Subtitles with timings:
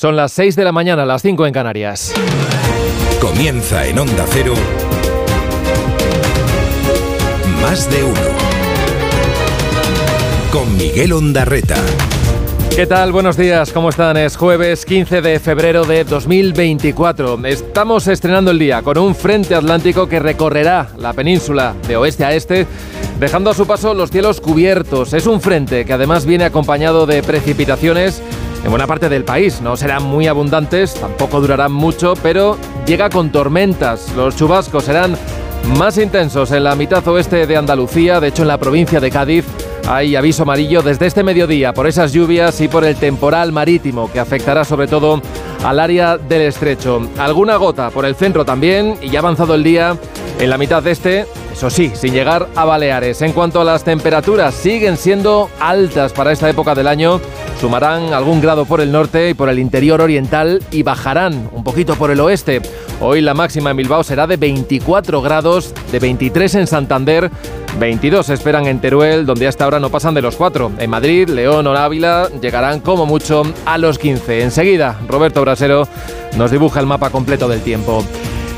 [0.00, 2.14] Son las 6 de la mañana, las 5 en Canarias.
[3.20, 4.54] Comienza en Onda Cero.
[7.60, 8.20] Más de uno.
[10.52, 11.74] Con Miguel Ondarreta.
[12.76, 13.10] ¿Qué tal?
[13.10, 14.16] Buenos días, ¿cómo están?
[14.16, 17.44] Es jueves 15 de febrero de 2024.
[17.46, 22.32] Estamos estrenando el día con un frente atlántico que recorrerá la península de oeste a
[22.34, 22.68] este,
[23.18, 25.12] dejando a su paso los cielos cubiertos.
[25.12, 28.22] Es un frente que además viene acompañado de precipitaciones
[28.64, 29.60] en buena parte del país.
[29.60, 34.12] No serán muy abundantes, tampoco durarán mucho, pero llega con tormentas.
[34.16, 35.16] Los chubascos serán
[35.76, 39.44] más intensos en la mitad oeste de Andalucía, de hecho en la provincia de Cádiz.
[39.86, 44.20] Hay aviso amarillo desde este mediodía por esas lluvias y por el temporal marítimo que
[44.20, 45.22] afectará sobre todo
[45.64, 47.08] al área del estrecho.
[47.18, 49.96] Alguna gota por el centro también y ya avanzado el día
[50.38, 51.26] en la mitad este,
[51.58, 53.20] eso sí, sin llegar a Baleares.
[53.20, 57.20] En cuanto a las temperaturas, siguen siendo altas para esta época del año.
[57.60, 61.96] Sumarán algún grado por el norte y por el interior oriental y bajarán un poquito
[61.96, 62.62] por el oeste.
[63.00, 67.28] Hoy la máxima en Bilbao será de 24 grados, de 23 en Santander,
[67.80, 70.70] 22 esperan en Teruel, donde hasta ahora no pasan de los 4.
[70.78, 74.42] En Madrid, León o Ávila llegarán como mucho a los 15.
[74.42, 75.88] Enseguida, Roberto Brasero
[76.36, 78.04] nos dibuja el mapa completo del tiempo.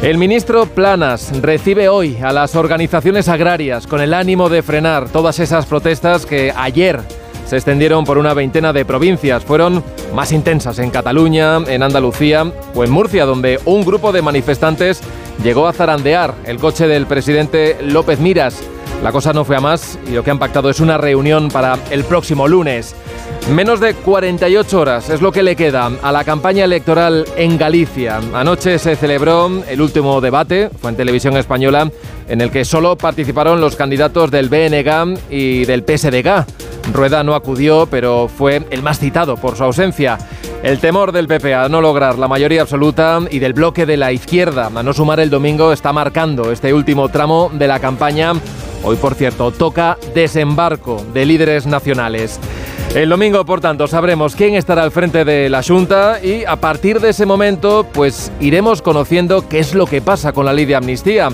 [0.03, 5.39] El ministro Planas recibe hoy a las organizaciones agrarias con el ánimo de frenar todas
[5.41, 7.01] esas protestas que ayer
[7.47, 9.45] se extendieron por una veintena de provincias.
[9.45, 9.85] Fueron
[10.15, 15.03] más intensas en Cataluña, en Andalucía o en Murcia, donde un grupo de manifestantes
[15.45, 18.63] llegó a zarandear el coche del presidente López Miras.
[19.03, 21.79] La cosa no fue a más y lo que han pactado es una reunión para
[21.91, 22.95] el próximo lunes.
[23.55, 28.21] Menos de 48 horas es lo que le queda a la campaña electoral en Galicia.
[28.35, 31.91] Anoche se celebró el último debate, fue en televisión española,
[32.29, 36.45] en el que solo participaron los candidatos del BNG y del PSDG.
[36.93, 40.19] Rueda no acudió, pero fue el más citado por su ausencia.
[40.63, 44.13] El temor del PP a no lograr la mayoría absoluta y del bloque de la
[44.13, 48.35] izquierda a no sumar el domingo está marcando este último tramo de la campaña.
[48.83, 52.41] Hoy, por cierto, toca desembarco de líderes nacionales.
[52.95, 57.01] El domingo, por tanto, sabremos quién estará al frente de la Junta y a partir
[57.01, 60.75] de ese momento, pues iremos conociendo qué es lo que pasa con la ley de
[60.75, 61.29] amnistía.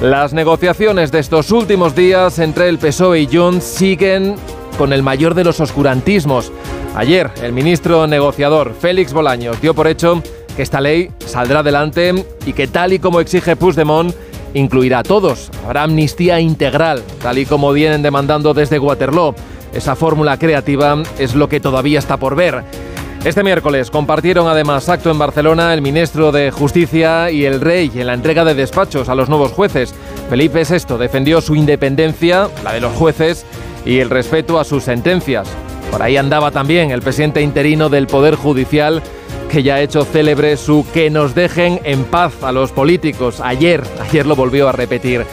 [0.00, 4.36] Las negociaciones de estos últimos días entre el PSOE y Junts siguen
[4.78, 6.50] con el mayor de los oscurantismos.
[6.94, 10.22] Ayer, el ministro negociador Félix Bolaños dio por hecho
[10.56, 12.14] que esta ley saldrá adelante
[12.46, 14.14] y que tal y como exige Puigdemont,
[14.54, 15.50] incluirá a todos.
[15.64, 19.34] Habrá amnistía integral, tal y como vienen demandando desde Waterloo.
[19.74, 22.64] Esa fórmula creativa es lo que todavía está por ver.
[23.24, 28.06] Este miércoles compartieron además acto en Barcelona el ministro de Justicia y el rey en
[28.06, 29.94] la entrega de despachos a los nuevos jueces.
[30.28, 33.46] Felipe VI defendió su independencia, la de los jueces,
[33.86, 35.48] y el respeto a sus sentencias.
[35.90, 39.02] Por ahí andaba también el presidente interino del Poder Judicial,
[39.50, 43.40] que ya ha hecho célebre su que nos dejen en paz a los políticos.
[43.40, 45.24] Ayer, ayer lo volvió a repetir.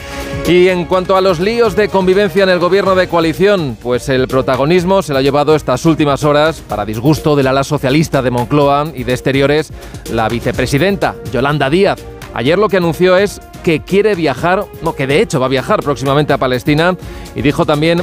[0.46, 4.28] Y en cuanto a los líos de convivencia en el gobierno de coalición, pues el
[4.28, 8.92] protagonismo se lo ha llevado estas últimas horas, para disgusto del ala socialista de Moncloa
[8.94, 9.72] y de Exteriores,
[10.10, 12.00] la vicepresidenta, Yolanda Díaz.
[12.34, 15.82] Ayer lo que anunció es que quiere viajar, no, que de hecho va a viajar
[15.82, 16.96] próximamente a Palestina
[17.34, 18.02] y dijo también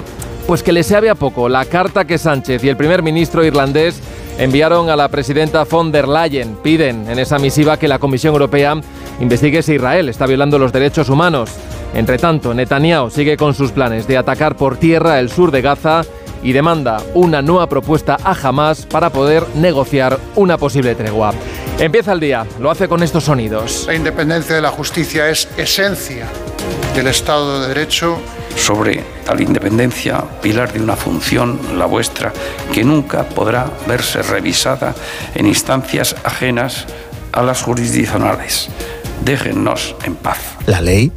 [0.49, 3.99] pues que le sabe a poco la carta que Sánchez y el primer ministro irlandés
[4.39, 6.55] enviaron a la presidenta von der Leyen.
[6.63, 8.81] Piden en esa misiva que la Comisión Europea
[9.19, 11.51] investigue si Israel está violando los derechos humanos.
[11.93, 16.01] Entre tanto, Netanyahu sigue con sus planes de atacar por tierra el sur de Gaza
[16.41, 21.31] y demanda una nueva propuesta a Hamas para poder negociar una posible tregua.
[21.77, 23.83] Empieza el día, lo hace con estos sonidos.
[23.85, 26.25] La independencia de la justicia es esencia
[26.95, 28.17] del Estado de Derecho
[28.59, 32.33] sobre tal independencia, pilar de una función, la vuestra,
[32.73, 34.93] que nunca podrá verse revisada
[35.33, 36.85] en instancias ajenas
[37.31, 38.69] a las jurisdiccionales.
[39.23, 40.39] Déjennos en paz.
[40.65, 41.11] La ley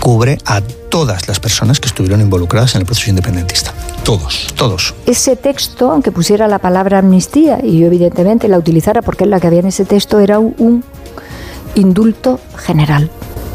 [0.00, 3.72] cubre a todas las personas que estuvieron involucradas en el proceso independentista.
[4.04, 4.94] Todos, todos.
[5.06, 9.40] Ese texto, aunque pusiera la palabra amnistía, y yo evidentemente la utilizara porque es la
[9.40, 10.84] que había en ese texto, era un
[11.74, 13.10] indulto general.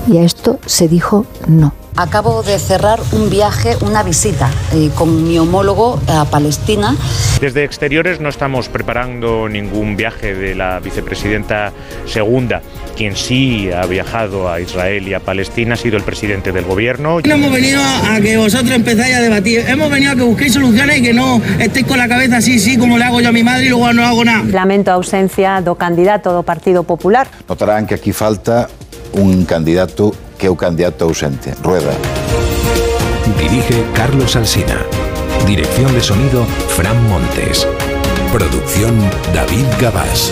[0.07, 1.78] Y a esto se dijo no.
[1.99, 6.95] Acabo de cerrar un viaje, una visita eh, con mi homólogo a Palestina.
[7.41, 11.73] Desde exteriores no estamos preparando ningún viaje de la vicepresidenta
[12.05, 12.61] segunda.
[12.95, 17.19] Quien sí ha viajado a Israel y a Palestina ha sido el presidente del gobierno.
[17.19, 19.65] No hemos venido a que vosotros empezáis a debatir.
[19.67, 22.77] Hemos venido a que busquéis soluciones y que no estéis con la cabeza así, sí,
[22.77, 24.45] como le hago yo a mi madre y luego no hago nada.
[24.45, 27.27] Lamento ausencia do candidato do Partido Popular.
[27.49, 28.69] Notarán que aquí falta
[29.11, 31.93] un candidato que é o candidato ausente, Rueda.
[33.37, 34.79] Dirige Carlos Alsina.
[35.45, 37.67] Dirección de sonido, Fran Montes.
[38.31, 38.97] Producción
[39.33, 40.31] David Gabás.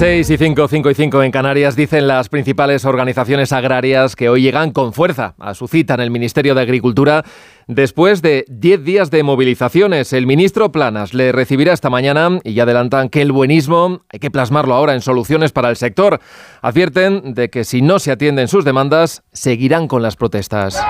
[0.00, 4.40] 6 y 5, 5 y 5 en Canarias dicen las principales organizaciones agrarias que hoy
[4.40, 7.22] llegan con fuerza a su cita en el Ministerio de Agricultura
[7.66, 10.14] después de 10 días de movilizaciones.
[10.14, 14.30] El ministro Planas le recibirá esta mañana y ya adelantan que el buenismo hay que
[14.30, 16.18] plasmarlo ahora en soluciones para el sector.
[16.62, 20.82] Advierten de que si no se atienden sus demandas, seguirán con las protestas.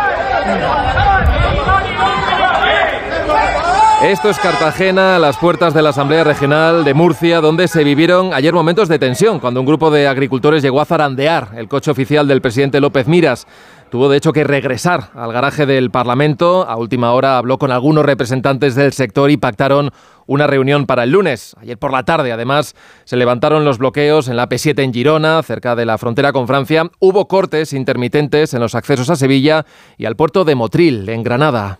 [4.02, 8.32] Esto es Cartagena, a las puertas de la Asamblea Regional de Murcia, donde se vivieron
[8.32, 12.26] ayer momentos de tensión cuando un grupo de agricultores llegó a zarandear el coche oficial
[12.26, 13.47] del presidente López Miras.
[13.91, 16.67] Tuvo de hecho que regresar al garaje del Parlamento.
[16.67, 19.91] A última hora habló con algunos representantes del sector y pactaron
[20.26, 21.55] una reunión para el lunes.
[21.61, 22.75] Ayer por la tarde, además,
[23.05, 26.91] se levantaron los bloqueos en la P7 en Girona, cerca de la frontera con Francia.
[27.00, 29.67] Hubo cortes intermitentes en los accesos a Sevilla
[29.99, 31.79] y al puerto de Motril, en Granada.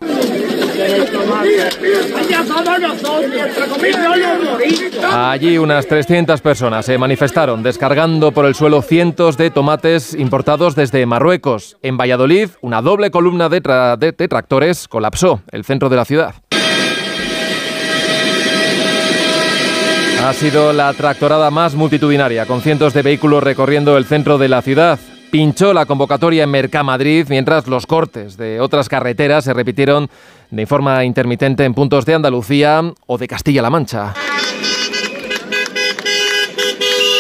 [5.13, 11.07] Allí unas 300 personas se manifestaron descargando por el suelo cientos de tomates importados desde
[11.07, 11.77] Marruecos.
[11.83, 13.61] En Valladolid, una doble columna de,
[13.99, 16.35] de tractores colapsó el centro de la ciudad.
[20.23, 24.61] Ha sido la tractorada más multitudinaria, con cientos de vehículos recorriendo el centro de la
[24.61, 24.99] ciudad
[25.31, 30.11] pinchó la convocatoria en Mercamadrid, mientras los cortes de otras carreteras se repitieron
[30.51, 34.15] de forma intermitente en puntos de Andalucía o de Castilla-La Mancha.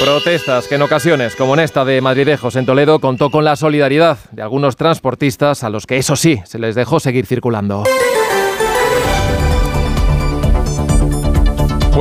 [0.00, 4.18] Protestas que en ocasiones, como en esta de Madridejos en Toledo, contó con la solidaridad
[4.32, 7.84] de algunos transportistas a los que, eso sí, se les dejó seguir circulando.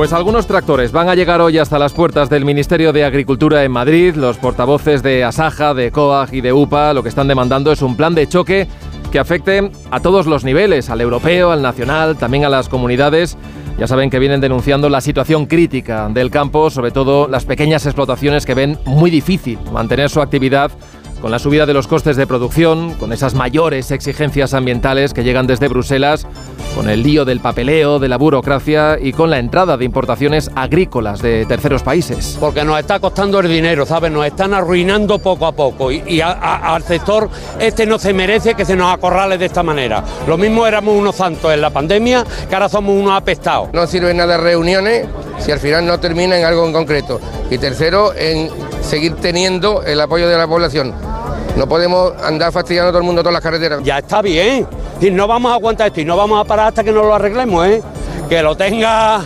[0.00, 3.70] Pues algunos tractores van a llegar hoy hasta las puertas del Ministerio de Agricultura en
[3.70, 4.14] Madrid.
[4.14, 7.98] Los portavoces de Asaja, de COAG y de UPA lo que están demandando es un
[7.98, 8.66] plan de choque
[9.12, 13.36] que afecte a todos los niveles, al europeo, al nacional, también a las comunidades.
[13.78, 18.46] Ya saben que vienen denunciando la situación crítica del campo, sobre todo las pequeñas explotaciones
[18.46, 20.70] que ven muy difícil mantener su actividad
[21.20, 25.46] con la subida de los costes de producción, con esas mayores exigencias ambientales que llegan
[25.46, 26.26] desde Bruselas,
[26.74, 31.20] con el lío del papeleo, de la burocracia y con la entrada de importaciones agrícolas
[31.20, 32.36] de terceros países.
[32.40, 34.10] Porque nos está costando el dinero, ¿sabes?
[34.10, 37.28] Nos están arruinando poco a poco y, al sector
[37.58, 40.04] este no se merece que se nos acorrale de esta manera.
[40.26, 43.68] Lo mismo éramos unos santos en la pandemia que ahora somos unos apestados.
[43.72, 45.06] No sirve nada reuniones
[45.38, 47.20] si al final no termina en algo en concreto.
[47.50, 48.50] Y tercero, en
[48.82, 51.09] seguir teniendo el apoyo de la población
[51.56, 53.82] no podemos andar fastidiando a todo el mundo todas las carreteras.
[53.82, 54.66] Ya está bien.
[55.00, 57.14] Y no vamos a aguantar esto y no vamos a parar hasta que no lo
[57.14, 57.82] arreglemos, ¿eh?
[58.28, 59.22] Que lo tenga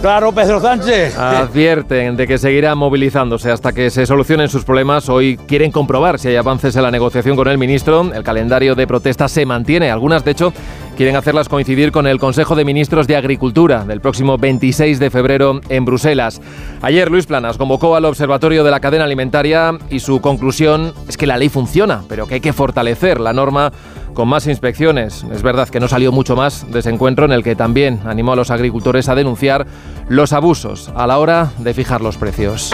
[0.00, 1.18] Claro, Pedro Sánchez.
[1.18, 5.08] Advierten de que seguirá movilizándose hasta que se solucionen sus problemas.
[5.08, 8.12] Hoy quieren comprobar si hay avances en la negociación con el ministro.
[8.14, 9.90] El calendario de protestas se mantiene.
[9.90, 10.52] Algunas, de hecho,
[10.96, 15.60] quieren hacerlas coincidir con el Consejo de Ministros de Agricultura del próximo 26 de febrero
[15.68, 16.40] en Bruselas.
[16.82, 21.26] Ayer Luis Planas convocó al Observatorio de la Cadena Alimentaria y su conclusión es que
[21.26, 23.72] la ley funciona, pero que hay que fortalecer la norma
[24.16, 25.24] con más inspecciones.
[25.30, 28.32] Es verdad que no salió mucho más de ese encuentro en el que también animó
[28.32, 29.66] a los agricultores a denunciar
[30.08, 32.72] los abusos a la hora de fijar los precios.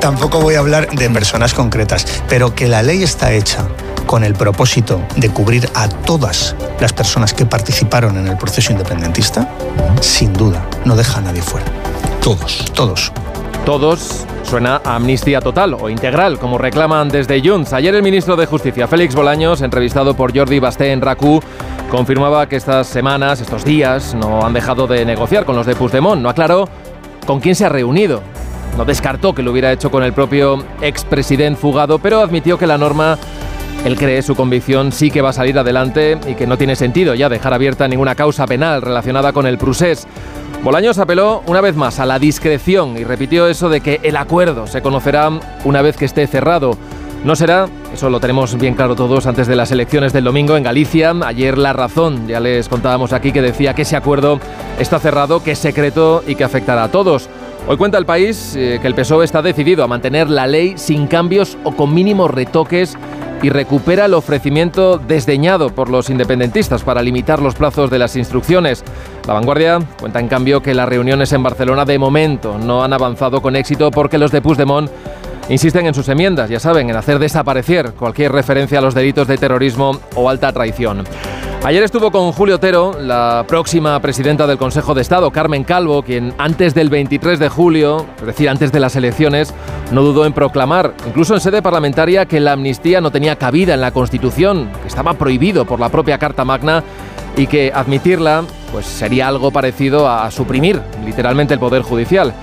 [0.00, 3.66] Tampoco voy a hablar de personas concretas, pero que la ley está hecha
[4.06, 9.48] con el propósito de cubrir a todas las personas que participaron en el proceso independentista,
[10.00, 11.66] sin duda, no deja a nadie fuera.
[12.22, 13.12] Todos, todos.
[13.64, 17.72] Todos suena amnistía total o integral, como reclaman desde Junts.
[17.72, 21.42] Ayer el ministro de Justicia, Félix Bolaños, entrevistado por Jordi Basté en RACU,
[21.90, 26.22] confirmaba que estas semanas, estos días, no han dejado de negociar con los de Puigdemont.
[26.22, 26.68] No aclaró
[27.26, 28.22] con quién se ha reunido.
[28.76, 32.78] No descartó que lo hubiera hecho con el propio expresidente fugado, pero admitió que la
[32.78, 33.18] norma
[33.84, 37.14] él cree su convicción sí que va a salir adelante y que no tiene sentido
[37.14, 40.06] ya dejar abierta ninguna causa penal relacionada con el procés.
[40.62, 44.66] Bolaños apeló una vez más a la discreción y repitió eso de que el acuerdo
[44.66, 45.30] se conocerá
[45.64, 46.76] una vez que esté cerrado.
[47.24, 50.62] No será, eso lo tenemos bien claro todos antes de las elecciones del domingo en
[50.62, 51.14] Galicia.
[51.24, 54.40] Ayer La Razón, ya les contábamos aquí que decía que ese acuerdo
[54.78, 57.28] está cerrado, que es secreto y que afectará a todos.
[57.70, 61.06] Hoy cuenta el país eh, que el PSOE está decidido a mantener la ley sin
[61.06, 62.96] cambios o con mínimos retoques
[63.42, 68.82] y recupera el ofrecimiento desdeñado por los independentistas para limitar los plazos de las instrucciones.
[69.26, 73.42] La vanguardia cuenta en cambio que las reuniones en Barcelona de momento no han avanzado
[73.42, 74.90] con éxito porque los de Puigdemont
[75.48, 79.38] insisten en sus enmiendas, ya saben, en hacer desaparecer cualquier referencia a los delitos de
[79.38, 81.04] terrorismo o alta traición.
[81.64, 86.32] Ayer estuvo con Julio Otero, la próxima presidenta del Consejo de Estado, Carmen Calvo, quien
[86.38, 89.52] antes del 23 de julio, es decir, antes de las elecciones,
[89.90, 93.80] no dudó en proclamar, incluso en sede parlamentaria, que la amnistía no tenía cabida en
[93.80, 96.84] la Constitución, que estaba prohibido por la propia Carta Magna
[97.36, 102.34] y que admitirla pues sería algo parecido a suprimir literalmente el poder judicial.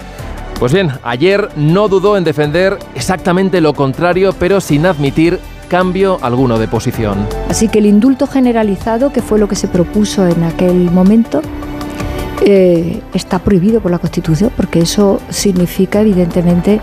[0.60, 6.58] Pues bien, ayer no dudó en defender exactamente lo contrario, pero sin admitir cambio alguno
[6.58, 7.28] de posición.
[7.50, 11.42] Así que el indulto generalizado, que fue lo que se propuso en aquel momento,
[12.46, 16.80] eh, está prohibido por la Constitución, porque eso significa, evidentemente,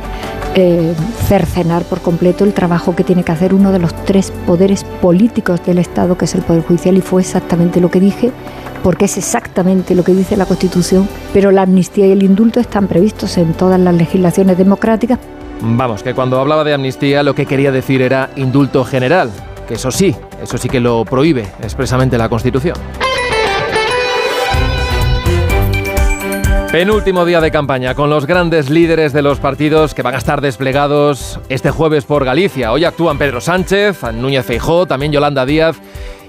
[0.54, 0.94] eh,
[1.26, 5.64] cercenar por completo el trabajo que tiene que hacer uno de los tres poderes políticos
[5.64, 8.32] del Estado, que es el Poder Judicial, y fue exactamente lo que dije,
[8.82, 12.88] porque es exactamente lo que dice la Constitución, pero la amnistía y el indulto están
[12.88, 15.18] previstos en todas las legislaciones democráticas
[15.64, 19.30] Vamos, que cuando hablaba de amnistía lo que quería decir era indulto general,
[19.68, 22.76] que eso sí, eso sí que lo prohíbe expresamente la Constitución.
[26.72, 30.40] Penúltimo día de campaña con los grandes líderes de los partidos que van a estar
[30.40, 32.72] desplegados este jueves por Galicia.
[32.72, 35.76] Hoy actúan Pedro Sánchez, Núñez Feijó, también Yolanda Díaz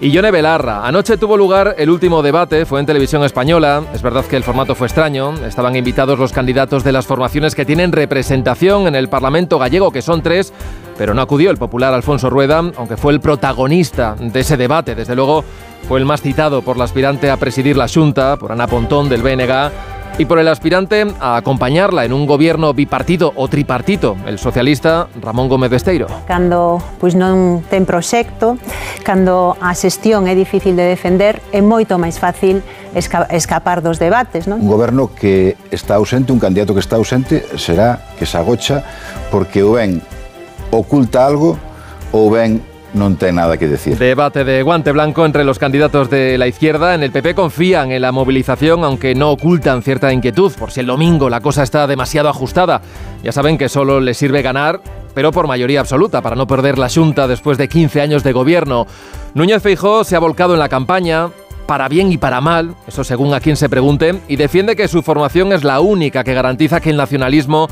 [0.01, 0.85] y Yone Belarra.
[0.85, 3.83] Anoche tuvo lugar el último debate, fue en televisión española.
[3.93, 5.33] Es verdad que el formato fue extraño.
[5.45, 10.01] Estaban invitados los candidatos de las formaciones que tienen representación en el Parlamento gallego, que
[10.01, 10.51] son tres,
[10.97, 14.93] pero no acudió el popular Alfonso Rueda, aunque fue el protagonista de ese debate.
[14.93, 15.45] Desde luego
[15.87, 19.21] fue el más citado por la aspirante a presidir la Junta, por Ana Pontón del
[19.23, 19.71] BNG
[20.17, 25.49] y por el aspirante a acompañarla en un gobierno bipartido o tripartito, el socialista Ramón
[25.49, 26.07] Gómez Besteiro.
[26.27, 28.57] Cando pois non ten proxecto,
[29.01, 32.61] cando a xestión é difícil de defender, é moito máis fácil
[32.93, 34.61] esca escapar dos debates, non?
[34.61, 38.85] Un goberno que está ausente, un candidato que está ausente, será que se agocha
[39.33, 40.01] porque o ben
[40.69, 41.57] oculta algo
[42.13, 42.61] ou ben
[42.93, 43.97] no tiene nada que decir.
[43.97, 46.95] Debate de guante blanco entre los candidatos de la izquierda.
[46.95, 50.85] En el PP confían en la movilización, aunque no ocultan cierta inquietud por si el
[50.85, 52.81] domingo la cosa está demasiado ajustada.
[53.23, 54.81] Ya saben que solo les sirve ganar,
[55.13, 58.87] pero por mayoría absoluta, para no perder la Junta después de 15 años de gobierno.
[59.33, 61.29] Núñez Feijó se ha volcado en la campaña,
[61.65, 65.01] para bien y para mal, eso según a quien se pregunte, y defiende que su
[65.01, 67.67] formación es la única que garantiza que el nacionalismo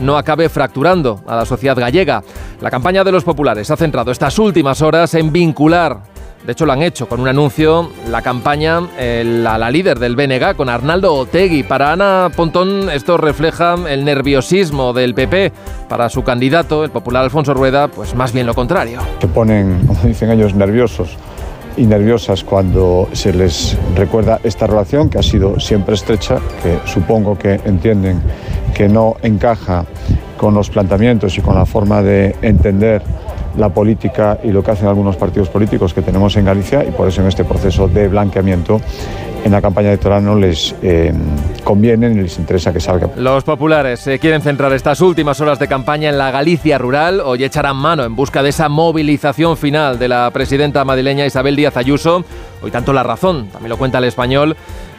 [0.00, 2.22] no acabe fracturando a la sociedad gallega.
[2.60, 6.74] La campaña de los populares ha centrado estas últimas horas en vincular de hecho, lo
[6.74, 11.62] han hecho con un anuncio, la campaña, la, la, líder del BNG, con Arnaldo Otegui.
[11.62, 15.52] Para Ana Pontón, esto refleja el nerviosismo del PP.
[15.88, 19.00] Para su candidato, el popular Alfonso Rueda, pues más bien lo contrario.
[19.22, 21.16] Se ponen, como dicen ellos, nerviosos
[21.78, 27.38] y nerviosas cuando se les recuerda esta relación que ha sido siempre estrecha, que supongo
[27.38, 28.20] que entienden
[28.74, 29.86] que no encaja
[30.36, 33.02] con los planteamientos y con la forma de entender
[33.56, 37.08] la política y lo que hacen algunos partidos políticos que tenemos en Galicia y por
[37.08, 38.80] eso en este proceso de blanqueamiento
[39.44, 41.12] en la campaña electoral no les eh,
[41.62, 43.10] conviene ni les interesa que salga.
[43.16, 47.20] Los populares se quieren centrar estas últimas horas de campaña en la Galicia rural.
[47.20, 51.76] Hoy echarán mano en busca de esa movilización final de la presidenta madrileña Isabel Díaz
[51.76, 52.24] Ayuso.
[52.62, 54.56] Hoy tanto La Razón, también lo cuenta el español,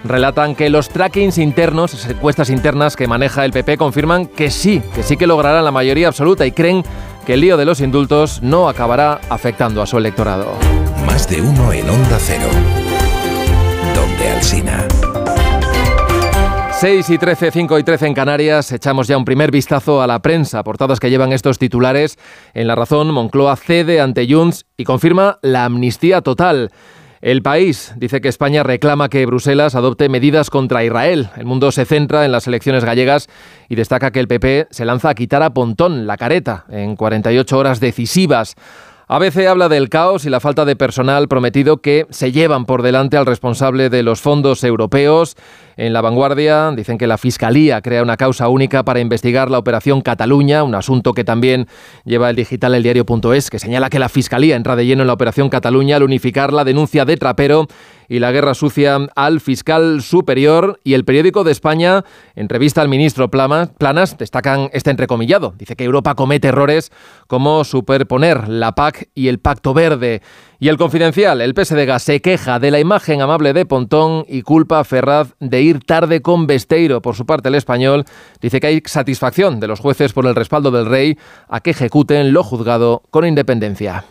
[0.07, 5.03] relatan que los trackings internos, encuestas internas que maneja el PP, confirman que sí, que
[5.03, 6.83] sí que lograrán la mayoría absoluta y creen
[7.25, 10.53] que el lío de los indultos no acabará afectando a su electorado.
[11.05, 12.47] Más de uno en Onda Cero.
[13.95, 14.87] Donde Alcina.
[16.79, 20.21] 6 y 13, 5 y 13 en Canarias, echamos ya un primer vistazo a la
[20.21, 22.17] prensa, portadas que llevan estos titulares.
[22.53, 26.71] En La Razón, Moncloa cede ante Junts y confirma la amnistía total.
[27.25, 31.31] El país dice que España reclama que Bruselas adopte medidas contra Israel.
[31.35, 33.29] El mundo se centra en las elecciones gallegas
[33.67, 37.57] y destaca que el PP se lanza a quitar a Pontón la careta en 48
[37.57, 38.53] horas decisivas.
[39.07, 43.17] ABC habla del caos y la falta de personal prometido que se llevan por delante
[43.17, 45.35] al responsable de los fondos europeos.
[45.77, 50.01] En la vanguardia dicen que la Fiscalía crea una causa única para investigar la operación
[50.01, 51.67] Cataluña, un asunto que también
[52.03, 55.13] lleva el digital el diario.es, que señala que la Fiscalía entra de lleno en la
[55.13, 57.67] operación Cataluña al unificar la denuncia de Trapero
[58.07, 60.79] y la guerra sucia al fiscal superior.
[60.83, 62.03] Y el periódico de España,
[62.35, 65.53] entrevista al ministro Planas, destacan este entrecomillado.
[65.57, 66.91] Dice que Europa comete errores
[67.27, 70.21] como superponer la PAC y el Pacto Verde.
[70.59, 74.79] Y el confidencial, el PSDG se queja de la imagen amable de Pontón y culpa
[74.79, 77.01] a Ferraz de ir tarde con Besteiro.
[77.01, 78.05] Por su parte, el español
[78.41, 81.17] dice que hay satisfacción de los jueces por el respaldo del rey
[81.49, 84.05] a que ejecuten lo juzgado con independencia.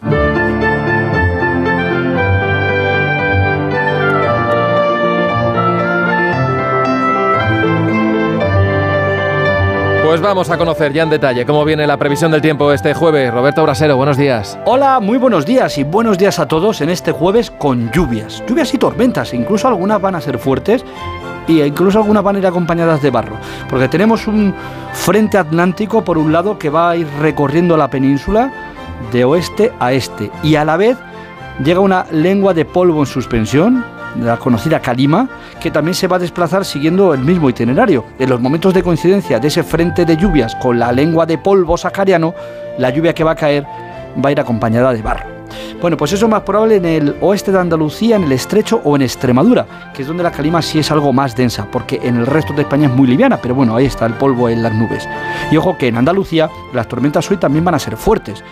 [10.04, 13.32] Pues vamos a conocer ya en detalle cómo viene la previsión del tiempo este jueves.
[13.32, 14.58] Roberto Brasero, buenos días.
[14.66, 18.44] Hola, muy buenos días y buenos días a todos en este jueves con lluvias.
[18.46, 20.84] Lluvias y tormentas, incluso algunas van a ser fuertes
[21.48, 23.38] y incluso algunas van a ir acompañadas de barro,
[23.70, 24.54] porque tenemos un
[24.92, 28.52] frente atlántico por un lado que va a ir recorriendo la península
[29.10, 30.98] de oeste a este y a la vez
[31.64, 33.82] llega una lengua de polvo en suspensión
[34.20, 35.28] la conocida calima,
[35.60, 38.04] que también se va a desplazar siguiendo el mismo itinerario.
[38.18, 41.76] En los momentos de coincidencia de ese frente de lluvias con la lengua de polvo
[41.76, 42.34] sahariano,
[42.78, 43.66] la lluvia que va a caer
[44.24, 45.34] va a ir acompañada de barro.
[45.80, 48.96] Bueno, pues eso es más probable en el oeste de Andalucía, en el estrecho o
[48.96, 52.26] en Extremadura, que es donde la calima sí es algo más densa, porque en el
[52.26, 55.06] resto de España es muy liviana, pero bueno, ahí está el polvo en las nubes.
[55.50, 58.42] Y ojo que en Andalucía las tormentas hoy también van a ser fuertes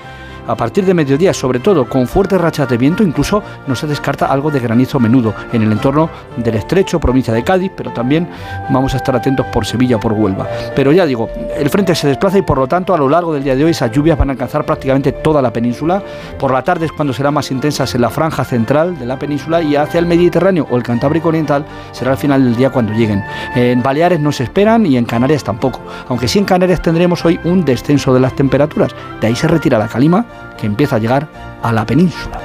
[0.46, 4.26] a partir de mediodía, sobre todo con fuertes rachas de viento, incluso no se descarta
[4.26, 8.28] algo de granizo menudo en el entorno del estrecho, provincia de Cádiz, pero también
[8.70, 10.48] vamos a estar atentos por Sevilla o por Huelva.
[10.74, 13.44] Pero ya digo, el frente se desplaza y por lo tanto a lo largo del
[13.44, 16.02] día de hoy esas lluvias van a alcanzar prácticamente toda la península.
[16.38, 19.62] Por la tarde es cuando serán más intensas en la franja central de la península
[19.62, 23.22] y hacia el Mediterráneo o el Cantábrico Oriental será al final del día cuando lleguen.
[23.54, 27.38] En Baleares no se esperan y en Canarias tampoco, aunque sí en Canarias tendremos hoy
[27.44, 28.94] un descenso de las temperaturas.
[29.20, 30.24] De ahí se retira la calima
[30.58, 31.28] que empieza a llegar
[31.62, 32.40] a la península.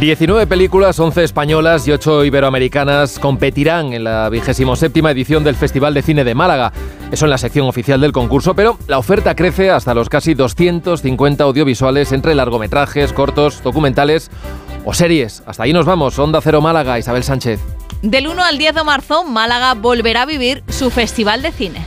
[0.00, 6.02] 19 películas, 11 españolas y 8 iberoamericanas competirán en la 27 edición del Festival de
[6.02, 6.72] Cine de Málaga.
[7.10, 11.42] Eso en la sección oficial del concurso, pero la oferta crece hasta los casi 250
[11.42, 14.30] audiovisuales entre largometrajes, cortos, documentales
[14.84, 15.42] o series.
[15.46, 16.16] Hasta ahí nos vamos.
[16.18, 17.58] Onda Cero Málaga, Isabel Sánchez.
[18.02, 21.84] Del 1 al 10 de marzo, Málaga volverá a vivir su Festival de Cine.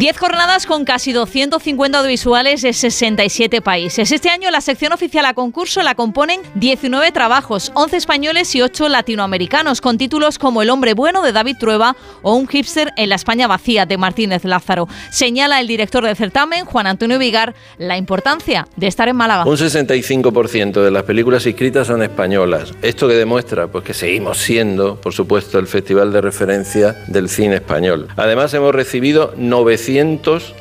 [0.00, 4.10] 10 jornadas con casi 250 audiovisuales de 67 países.
[4.10, 8.88] Este año la sección oficial a concurso la componen 19 trabajos, 11 españoles y 8
[8.88, 13.16] latinoamericanos, con títulos como El hombre bueno de David Trueba o Un hipster en la
[13.16, 14.88] España vacía de Martínez Lázaro.
[15.10, 19.44] Señala el director del certamen, Juan Antonio Vigar, la importancia de estar en Málaga.
[19.44, 22.72] Un 65% de las películas inscritas son españolas.
[22.80, 27.56] Esto que demuestra pues que seguimos siendo, por supuesto, el festival de referencia del cine
[27.56, 28.08] español.
[28.16, 29.89] Además hemos recibido 900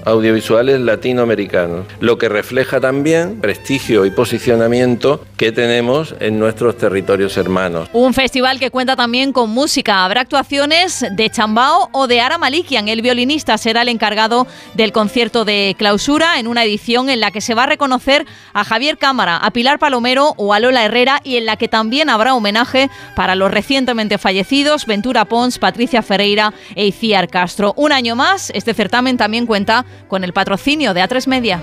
[0.05, 7.89] audiovisuales latinoamericanos, lo que refleja también prestigio y posicionamiento que tenemos en nuestros territorios hermanos.
[7.93, 10.03] Un festival que cuenta también con música.
[10.03, 12.88] Habrá actuaciones de Chambao o de Ara Malikian.
[12.88, 17.41] El violinista será el encargado del concierto de clausura en una edición en la que
[17.41, 21.38] se va a reconocer a Javier Cámara, a Pilar Palomero o a Lola Herrera y
[21.38, 26.88] en la que también habrá homenaje para los recientemente fallecidos Ventura Pons, Patricia Ferreira e
[26.88, 27.73] Iciar Castro.
[27.77, 31.62] Un año más, este certamen también cuenta con el patrocinio de A3 Media.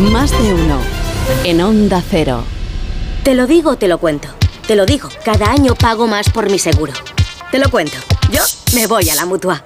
[0.00, 0.78] Más de uno
[1.44, 2.42] en Onda Cero.
[3.22, 4.28] Te lo digo, te lo cuento.
[4.66, 6.94] Te lo digo, cada año pago más por mi seguro.
[7.52, 7.98] Te lo cuento.
[8.32, 8.42] Yo
[8.74, 9.62] me voy a la mutua.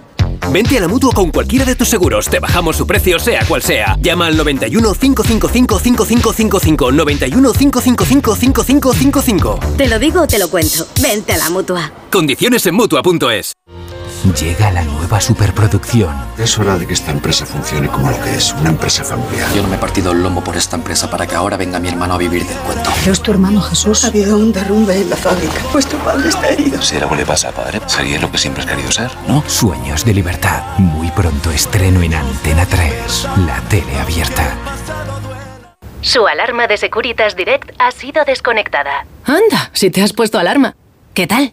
[0.52, 2.28] Vente a la mutua con cualquiera de tus seguros.
[2.28, 3.96] Te bajamos su precio, sea cual sea.
[4.00, 6.92] Llama al 91 555 5555.
[6.92, 9.60] 91 555 5555.
[9.76, 10.86] Te lo digo, te lo cuento.
[11.00, 11.92] Vente a la mutua.
[12.10, 13.55] Condiciones en mutua.es.
[14.34, 16.14] Llega la nueva superproducción.
[16.36, 19.48] Es hora de que esta empresa funcione como lo que es, una empresa familiar.
[19.54, 21.88] Yo no me he partido el lomo por esta empresa para que ahora venga mi
[21.88, 22.90] hermano a vivir del cuento.
[23.00, 24.04] Pero es tu hermano Jesús.
[24.04, 25.54] Ha habido un derrumbe en la fábrica.
[25.72, 26.82] Pues tu padre está herido.
[26.82, 29.42] Si algo le pasa a padre, sería lo que siempre has querido ser, ¿no?
[29.46, 30.62] Sueños de libertad.
[30.78, 33.28] Muy pronto estreno en Antena 3.
[33.46, 34.56] La tele abierta.
[36.00, 39.06] Su alarma de Securitas Direct ha sido desconectada.
[39.24, 40.76] Anda, si te has puesto alarma.
[41.14, 41.52] ¿Qué tal?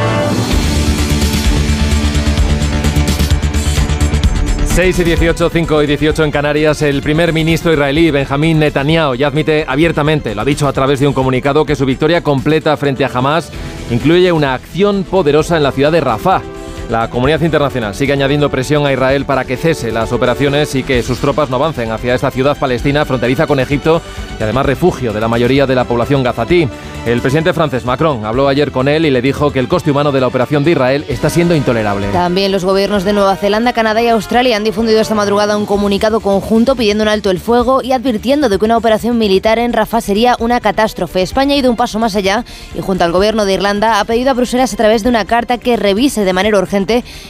[4.81, 9.27] 6 y 18, 5 y 18 en Canarias, el primer ministro israelí Benjamín Netanyahu ya
[9.27, 13.05] admite abiertamente, lo ha dicho a través de un comunicado, que su victoria completa frente
[13.05, 13.51] a Hamas
[13.91, 16.60] incluye una acción poderosa en la ciudad de Rafah.
[16.91, 21.01] La comunidad internacional sigue añadiendo presión a Israel para que cese las operaciones y que
[21.03, 24.01] sus tropas no avancen hacia esta ciudad palestina fronteriza con Egipto
[24.37, 26.67] y además refugio de la mayoría de la población gazatí.
[27.05, 30.11] El presidente francés Macron habló ayer con él y le dijo que el coste humano
[30.11, 32.09] de la operación de Israel está siendo intolerable.
[32.09, 36.19] También los gobiernos de Nueva Zelanda, Canadá y Australia han difundido esta madrugada un comunicado
[36.19, 40.01] conjunto pidiendo un alto el fuego y advirtiendo de que una operación militar en Rafah
[40.01, 41.21] sería una catástrofe.
[41.21, 42.43] España ha ido un paso más allá
[42.75, 45.57] y junto al gobierno de Irlanda ha pedido a Bruselas a través de una carta
[45.57, 46.80] que revise de manera urgente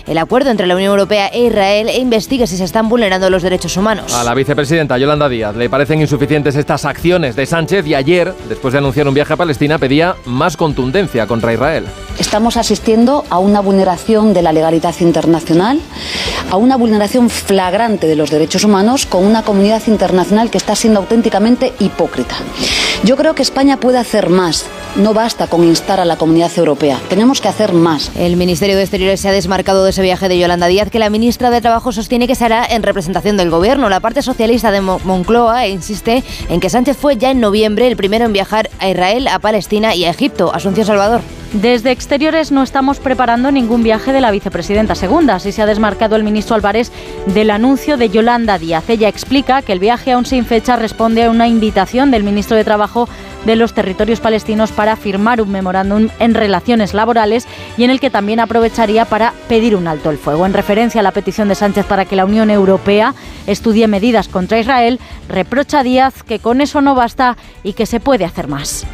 [0.07, 3.43] el acuerdo entre la Unión Europea e Israel e investigue si se están vulnerando los
[3.43, 4.13] derechos humanos.
[4.13, 8.71] A la vicepresidenta Yolanda Díaz le parecen insuficientes estas acciones de Sánchez y ayer, después
[8.73, 11.85] de anunciar un viaje a Palestina, pedía más contundencia contra Israel.
[12.19, 15.79] Estamos asistiendo a una vulneración de la legalidad internacional,
[16.49, 20.99] a una vulneración flagrante de los derechos humanos con una comunidad internacional que está siendo
[20.99, 22.35] auténticamente hipócrita.
[23.03, 24.65] Yo creo que España puede hacer más.
[24.95, 26.99] No basta con instar a la comunidad europea.
[27.09, 28.11] Tenemos que hacer más.
[28.15, 31.09] El Ministerio de Exteriores se ha desmarcado de ese viaje de Yolanda Díaz, que la
[31.09, 33.89] ministra de Trabajo sostiene que será en representación del Gobierno.
[33.89, 38.25] La parte socialista de Moncloa insiste en que Sánchez fue ya en noviembre el primero
[38.25, 40.53] en viajar a Israel, a Palestina y a Egipto.
[40.53, 41.21] Asunción Salvador.
[41.53, 45.35] Desde Exteriores no estamos preparando ningún viaje de la vicepresidenta segunda.
[45.35, 46.91] Así se ha desmarcado el ministro Álvarez
[47.25, 48.89] del anuncio de Yolanda Díaz.
[48.89, 52.63] Ella explica que el viaje aún sin fecha responde a una invitación del ministro de
[52.63, 53.09] Trabajo
[53.45, 58.09] de los territorios palestinos para firmar un memorándum en relaciones laborales y en el que
[58.09, 60.45] también aprovecharía para pedir un alto el fuego.
[60.45, 63.13] En referencia a la petición de Sánchez para que la Unión Europea
[63.47, 67.99] estudie medidas contra Israel, reprocha a Díaz que con eso no basta y que se
[67.99, 68.85] puede hacer más.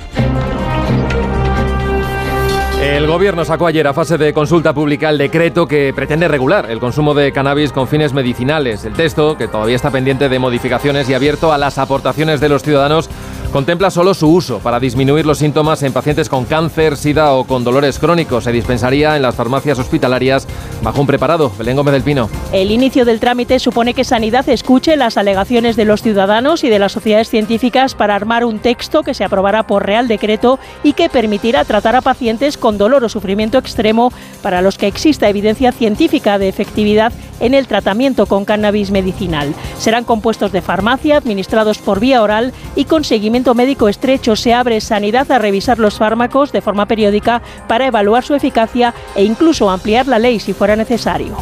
[2.81, 6.79] El gobierno sacó ayer a fase de consulta pública el decreto que pretende regular el
[6.79, 8.85] consumo de cannabis con fines medicinales.
[8.85, 12.61] El texto, que todavía está pendiente de modificaciones y abierto a las aportaciones de los
[12.61, 13.09] ciudadanos,
[13.51, 17.63] contempla solo su uso para disminuir los síntomas en pacientes con cáncer, sida o con
[17.63, 18.43] dolores crónicos.
[18.43, 20.47] Se dispensaría en las farmacias hospitalarias
[20.81, 21.51] bajo un preparado.
[21.57, 22.29] Belén Gómez del Pino.
[22.51, 26.79] El inicio del trámite supone que Sanidad escuche las alegaciones de los ciudadanos y de
[26.79, 31.09] las sociedades científicas para armar un texto que se aprobará por Real Decreto y que
[31.09, 36.37] permitirá tratar a pacientes con dolor o sufrimiento extremo para los que exista evidencia científica
[36.37, 39.53] de efectividad en el tratamiento con cannabis medicinal.
[39.77, 44.35] Serán compuestos de farmacia, administrados por vía oral y con seguimiento médico estrecho.
[44.35, 49.23] Se abre sanidad a revisar los fármacos de forma periódica para evaluar su eficacia e
[49.23, 51.37] incluso ampliar la ley si fuera necesario.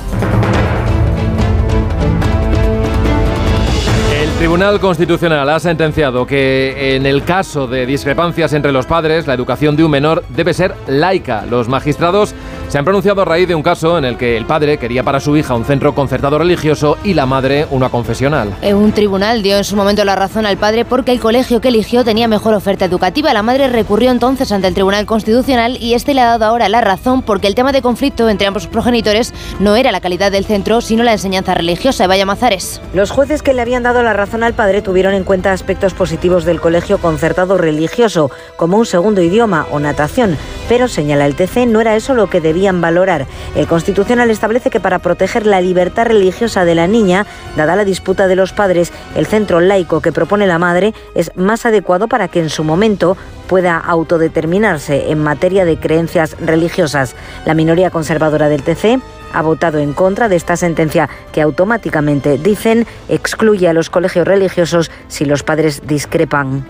[4.21, 9.34] El Tribunal Constitucional ha sentenciado que en el caso de discrepancias entre los padres, la
[9.34, 11.45] educación de un menor debe ser laica.
[11.45, 12.36] Los magistrados
[12.67, 15.19] se han pronunciado a raíz de un caso en el que el padre quería para
[15.19, 18.54] su hija un centro concertado religioso y la madre una confesional.
[18.63, 22.04] Un tribunal dio en su momento la razón al padre porque el colegio que eligió
[22.04, 23.34] tenía mejor oferta educativa.
[23.34, 26.82] La madre recurrió entonces ante el Tribunal Constitucional y este le ha dado ahora la
[26.82, 30.82] razón porque el tema de conflicto entre ambos progenitores no era la calidad del centro,
[30.82, 32.08] sino la enseñanza religiosa.
[32.08, 32.82] Vaya Mazares.
[32.93, 36.45] Los jueces que le habían dado la razón al padre tuvieron en cuenta aspectos positivos
[36.45, 41.82] del colegio concertado religioso, como un segundo idioma o natación, pero señala el TC no
[41.82, 43.28] era eso lo que valorar.
[43.56, 48.28] El Constitucional establece que para proteger la libertad religiosa de la niña, dada la disputa
[48.28, 52.39] de los padres, el centro laico que propone la madre es más adecuado para que
[52.39, 57.15] en su momento pueda autodeterminarse en materia de creencias religiosas.
[57.46, 59.00] La minoría conservadora del TC
[59.34, 64.89] ha votado en contra de esta sentencia que automáticamente, dicen, excluye a los colegios religiosos
[65.08, 66.65] si los padres discrepan.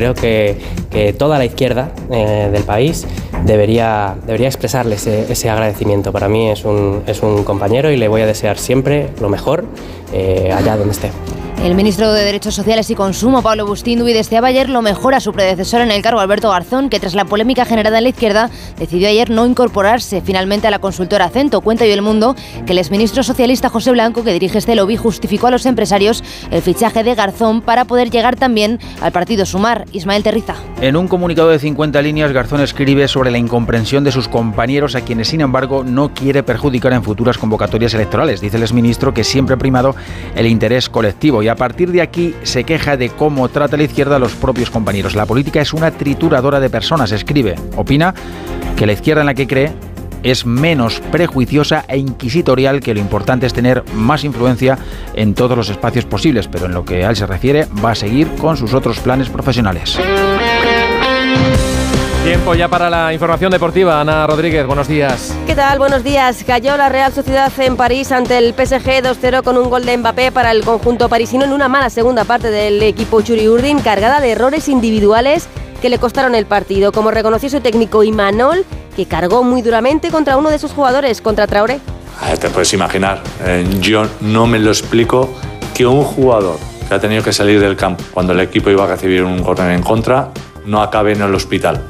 [0.00, 0.56] Creo que,
[1.18, 3.06] toda la izquierda eh, del país
[3.44, 6.10] debería, debería expresarle ese, agradecimiento.
[6.10, 9.66] Para mí es un, es un compañero y le voy a desear siempre lo mejor
[10.14, 11.10] eh, allá donde esté.
[11.62, 15.30] El ministro de Derechos Sociales y Consumo, Pablo Bustinduy, deseaba ayer lo mejor a su
[15.34, 19.08] predecesor en el cargo, Alberto Garzón, que tras la polémica generada en la izquierda decidió
[19.08, 21.60] ayer no incorporarse finalmente a la consultora Acento.
[21.60, 25.48] Cuenta hoy el mundo que el exministro socialista José Blanco, que dirige este lobby, justificó
[25.48, 29.84] a los empresarios el fichaje de Garzón para poder llegar también al partido Sumar.
[29.92, 30.54] Ismael Terriza.
[30.80, 35.02] En un comunicado de 50 líneas, Garzón escribe sobre la incomprensión de sus compañeros, a
[35.02, 38.40] quienes, sin embargo, no quiere perjudicar en futuras convocatorias electorales.
[38.40, 39.94] Dice el exministro que siempre ha primado
[40.34, 44.16] el interés colectivo y a partir de aquí se queja de cómo trata la izquierda
[44.16, 45.14] a los propios compañeros.
[45.14, 47.56] La política es una trituradora de personas, escribe.
[47.76, 48.14] Opina
[48.76, 49.72] que la izquierda en la que cree
[50.22, 54.78] es menos prejuiciosa e inquisitorial que lo importante es tener más influencia
[55.14, 57.94] en todos los espacios posibles, pero en lo que a él se refiere va a
[57.94, 59.98] seguir con sus otros planes profesionales.
[62.24, 63.98] Tiempo ya para la información deportiva.
[63.98, 65.34] Ana Rodríguez, buenos días.
[65.46, 65.78] ¿Qué tal?
[65.78, 66.44] Buenos días.
[66.46, 70.30] Cayó la Real Sociedad en París ante el PSG 2-0 con un gol de Mbappé
[70.30, 74.32] para el conjunto parisino en una mala segunda parte del equipo Churi Urdin, cargada de
[74.32, 75.48] errores individuales
[75.80, 80.36] que le costaron el partido, como reconoció su técnico Imanol, que cargó muy duramente contra
[80.36, 81.80] uno de sus jugadores, contra Traoré.
[82.38, 85.30] Te puedes imaginar, eh, yo no me lo explico
[85.74, 88.88] que un jugador que ha tenido que salir del campo cuando el equipo iba a
[88.88, 90.28] recibir un córner en contra,
[90.66, 91.82] no acabe en el hospital.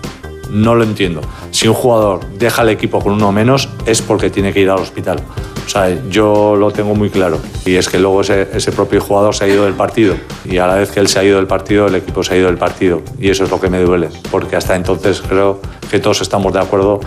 [0.50, 1.20] No lo entiendo.
[1.50, 4.80] Si un jugador deja el equipo con uno menos es porque tiene que ir al
[4.80, 5.20] hospital.
[5.64, 7.38] O sea, yo lo tengo muy claro.
[7.64, 10.16] Y es que luego ese, propio jugador se ha ido del partido.
[10.44, 12.36] Y a la vez que él se ha ido del partido, el equipo se ha
[12.36, 13.02] ido del partido.
[13.20, 14.08] Y eso es lo que me duele.
[14.32, 17.00] Porque hasta entonces creo que todos estamos de acuerdo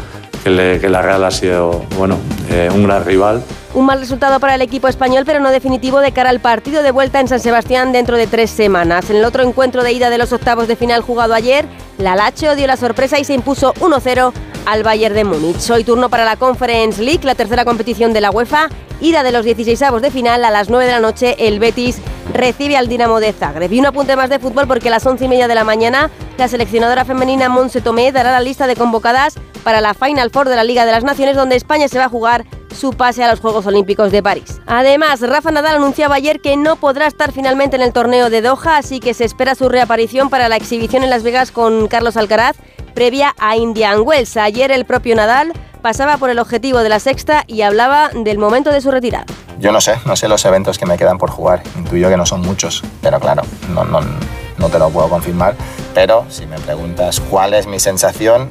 [0.43, 2.17] que la Real ha sido bueno,
[2.49, 3.43] eh, un gran rival.
[3.75, 6.91] Un mal resultado para el equipo español, pero no definitivo de cara al partido de
[6.91, 9.09] vuelta en San Sebastián dentro de tres semanas.
[9.09, 11.65] En el otro encuentro de ida de los octavos de final jugado ayer,
[11.97, 14.31] la Lacho dio la sorpresa y se impuso 1-0
[14.67, 15.71] al Bayern de Múnich.
[15.71, 18.69] Hoy turno para la Conference League, la tercera competición de la UEFA.
[19.01, 21.97] Ida de los 16avos de final a las 9 de la noche, el Betis
[22.31, 23.73] recibe al Dinamo de Zagreb.
[23.73, 26.11] Y un apunte más de fútbol porque a las 11 y media de la mañana
[26.37, 29.33] la seleccionadora femenina Monse Tomé dará la lista de convocadas
[29.63, 32.09] para la Final Four de la Liga de las Naciones donde España se va a
[32.09, 34.61] jugar su pase a los Juegos Olímpicos de París.
[34.65, 38.77] Además, Rafa Nadal anunciaba ayer que no podrá estar finalmente en el torneo de Doha,
[38.77, 42.55] así que se espera su reaparición para la exhibición en Las Vegas con Carlos Alcaraz
[42.93, 44.37] previa a Indian Wells.
[44.37, 48.71] Ayer el propio Nadal pasaba por el objetivo de la sexta y hablaba del momento
[48.71, 49.25] de su retirada.
[49.59, 51.61] Yo no sé, no sé los eventos que me quedan por jugar.
[51.77, 53.99] Intuyo que no son muchos, pero claro, no, no,
[54.57, 55.55] no te lo puedo confirmar.
[55.93, 58.49] Pero si me preguntas cuál es mi sensación,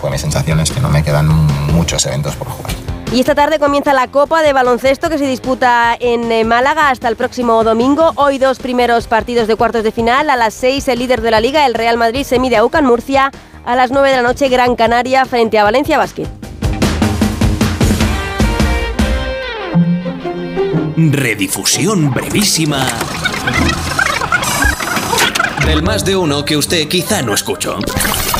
[0.00, 1.28] pues mi sensación es que no me quedan
[1.72, 2.89] muchos eventos por jugar.
[3.12, 7.08] Y esta tarde comienza la Copa de Baloncesto que se disputa en eh, Málaga hasta
[7.08, 8.12] el próximo domingo.
[8.14, 10.30] Hoy dos primeros partidos de cuartos de final.
[10.30, 12.86] A las seis el líder de la liga, el Real Madrid, se mide a UCAN
[12.86, 13.32] Murcia.
[13.66, 16.28] A las nueve de la noche Gran Canaria frente a Valencia Basket.
[20.96, 22.86] Redifusión brevísima
[25.66, 27.78] del más de uno que usted quizá no escuchó.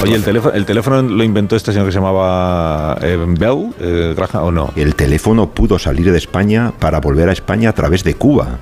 [0.02, 4.14] Oye, ¿el teléfono, el teléfono lo inventó este señor que se llamaba eh, Bell, eh,
[4.16, 4.72] Graham, o no?
[4.74, 8.58] El teléfono pudo salir de España para volver a España a través de Cuba.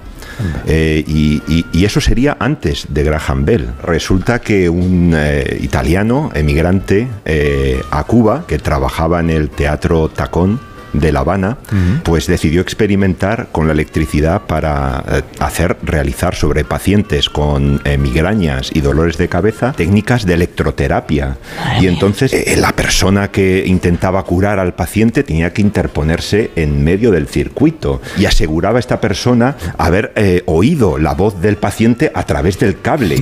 [0.66, 3.68] Eh, y, y- y eso sería antes de Graham Bell.
[3.85, 10.61] Resulta que un eh, italiano emigrante eh, a Cuba, que trabajaba en el Teatro Tacón,
[10.92, 11.59] de La Habana,
[12.03, 18.70] pues decidió experimentar con la electricidad para eh, hacer realizar sobre pacientes con eh, migrañas
[18.72, 21.38] y dolores de cabeza técnicas de electroterapia.
[21.81, 27.11] Y entonces eh, la persona que intentaba curar al paciente tenía que interponerse en medio
[27.11, 32.24] del circuito y aseguraba a esta persona haber eh, oído la voz del paciente a
[32.24, 33.18] través del cable.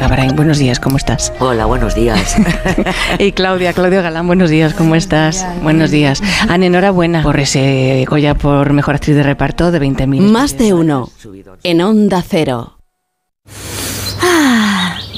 [0.00, 1.32] Gabarain, buenos días, ¿cómo estás?
[1.38, 2.36] Hola, buenos días.
[3.18, 5.46] y Claudia, Claudia Galán, buenos días, ¿cómo estás?
[5.62, 6.22] Buenos días.
[6.76, 10.20] Enhorabuena por ese Goya por Mejor Actriz de Reparto de 20.000.
[10.20, 11.10] Más de uno.
[11.62, 12.78] En Onda Cero.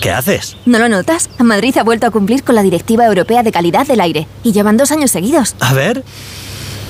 [0.00, 0.56] ¿Qué haces?
[0.64, 1.28] ¿No lo notas?
[1.38, 4.76] Madrid ha vuelto a cumplir con la Directiva Europea de Calidad del Aire y llevan
[4.76, 5.56] dos años seguidos.
[5.58, 6.04] A ver.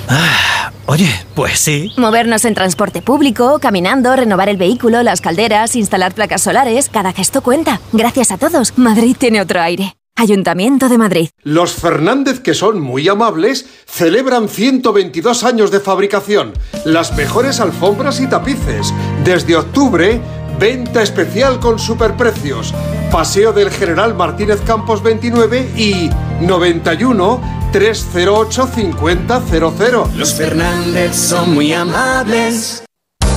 [0.07, 1.91] Ah, oye, pues sí.
[1.97, 7.41] Movernos en transporte público, caminando, renovar el vehículo, las calderas, instalar placas solares, cada gesto
[7.41, 7.81] cuenta.
[7.93, 9.95] Gracias a todos, Madrid tiene otro aire.
[10.19, 11.29] Ayuntamiento de Madrid.
[11.43, 16.51] Los Fernández, que son muy amables, celebran 122 años de fabricación,
[16.83, 18.93] las mejores alfombras y tapices.
[19.23, 20.19] Desde octubre,
[20.59, 22.73] venta especial con superprecios.
[23.09, 26.09] Paseo del General Martínez Campos 29 y
[26.41, 30.17] 91 308 5000.
[30.17, 32.83] Los Fernández son muy amables.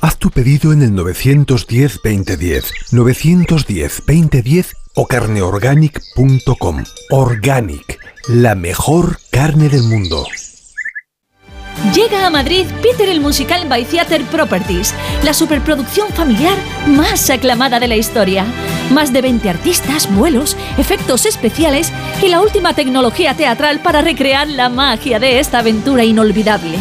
[0.00, 6.84] Haz tu pedido en el 910-2010, 910-2010 o carneorganic.com.
[7.10, 10.24] Organic, la mejor carne del mundo.
[11.94, 16.56] Llega a Madrid Peter el Musical by Theater Properties, la superproducción familiar
[16.86, 18.44] más aclamada de la historia.
[18.92, 24.68] Más de 20 artistas, vuelos, efectos especiales y la última tecnología teatral para recrear la
[24.68, 26.78] magia de esta aventura inolvidable.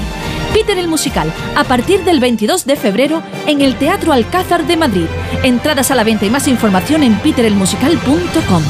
[0.54, 5.08] Peter el Musical, a partir del 22 de febrero en el Teatro Alcázar de Madrid.
[5.44, 8.64] Entradas a la venta y más información en peterelmusical.com.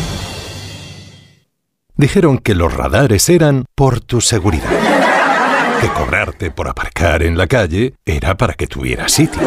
[1.96, 4.70] Dijeron que los radares eran por tu seguridad.
[5.82, 9.42] Que cobrarte por aparcar en la calle era para que tuvieras sitio.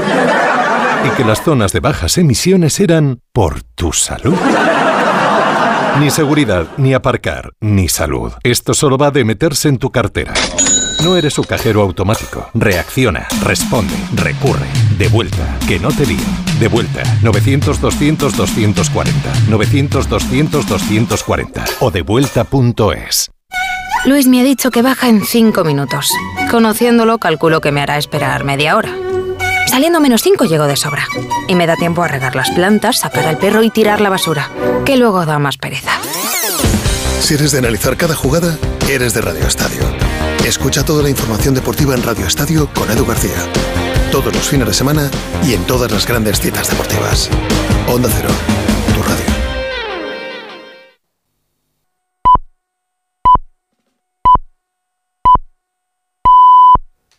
[1.05, 4.37] Y que las zonas de bajas emisiones eran por tu salud.
[5.99, 8.33] Ni seguridad, ni aparcar, ni salud.
[8.43, 10.33] Esto solo va de meterse en tu cartera.
[11.03, 12.51] No eres su cajero automático.
[12.53, 14.67] Reacciona, responde, recurre.
[14.99, 16.19] De vuelta, que no te lío.
[16.59, 19.11] De vuelta, 900-200-240.
[19.49, 21.65] 900-200-240.
[21.81, 23.31] O devuelta.es.
[24.05, 26.11] Luis me ha dicho que baja en 5 minutos.
[26.51, 28.95] Conociéndolo, calculo que me hará esperar media hora.
[29.69, 31.07] Saliendo menos 5 llego de sobra.
[31.49, 34.51] Y me da tiempo a regar las plantas, sacar al perro y tirar la basura,
[34.85, 35.93] que luego da más pereza.
[37.21, 38.59] Si eres de analizar cada jugada,
[38.91, 39.83] eres de Radio Estadio.
[40.45, 43.37] Escucha toda la información deportiva en Radio Estadio con Edu García.
[44.11, 45.09] Todos los fines de semana
[45.47, 47.31] y en todas las grandes citas deportivas.
[47.87, 48.31] Onda Cero,
[48.95, 49.25] tu radio.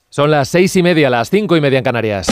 [0.10, 2.28] Son las seis y media, las cinco y media en Canarias.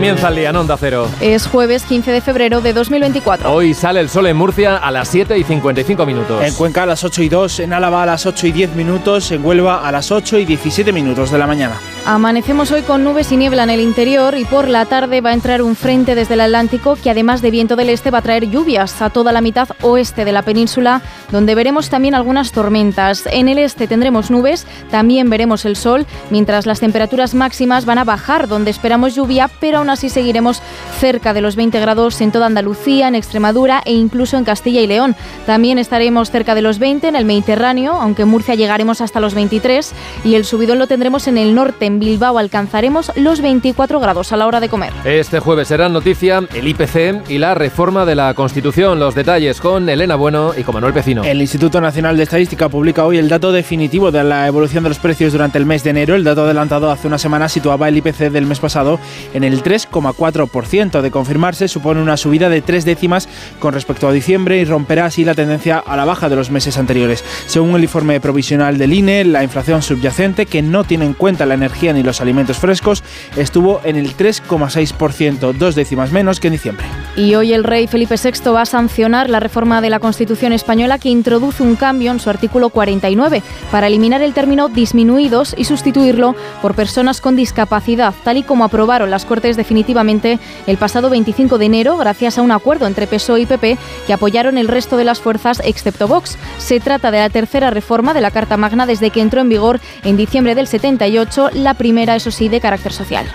[0.00, 1.10] Comienza el día en Onda Cero.
[1.20, 3.52] Es jueves 15 de febrero de 2024.
[3.52, 6.42] Hoy sale el sol en Murcia a las 7 y 55 minutos.
[6.42, 9.30] En Cuenca a las 8 y 2, en Álava a las 8 y 10 minutos,
[9.30, 11.78] en Huelva a las 8 y 17 minutos de la mañana.
[12.06, 15.34] Amanecemos hoy con nubes y niebla en el interior y por la tarde va a
[15.34, 18.48] entrar un frente desde el Atlántico que además de viento del este va a traer
[18.48, 23.24] lluvias a toda la mitad oeste de la península, donde veremos también algunas tormentas.
[23.30, 28.04] En el este tendremos nubes, también veremos el sol, mientras las temperaturas máximas van a
[28.04, 30.62] bajar, donde esperamos lluvia, pero aún así seguiremos
[30.98, 34.86] cerca de los 20 grados en toda Andalucía, en Extremadura e incluso en Castilla y
[34.86, 35.16] León.
[35.46, 39.34] También estaremos cerca de los 20 en el Mediterráneo, aunque en Murcia llegaremos hasta los
[39.34, 39.92] 23
[40.24, 41.86] y el subidón lo tendremos en el norte.
[41.86, 44.92] En Bilbao alcanzaremos los 24 grados a la hora de comer.
[45.04, 48.98] Este jueves será noticia el IPC y la reforma de la Constitución.
[48.98, 51.24] Los detalles con Elena Bueno y con Manuel Pecino.
[51.24, 54.98] El Instituto Nacional de Estadística publica hoy el dato definitivo de la evolución de los
[54.98, 56.14] precios durante el mes de enero.
[56.14, 58.98] El dato adelantado hace una semana situaba el IPC del mes pasado
[59.34, 61.00] en el 3,4%.
[61.00, 65.24] De confirmarse, supone una subida de tres décimas con respecto a diciembre y romperá así
[65.24, 67.24] la tendencia a la baja de los meses anteriores.
[67.46, 71.54] Según el informe provisional del INE, la inflación subyacente, que no tiene en cuenta la
[71.54, 73.02] energía ni los alimentos frescos,
[73.36, 76.86] estuvo en el 3,6%, dos décimas menos que en diciembre.
[77.16, 80.98] Y hoy el rey Felipe VI va a sancionar la reforma de la Constitución española
[80.98, 86.34] que introduce un cambio en su artículo 49 para eliminar el término disminuidos y sustituirlo
[86.62, 91.66] por personas con discapacidad, tal y como aprobaron las Cortes definitivamente el pasado 25 de
[91.66, 95.20] enero gracias a un acuerdo entre PSOE y PP que apoyaron el resto de las
[95.20, 96.36] fuerzas excepto Vox.
[96.58, 99.78] Se trata de la tercera reforma de la Carta Magna desde que entró en vigor
[100.02, 103.26] en diciembre del 78, la primera, eso sí, de carácter social.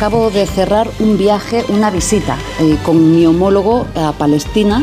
[0.00, 4.82] Acabo de cerrar un viaje, una visita eh, con mi homólogo a Palestina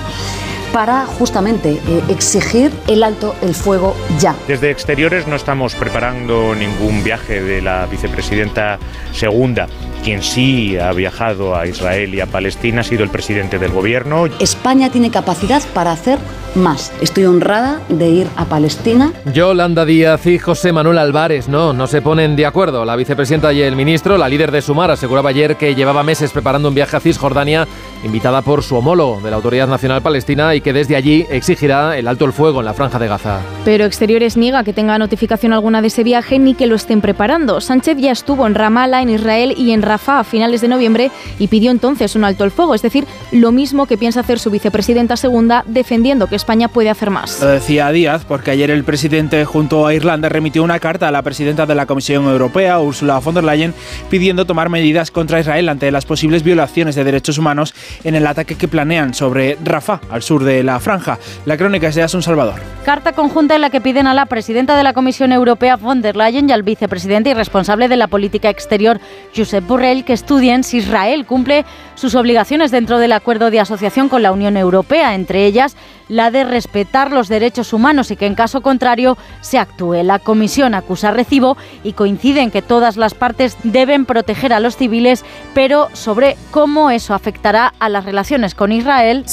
[0.77, 4.35] para justamente eh, exigir el alto el fuego ya.
[4.47, 8.77] Desde exteriores no estamos preparando ningún viaje de la vicepresidenta
[9.11, 9.65] segunda.
[10.03, 14.27] Quien sí ha viajado a Israel y a Palestina ha sido el presidente del gobierno.
[14.39, 16.19] España tiene capacidad para hacer
[16.53, 16.93] más.
[17.01, 19.11] Estoy honrada de ir a Palestina.
[19.33, 22.85] Yolanda Díaz y José Manuel Álvarez no, no se ponen de acuerdo.
[22.85, 26.69] La vicepresidenta y el ministro, la líder de Sumar, aseguraba ayer que llevaba meses preparando
[26.69, 27.67] un viaje a Cisjordania,
[28.03, 32.07] invitada por su homólogo de la Autoridad Nacional Palestina y que desde allí exigirá el
[32.07, 33.41] alto el fuego en la franja de Gaza.
[33.65, 37.61] Pero Exteriores niega que tenga notificación alguna de ese viaje ni que lo estén preparando.
[37.61, 41.47] Sánchez ya estuvo en Ramallah, en Israel y en Rafah a finales de noviembre y
[41.47, 45.17] pidió entonces un alto el fuego, es decir, lo mismo que piensa hacer su vicepresidenta
[45.17, 47.41] segunda, defendiendo que España puede hacer más.
[47.41, 51.21] Lo decía Díaz porque ayer el presidente junto a Irlanda remitió una carta a la
[51.21, 53.73] presidenta de la Comisión Europea, Ursula von der Leyen,
[54.09, 57.73] pidiendo tomar medidas contra Israel ante las posibles violaciones de derechos humanos
[58.03, 61.19] en el ataque que planean sobre Rafah, al sur de la franja.
[61.45, 62.59] La crónica es de Asun Salvador.
[62.85, 66.15] Carta conjunta en la que piden a la presidenta de la Comisión Europea, von der
[66.15, 68.99] Leyen, y al vicepresidente y responsable de la política exterior,
[69.35, 74.23] Josep Borrell, que estudien si Israel cumple sus obligaciones dentro del acuerdo de asociación con
[74.23, 75.75] la Unión Europea, entre ellas
[76.09, 80.03] la de respetar los derechos humanos y que en caso contrario se actúe.
[80.03, 84.77] La comisión acusa recibo y coincide en que todas las partes deben proteger a los
[84.77, 89.23] civiles, pero sobre cómo eso afectará a las relaciones con Israel.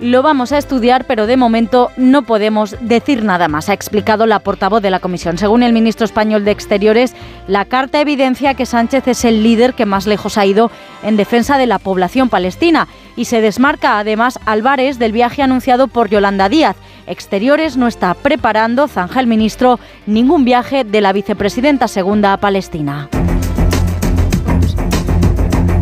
[0.00, 4.40] Lo vamos a estudiar, pero de momento no podemos decir nada más, ha explicado la
[4.40, 5.38] portavoz de la Comisión.
[5.38, 7.14] Según el ministro español de Exteriores,
[7.48, 10.70] la carta evidencia que Sánchez es el líder que más lejos ha ido
[11.02, 16.08] en defensa de la población palestina y se desmarca además Álvarez del viaje anunciado por
[16.08, 16.76] Yolanda Díaz.
[17.06, 23.08] Exteriores no está preparando, zanja el ministro, ningún viaje de la vicepresidenta segunda a Palestina.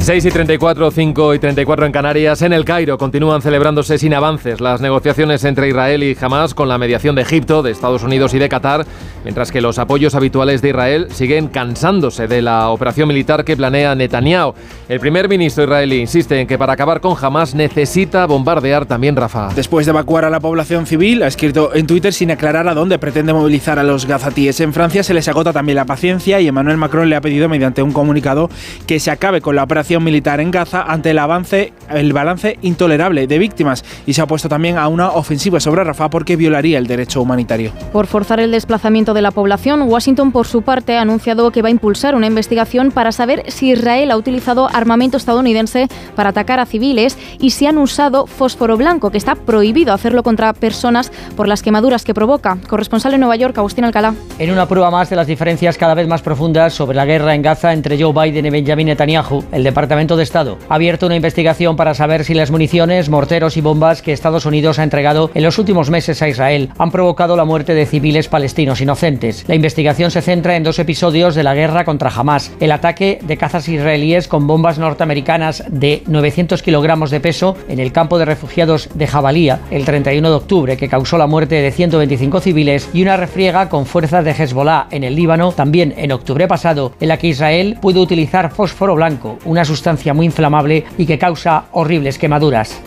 [0.03, 2.43] 6 y 34, 5 y 34 en Canarias.
[2.43, 6.77] En el Cairo continúan celebrándose sin avances las negociaciones entre Israel y Hamas con la
[6.77, 8.85] mediación de Egipto, de Estados Unidos y de Qatar,
[9.23, 13.95] mientras que los apoyos habituales de Israel siguen cansándose de la operación militar que planea
[13.95, 14.55] Netanyahu.
[14.89, 19.55] El primer ministro israelí insiste en que para acabar con Hamas necesita bombardear también Rafah.
[19.55, 22.99] Después de evacuar a la población civil, ha escrito en Twitter sin aclarar a dónde
[22.99, 24.59] pretende movilizar a los gazatíes.
[24.59, 27.85] En Francia se les agota también la paciencia y Emmanuel Macron le ha pedido mediante
[27.85, 28.51] un comunicado
[28.89, 33.27] que se acabe con la operación militar en Gaza ante el avance, el balance intolerable
[33.27, 36.87] de víctimas y se ha puesto también a una ofensiva sobre Rafah porque violaría el
[36.87, 37.73] derecho humanitario.
[37.93, 41.69] Por forzar el desplazamiento de la población, Washington por su parte ha anunciado que va
[41.69, 46.67] a impulsar una investigación para saber si Israel ha utilizado armamento estadounidense para atacar a
[46.67, 51.63] civiles y si han usado fósforo blanco, que está prohibido hacerlo contra personas por las
[51.63, 52.59] quemaduras que provoca.
[52.69, 54.15] Corresponsal en Nueva York, Agustín Alcalá.
[54.39, 57.43] En una prueba más de las diferencias cada vez más profundas sobre la guerra en
[57.43, 61.75] Gaza entre Joe Biden y Benjamin Netanyahu, el Departamento de Estado ha abierto una investigación
[61.75, 65.59] para saber si las municiones, morteros y bombas que Estados Unidos ha entregado en los
[65.59, 69.45] últimos meses a Israel han provocado la muerte de civiles palestinos inocentes.
[69.49, 72.53] La investigación se centra en dos episodios de la guerra contra Hamas.
[72.61, 77.93] El ataque de cazas israelíes con bombas norteamericanas de 900 kilogramos de peso en el
[77.93, 82.41] campo de refugiados de Jabalía el 31 de octubre, que causó la muerte de 125
[82.41, 86.93] civiles, y una refriega con fuerzas de Hezbollah en el Líbano, también en octubre pasado,
[87.01, 91.65] en la que Israel pudo utilizar fósforo blanco, una sustancia muy inflamable y que causa
[91.73, 92.79] horribles quemaduras.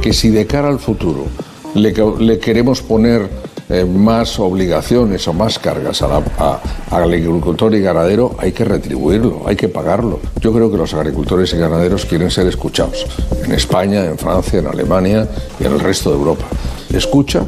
[0.00, 1.26] Que si de cara al futuro
[1.74, 3.28] le, queremos poner
[3.68, 6.60] eh, más obligaciones o más cargas a la- a-
[6.90, 10.20] al agricultor y ganadero, hay que retribuirlo, hay que pagarlo.
[10.40, 13.06] Yo creo que los agricultores y ganaderos quieren ser escuchados
[13.44, 15.26] en España, en Francia, en Alemania
[15.60, 16.44] y en el resto de Europa.
[16.92, 17.44] Escucha,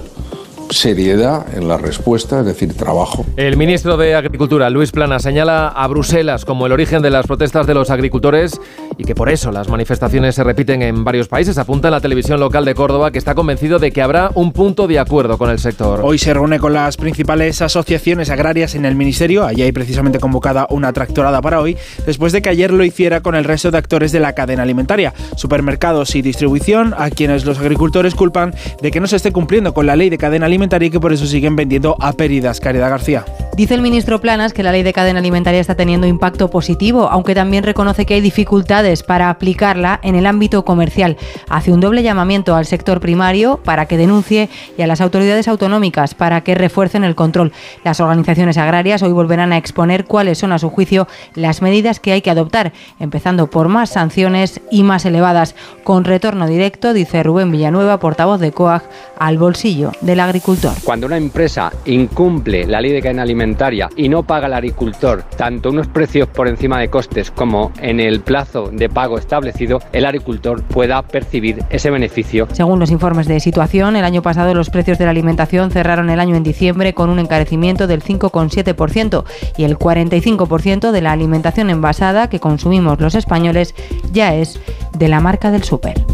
[0.74, 3.24] seriedad en la respuesta, es decir, trabajo.
[3.36, 7.66] El ministro de Agricultura, Luis Plana, señala a Bruselas como el origen de las protestas
[7.66, 8.60] de los agricultores
[8.96, 11.58] y que por eso las manifestaciones se repiten en varios países.
[11.58, 14.86] Apunta en la televisión local de Córdoba que está convencido de que habrá un punto
[14.86, 16.00] de acuerdo con el sector.
[16.02, 19.44] Hoy se reúne con las principales asociaciones agrarias en el Ministerio.
[19.44, 21.76] Allí hay precisamente convocada una tractorada para hoy,
[22.06, 25.12] después de que ayer lo hiciera con el resto de actores de la cadena alimentaria,
[25.36, 29.86] supermercados y distribución, a quienes los agricultores culpan de que no se esté cumpliendo con
[29.86, 32.60] la ley de cadena alimentaria y que por eso siguen vendiendo a pérdidas.
[32.60, 33.24] Caridad García.
[33.56, 37.34] Dice el ministro Planas que la ley de cadena alimentaria está teniendo impacto positivo, aunque
[37.34, 41.16] también reconoce que hay dificultades para aplicarla en el ámbito comercial.
[41.48, 46.14] Hace un doble llamamiento al sector primario para que denuncie y a las autoridades autonómicas
[46.14, 47.52] para que refuercen el control.
[47.82, 52.12] Las organizaciones agrarias hoy volverán a exponer cuáles son a su juicio las medidas que
[52.12, 57.50] hay que adoptar, empezando por más sanciones y más elevadas, con retorno directo, dice Rubén
[57.50, 58.82] Villanueva, portavoz de COAG,
[59.18, 60.72] al bolsillo del agricultor.
[60.84, 65.70] Cuando una empresa incumple la ley de cadena alimentaria y no paga al agricultor tanto
[65.70, 70.62] unos precios por encima de costes como en el plazo de pago establecido, el agricultor
[70.62, 72.48] pueda percibir ese beneficio.
[72.52, 76.20] Según los informes de situación, el año pasado los precios de la alimentación cerraron el
[76.20, 79.24] año en diciembre con un encarecimiento del 5,7%
[79.56, 83.74] y el 45% de la alimentación envasada que consumimos los españoles
[84.12, 84.60] ya es
[84.96, 86.04] de la marca del súper.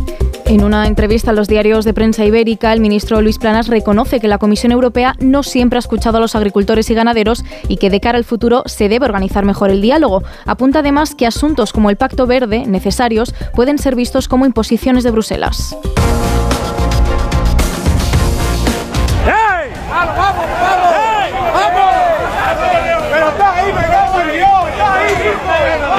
[0.51, 4.26] En una entrevista a los diarios de prensa ibérica, el ministro Luis Planas reconoce que
[4.26, 8.01] la Comisión Europea no siempre ha escuchado a los agricultores y ganaderos y que de
[8.01, 10.24] cara al futuro se debe organizar mejor el diálogo.
[10.46, 15.12] Apunta además que asuntos como el Pacto Verde, necesarios, pueden ser vistos como imposiciones de
[15.12, 15.76] Bruselas.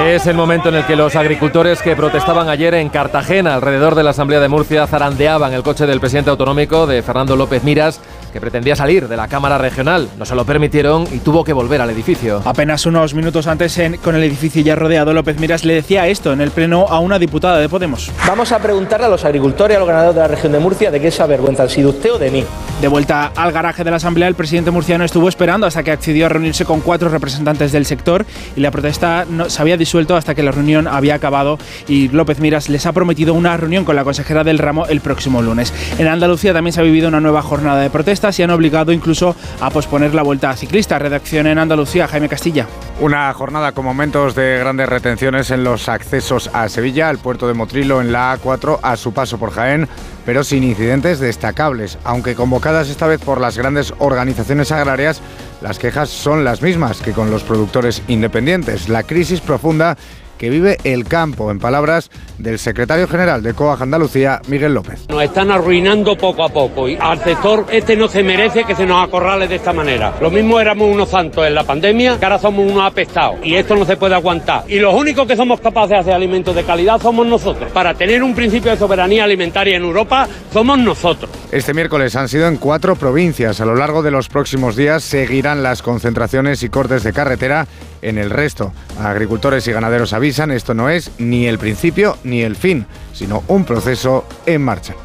[0.08, 4.04] Es el momento en el que los agricultores que protestaban ayer en Cartagena, alrededor de
[4.04, 8.00] la Asamblea de Murcia, zarandeaban el coche del presidente autonómico de Fernando López Miras,
[8.34, 10.10] que pretendía salir de la Cámara Regional.
[10.18, 12.42] No se lo permitieron y tuvo que volver al edificio.
[12.46, 16.34] Apenas unos minutos antes, en- con el edificio ya rodeado, López Miras le decía esto
[16.34, 18.12] en el pleno a una diputada de Podemos.
[18.28, 20.92] Vamos a preguntarle a los agricultores y a los ganaderos de la región de Murcia
[20.92, 22.44] de qué se avergüenzan, si de usted o de mí.
[22.82, 26.26] De vuelta al garaje de la Asamblea, el presidente murciano estuvo esperando hasta que accedió
[26.26, 28.26] a reunirse con cuatro representantes del sector
[28.56, 32.08] y la protesta no, se había disuelto disuelto hasta que la reunión había acabado y
[32.08, 35.74] López Miras les ha prometido una reunión con la consejera del ramo el próximo lunes.
[36.00, 39.36] En Andalucía también se ha vivido una nueva jornada de protestas y han obligado incluso
[39.60, 40.98] a posponer la vuelta ciclista.
[40.98, 42.68] Redacción en Andalucía, Jaime Castilla.
[43.02, 47.54] Una jornada con momentos de grandes retenciones en los accesos a Sevilla, al puerto de
[47.54, 49.90] Motrilo en la A4, a su paso por Jaén,
[50.26, 51.98] pero sin incidentes destacables.
[52.04, 55.22] Aunque convocadas esta vez por las grandes organizaciones agrarias,
[55.62, 58.90] las quejas son las mismas que con los productores independientes.
[58.90, 59.98] La crisis profunda
[60.42, 65.06] que vive el campo, en palabras del secretario general de COAG Andalucía, Miguel López.
[65.08, 68.88] Nos están arruinando poco a poco y al sector este no se merece que se
[68.88, 70.16] nos acorrale de esta manera.
[70.20, 73.76] Lo mismo éramos unos santos en la pandemia, que ahora somos unos apestados y esto
[73.76, 74.64] no se puede aguantar.
[74.68, 77.72] Y los únicos que somos capaces de hacer alimentos de calidad somos nosotros.
[77.72, 81.30] Para tener un principio de soberanía alimentaria en Europa somos nosotros.
[81.52, 83.62] Este miércoles han sido en cuatro provincias.
[83.62, 87.68] A lo largo de los próximos días seguirán las concentraciones y cortes de carretera
[88.02, 88.74] en el resto.
[89.00, 93.66] Agricultores y ganaderos avisan, esto no es ni el principio ni el fin, sino un
[93.66, 94.96] proceso en marcha.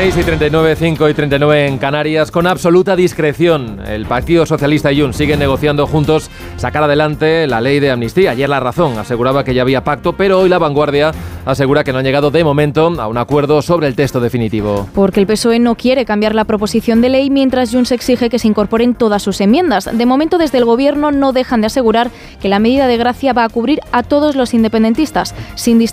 [0.00, 3.80] 6 y 39, 5 y 39 en Canarias, con absoluta discreción.
[3.84, 8.30] El Partido Socialista y Jun siguen negociando juntos sacar adelante la ley de amnistía.
[8.30, 11.10] Ayer La Razón aseguraba que ya había pacto, pero hoy La Vanguardia
[11.44, 14.86] asegura que no han llegado de momento a un acuerdo sobre el texto definitivo.
[14.94, 18.46] Porque el PSOE no quiere cambiar la proposición de ley mientras Junts exige que se
[18.46, 19.90] incorporen todas sus enmiendas.
[19.92, 23.42] De momento, desde el Gobierno no dejan de asegurar que la medida de gracia va
[23.42, 25.84] a cubrir a todos los independentistas, sin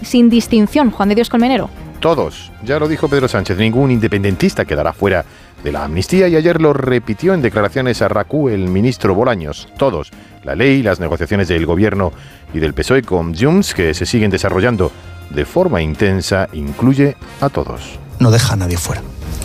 [0.00, 1.68] sin distinción Juan de Dios Colmenero.
[2.02, 2.50] Todos.
[2.64, 5.24] Ya lo dijo Pedro Sánchez, ningún independentista quedará fuera
[5.62, 9.68] de la amnistía y ayer lo repitió en declaraciones a RACU el ministro Bolaños.
[9.78, 10.10] Todos.
[10.42, 12.12] La ley, las negociaciones del gobierno
[12.52, 14.90] y del PSOE con Junts que se siguen desarrollando
[15.30, 18.00] de forma intensa incluye a todos.
[18.18, 19.00] No deja a nadie fuera.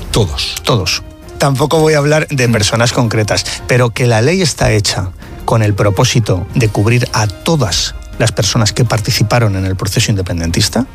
[0.10, 0.56] Todos.
[0.64, 1.04] Todos.
[1.38, 5.12] Tampoco voy a hablar de personas concretas, pero que la ley está hecha
[5.46, 10.88] con el propósito de cubrir a todas las personas que participaron en el proceso independentista,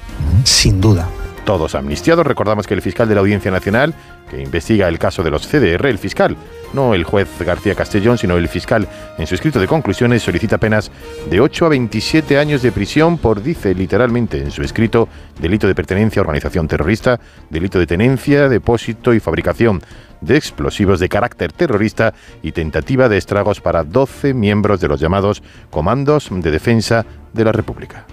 [0.42, 1.08] sin duda
[1.44, 2.26] todos amnistiados.
[2.26, 3.94] Recordamos que el fiscal de la Audiencia Nacional,
[4.30, 6.36] que investiga el caso de los CDR, el fiscal,
[6.72, 8.88] no el juez García Castellón, sino el fiscal,
[9.18, 10.90] en su escrito de conclusiones solicita penas
[11.28, 15.08] de 8 a 27 años de prisión por, dice literalmente en su escrito,
[15.40, 17.20] delito de pertenencia a organización terrorista,
[17.50, 19.82] delito de tenencia, depósito y fabricación
[20.20, 25.42] de explosivos de carácter terrorista y tentativa de estragos para 12 miembros de los llamados
[25.70, 28.06] Comandos de Defensa de la República.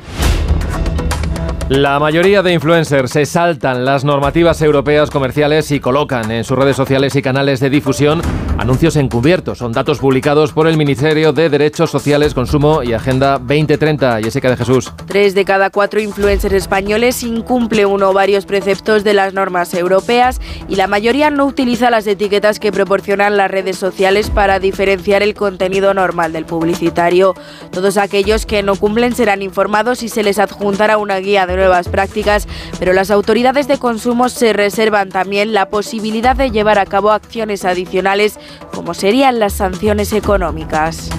[1.70, 6.76] La mayoría de influencers se saltan las normativas europeas comerciales y colocan en sus redes
[6.76, 8.24] sociales y canales de difusión
[8.58, 9.60] anuncios encubiertos.
[9.60, 14.20] Son datos publicados por el Ministerio de Derechos Sociales, Consumo y Agenda 2030.
[14.22, 14.92] Jessica de Jesús.
[15.08, 20.42] Tres de cada cuatro influencers españoles incumple uno o varios preceptos de las normas europeas
[20.68, 25.36] y la mayoría no utiliza las etiquetas que proporcionan las redes sociales para diferenciar el
[25.36, 27.36] contenido normal del publicitario.
[27.72, 31.88] Todos aquellos que no cumplen serán informados y se les adjuntará una guía de nuevas
[31.88, 32.48] prácticas,
[32.80, 37.66] pero las autoridades de consumo se reservan también la posibilidad de llevar a cabo acciones
[37.66, 38.40] adicionales
[38.74, 41.10] como serían las sanciones económicas.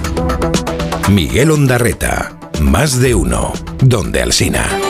[1.09, 4.90] Miguel Ondarreta, más de uno, donde Alsina.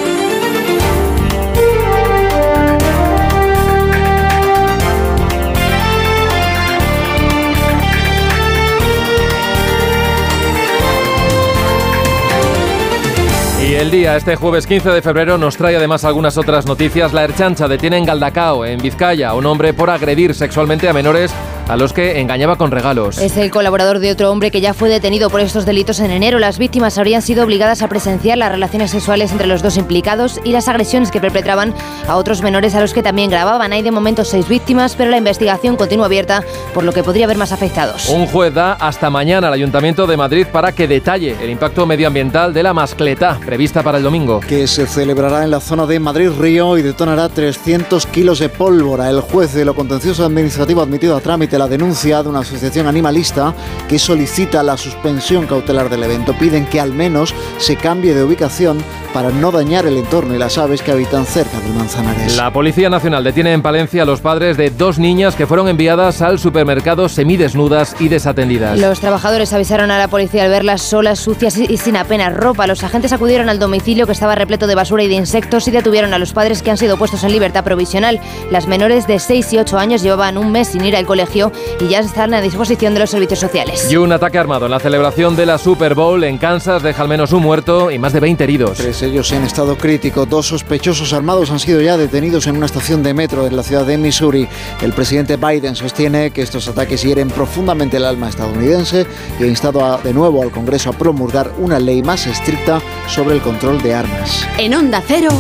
[13.81, 17.15] El día, este jueves 15 de febrero, nos trae además algunas otras noticias.
[17.15, 21.33] La Erchancha detiene en Galdacao, en Vizcaya, a un hombre por agredir sexualmente a menores
[21.71, 23.19] a los que engañaba con regalos.
[23.19, 26.41] Es el colaborador de otro hombre que ya fue detenido por estos delitos en enero.
[26.41, 30.51] Las víctimas habrían sido obligadas a presenciar las relaciones sexuales entre los dos implicados y
[30.51, 31.73] las agresiones que perpetraban
[32.09, 33.73] a otros menores a los que también grababan.
[33.73, 36.43] Hay de momento seis víctimas, pero la investigación continúa abierta,
[36.75, 38.09] por lo que podría haber más afectados.
[38.09, 42.53] Un juez da hasta mañana al Ayuntamiento de Madrid para que detalle el impacto medioambiental
[42.53, 44.41] de la mascleta prevista para el domingo.
[44.41, 49.09] Que se celebrará en la zona de Madrid-Río y detonará 300 kilos de pólvora.
[49.09, 53.53] El juez de lo contencioso administrativo admitido a trámite la denuncia de una asociación animalista
[53.87, 56.33] que solicita la suspensión cautelar del evento.
[56.33, 58.83] Piden que al menos se cambie de ubicación
[59.13, 62.37] para no dañar el entorno y las aves que habitan cerca del Manzanares.
[62.37, 66.23] La Policía Nacional detiene en Palencia a los padres de dos niñas que fueron enviadas
[66.23, 68.79] al supermercado semidesnudas y desatendidas.
[68.79, 72.67] Los trabajadores avisaron a la policía al verlas solas, sucias y sin apenas ropa.
[72.67, 76.15] Los agentes acudieron al domicilio que estaba repleto de basura y de insectos y detuvieron
[76.15, 78.19] a los padres que han sido puestos en libertad provisional.
[78.51, 81.50] Las menores de 6 y 8 años llevaban un mes sin ir al colegio
[81.81, 83.91] y ya están a disposición de los servicios sociales.
[83.91, 87.09] Y un ataque armado en la celebración de la Super Bowl en Kansas deja al
[87.09, 88.79] menos un muerto y más de 20 heridos.
[88.79, 90.27] Tres ellos en estado crítico.
[90.27, 93.85] Dos sospechosos armados han sido ya detenidos en una estación de metro de la ciudad
[93.85, 94.49] de Missouri.
[94.81, 99.07] El presidente Biden sostiene que estos ataques hieren profundamente el alma estadounidense
[99.39, 103.41] y ha instado de nuevo al Congreso a promulgar una ley más estricta sobre el
[103.41, 104.47] control de armas.
[104.59, 105.31] En Onda Cero,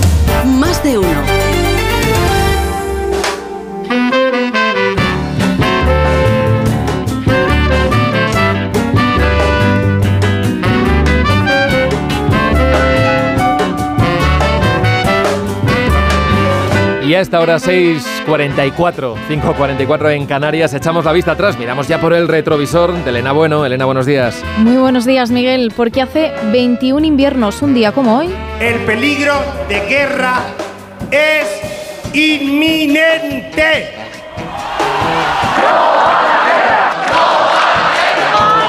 [0.58, 1.49] más de uno.
[17.20, 22.26] A esta hora 6.44, 5.44 en Canarias, echamos la vista atrás, miramos ya por el
[22.28, 23.66] retrovisor de Elena Bueno.
[23.66, 24.42] Elena, buenos días.
[24.56, 28.30] Muy buenos días, Miguel, porque hace 21 inviernos, un día como hoy.
[28.58, 29.34] El peligro
[29.68, 30.36] de guerra
[31.10, 31.60] es
[32.14, 33.90] inminente.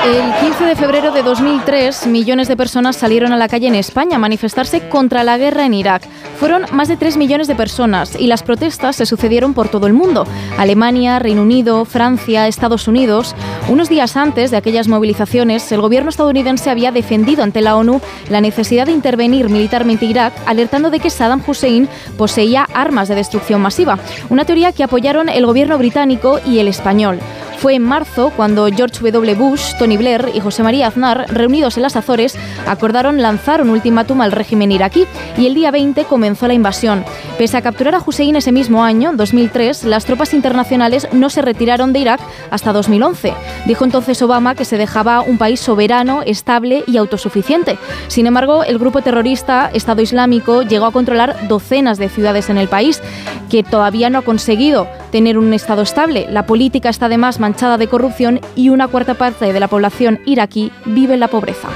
[0.04, 4.16] El 15 de febrero de 2003, millones de personas salieron a la calle en España
[4.16, 6.02] a manifestarse contra la guerra en Irak.
[6.40, 9.94] Fueron más de 3 millones de personas y las protestas se sucedieron por todo el
[9.94, 10.26] mundo.
[10.58, 13.36] Alemania, Reino Unido, Francia, Estados Unidos.
[13.70, 18.42] Unos días antes de aquellas movilizaciones, el gobierno estadounidense había defendido ante la ONU la
[18.42, 21.88] necesidad de intervenir militarmente Irak, alertando de que Saddam Hussein
[22.18, 24.00] poseía armas de destrucción masiva.
[24.32, 27.20] Una teoría que apoyaron el gobierno británico y el español.
[27.62, 29.36] Fue en marzo cuando George W.
[29.36, 32.36] Bush, Tony Blair y José María Aznar, reunidos en las Azores,
[32.66, 35.06] acordaron lanzar un ultimátum al régimen iraquí
[35.38, 37.06] y el día 20 comenzó la invasión.
[37.38, 41.94] Pese a capturar a Hussein ese mismo año, 2003, las tropas internacionales no se retiraron
[41.94, 43.36] de Irak hasta 2011.
[43.68, 47.78] Dijo entonces Obama que se dejaba un país soberano, estable y autosuficiente.
[48.08, 52.70] Sin embargo, el grupo terrorista Estado Islámico llegó a controlar docenas de ciudades en el
[52.70, 53.04] país,
[53.52, 56.26] que todavía no ha conseguido tener un Estado estable.
[56.30, 60.72] La política está además manchada de corrupción y una cuarta parte de la población iraquí
[60.86, 61.68] vive en la pobreza.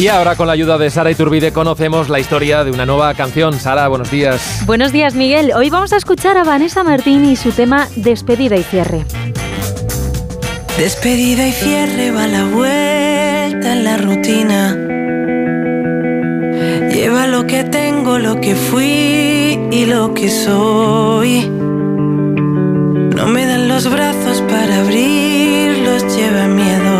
[0.00, 3.58] Y ahora con la ayuda de Sara Iturbide conocemos la historia de una nueva canción.
[3.58, 4.62] Sara, buenos días.
[4.64, 5.52] Buenos días, Miguel.
[5.56, 9.04] Hoy vamos a escuchar a Vanessa Martín y su tema Despedida y cierre.
[10.78, 12.44] Despedida y cierre va la
[13.54, 14.76] la rutina.
[16.92, 21.48] Lleva lo que tengo, lo que fui y lo que soy.
[23.16, 26.96] No me dan los brazos para abrirlos, lleva miedo.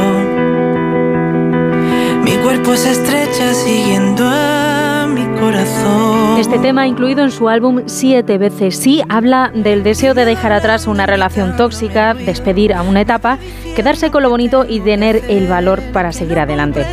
[2.25, 6.18] Mi cuerpo se estrecha siguiendo a mi corazón.
[6.39, 10.87] Este tema, incluido en su álbum Siete veces sí, habla del deseo de dejar atrás
[10.87, 13.39] una relación tóxica, despedir a una etapa,
[13.75, 16.87] quedarse con lo bonito y tener el valor para seguir adelante.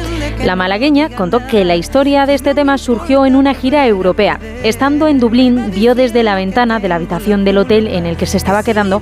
[0.44, 4.40] La malagueña contó que la historia de este tema surgió en una gira europea.
[4.64, 8.26] Estando en Dublín, vio desde la ventana de la habitación del hotel en el que
[8.26, 9.00] se estaba quedando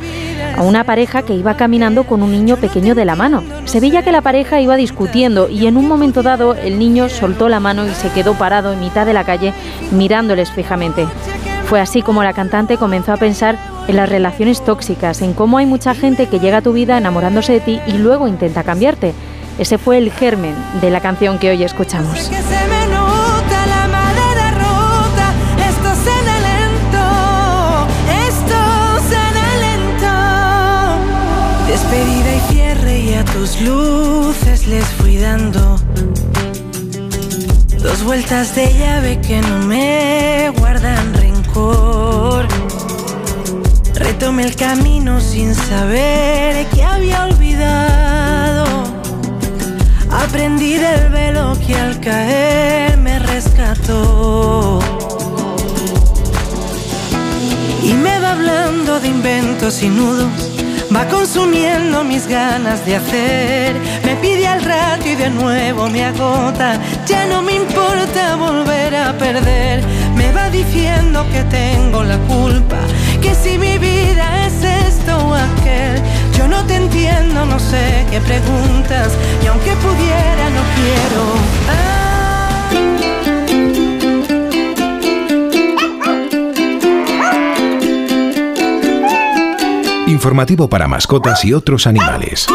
[0.57, 3.43] a una pareja que iba caminando con un niño pequeño de la mano.
[3.65, 7.49] Se veía que la pareja iba discutiendo y en un momento dado el niño soltó
[7.49, 9.53] la mano y se quedó parado en mitad de la calle
[10.33, 11.07] mirándoles fijamente.
[11.65, 13.57] Fue así como la cantante comenzó a pensar
[13.87, 17.53] en las relaciones tóxicas, en cómo hay mucha gente que llega a tu vida enamorándose
[17.53, 19.13] de ti y luego intenta cambiarte.
[19.59, 22.31] Ese fue el germen de la canción que hoy escuchamos.
[37.83, 42.47] Dos vueltas de llave que no me guardan rencor.
[43.93, 48.65] Retomé el camino sin saber que había olvidado.
[50.09, 54.79] Aprendí del velo que al caer me rescató.
[57.83, 60.52] Y me va hablando de inventos y nudos.
[60.95, 63.75] Va consumiendo mis ganas de hacer.
[64.05, 66.77] Me pide al rato y de nuevo me agota.
[67.07, 69.83] Ya no me importa volver a perder.
[70.15, 72.77] Me va diciendo que tengo la culpa.
[73.21, 75.99] Que si mi vida es esto o aquel.
[76.37, 79.13] Yo no te entiendo, no sé qué preguntas.
[79.43, 82.03] Y aunque pudiera, no quiero.
[90.13, 92.45] Informativo para mascotas y otros animales.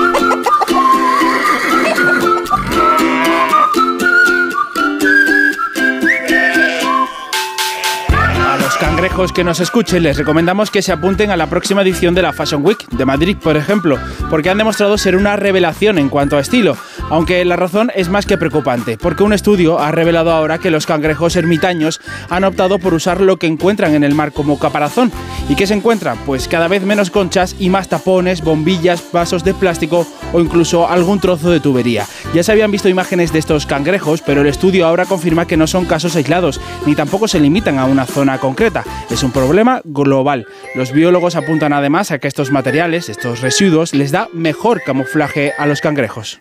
[8.39, 12.15] A los cangrejos que nos escuchen, les recomendamos que se apunten a la próxima edición
[12.15, 13.99] de la Fashion Week de Madrid, por ejemplo,
[14.31, 16.77] porque han demostrado ser una revelación en cuanto a estilo,
[17.11, 20.87] aunque la razón es más que preocupante, porque un estudio ha revelado ahora que los
[20.87, 25.11] cangrejos ermitaños han optado por usar lo que encuentran en el mar como caparazón.
[25.49, 26.19] ¿Y qué se encuentran?
[26.27, 31.21] Pues cada vez menos conchas y más tapones, bombillas, vasos de plástico o incluso algún
[31.21, 32.07] trozo de tubería.
[32.35, 35.67] Ya se habían visto imágenes de estos cangrejos, pero el estudio ahora confirma que no
[35.67, 38.85] son casos aislados, ni tampoco se limitan a una zona concreta.
[39.11, 40.47] Es un problema global.
[40.75, 45.67] Los biólogos apuntan además a que estos materiales, estos residuos, les da mejor camuflaje a
[45.67, 46.41] los cangrejos.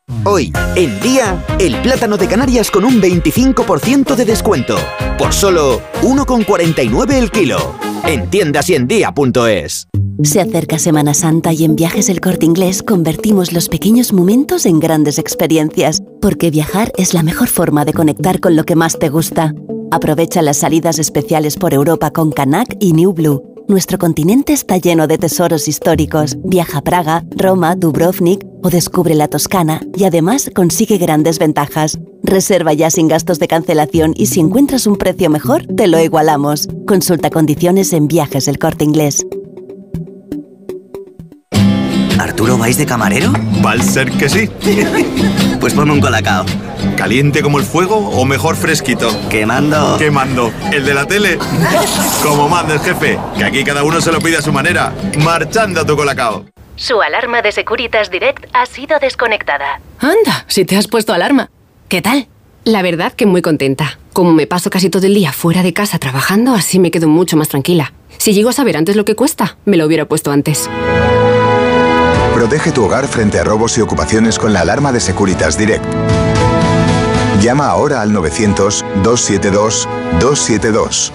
[0.23, 4.77] Hoy, en día, el plátano de Canarias con un 25% de descuento.
[5.17, 7.75] Por solo 1,49 el kilo.
[8.05, 9.87] En tiendas en día.es.
[10.23, 14.79] Se acerca Semana Santa y en Viajes El Corte Inglés convertimos los pequeños momentos en
[14.79, 19.09] grandes experiencias, porque viajar es la mejor forma de conectar con lo que más te
[19.09, 19.55] gusta.
[19.89, 23.50] Aprovecha las salidas especiales por Europa con Canac y New Blue.
[23.67, 26.37] Nuestro continente está lleno de tesoros históricos.
[26.43, 31.99] Viaja a Praga, Roma, Dubrovnik o descubre la Toscana y además consigue grandes ventajas.
[32.23, 36.67] Reserva ya sin gastos de cancelación y si encuentras un precio mejor, te lo igualamos.
[36.85, 39.25] Consulta condiciones en Viajes El Corte Inglés.
[42.41, 43.31] ¿Arturo vais de camarero?
[43.63, 44.49] Va a ser que sí.
[45.59, 46.43] pues ponme un colacao.
[46.97, 49.15] ¿Caliente como el fuego o mejor fresquito?
[49.29, 49.95] Quemando.
[49.99, 50.51] Quemando.
[50.73, 51.37] ¿El de la tele?
[52.23, 54.91] como manda el jefe, que aquí cada uno se lo pide a su manera.
[55.23, 56.45] Marchando a tu colacao.
[56.77, 59.79] Su alarma de Securitas Direct ha sido desconectada.
[59.99, 61.51] Anda, si te has puesto alarma.
[61.89, 62.27] ¿Qué tal?
[62.63, 63.99] La verdad que muy contenta.
[64.13, 67.37] Como me paso casi todo el día fuera de casa trabajando, así me quedo mucho
[67.37, 67.93] más tranquila.
[68.17, 70.67] Si llego a saber antes lo que cuesta, me lo hubiera puesto antes.
[72.41, 75.85] Protege tu hogar frente a robos y ocupaciones con la alarma de Securitas Direct.
[77.39, 81.11] Llama ahora al 900-272-272.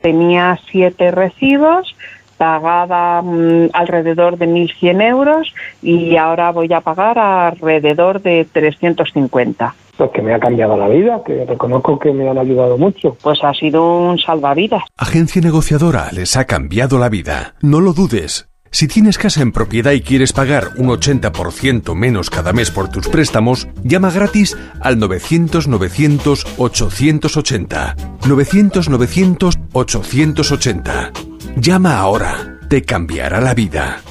[0.00, 1.96] Tenía siete recibos,
[2.38, 5.52] pagaba mm, alrededor de 1.100 euros
[5.82, 9.74] y ahora voy a pagar alrededor de 350.
[9.96, 13.16] Pues que me ha cambiado la vida, que reconozco que me han ayudado mucho.
[13.20, 14.84] Pues ha sido un salvavidas.
[14.96, 17.56] Agencia negociadora les ha cambiado la vida.
[17.60, 18.49] No lo dudes.
[18.72, 23.08] Si tienes casa en propiedad y quieres pagar un 80% menos cada mes por tus
[23.08, 27.96] préstamos, llama gratis al 900-900-880.
[28.20, 31.10] 900-900-880.
[31.56, 34.02] Llama ahora, te cambiará la vida.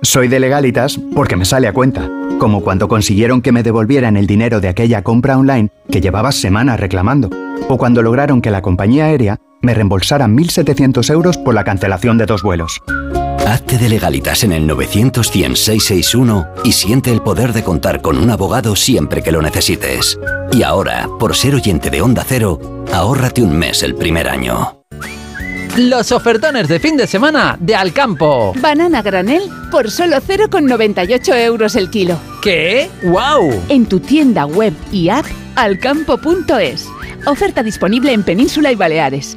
[0.00, 4.26] Soy de legalitas porque me sale a cuenta, como cuando consiguieron que me devolvieran el
[4.26, 7.28] dinero de aquella compra online que llevaba semanas reclamando,
[7.68, 12.24] o cuando lograron que la compañía aérea me reembolsara 1.700 euros por la cancelación de
[12.26, 12.80] dos vuelos.
[13.46, 18.30] Hazte de legalitas en el 900 661 y siente el poder de contar con un
[18.30, 20.18] abogado siempre que lo necesites.
[20.52, 24.80] Y ahora, por ser oyente de Onda Cero, ahórrate un mes el primer año.
[25.76, 28.54] Los ofertones de fin de semana de Alcampo.
[28.60, 32.18] Banana granel por solo 0,98 euros el kilo.
[32.40, 32.88] ¿Qué?
[33.02, 33.62] ¡Wow!
[33.68, 35.26] En tu tienda web y app
[35.56, 36.88] alcampo.es.
[37.26, 39.36] Oferta disponible en Península y Baleares.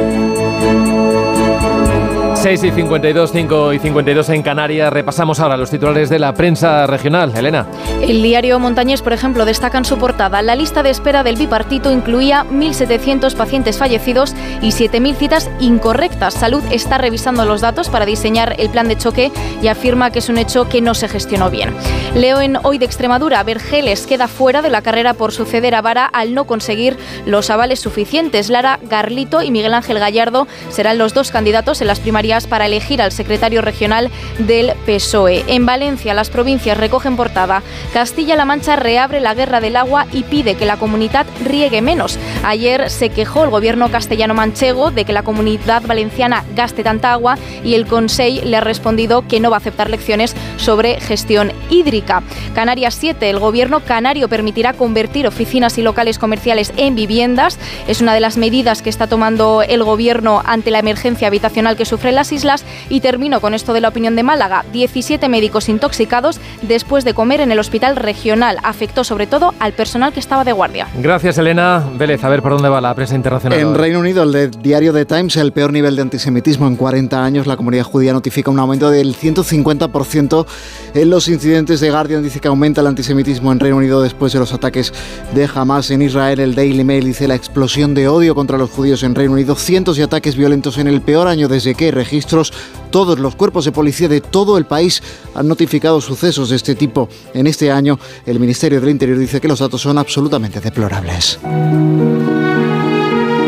[2.41, 4.91] 6 y 52, 5 y 52 en Canarias.
[4.91, 7.31] Repasamos ahora los titulares de la prensa regional.
[7.37, 7.67] Elena.
[8.01, 11.91] El diario Montañés, por ejemplo, destaca en su portada la lista de espera del bipartito
[11.91, 16.33] incluía 1.700 pacientes fallecidos y 7.000 citas incorrectas.
[16.33, 19.31] Salud está revisando los datos para diseñar el plan de choque
[19.61, 21.69] y afirma que es un hecho que no se gestionó bien.
[22.15, 26.05] Leo en Hoy de Extremadura, Vergeles queda fuera de la carrera por suceder a Vara
[26.07, 28.49] al no conseguir los avales suficientes.
[28.49, 33.01] Lara Garlito y Miguel Ángel Gallardo serán los dos candidatos en las primarias para elegir
[33.01, 34.09] al secretario regional
[34.39, 35.43] del PSOE.
[35.47, 37.61] En Valencia, las provincias recogen portada.
[37.93, 42.17] Castilla-La Mancha reabre la guerra del agua y pide que la comunidad riegue menos.
[42.43, 47.75] Ayer se quejó el gobierno castellano-manchego de que la comunidad valenciana gaste tanta agua y
[47.75, 48.11] el Consejo
[48.45, 52.23] le ha respondido que no va a aceptar lecciones sobre gestión hídrica.
[52.53, 53.29] Canarias 7.
[53.29, 57.57] El gobierno canario permitirá convertir oficinas y locales comerciales en viviendas.
[57.87, 61.85] Es una de las medidas que está tomando el gobierno ante la emergencia habitacional que
[61.85, 62.63] sufren las islas.
[62.87, 64.63] Y termino con esto de la opinión de Málaga.
[64.71, 68.57] 17 médicos intoxicados después de comer en el hospital regional.
[68.61, 70.87] Afectó sobre todo al personal que estaba de guardia.
[70.97, 71.83] Gracias, Elena.
[71.97, 73.59] Vélez, a ver por dónde va la prensa internacional.
[73.59, 77.47] En Reino Unido, el diario The Times, el peor nivel de antisemitismo en 40 años.
[77.47, 80.45] La comunidad judía notifica un aumento del 150%
[80.93, 82.21] en los incidentes de Guardian.
[82.21, 84.93] Dice que aumenta el antisemitismo en Reino Unido después de los ataques
[85.33, 86.39] de Hamas en Israel.
[86.39, 89.55] El Daily Mail dice la explosión de odio contra los judíos en Reino Unido.
[89.55, 91.91] Cientos de ataques violentos en el peor año desde que
[92.91, 95.01] Todos los cuerpos de policía de todo el país
[95.33, 97.99] han notificado sucesos de este tipo en este año.
[98.25, 101.39] El Ministerio del Interior dice que los datos son absolutamente deplorables.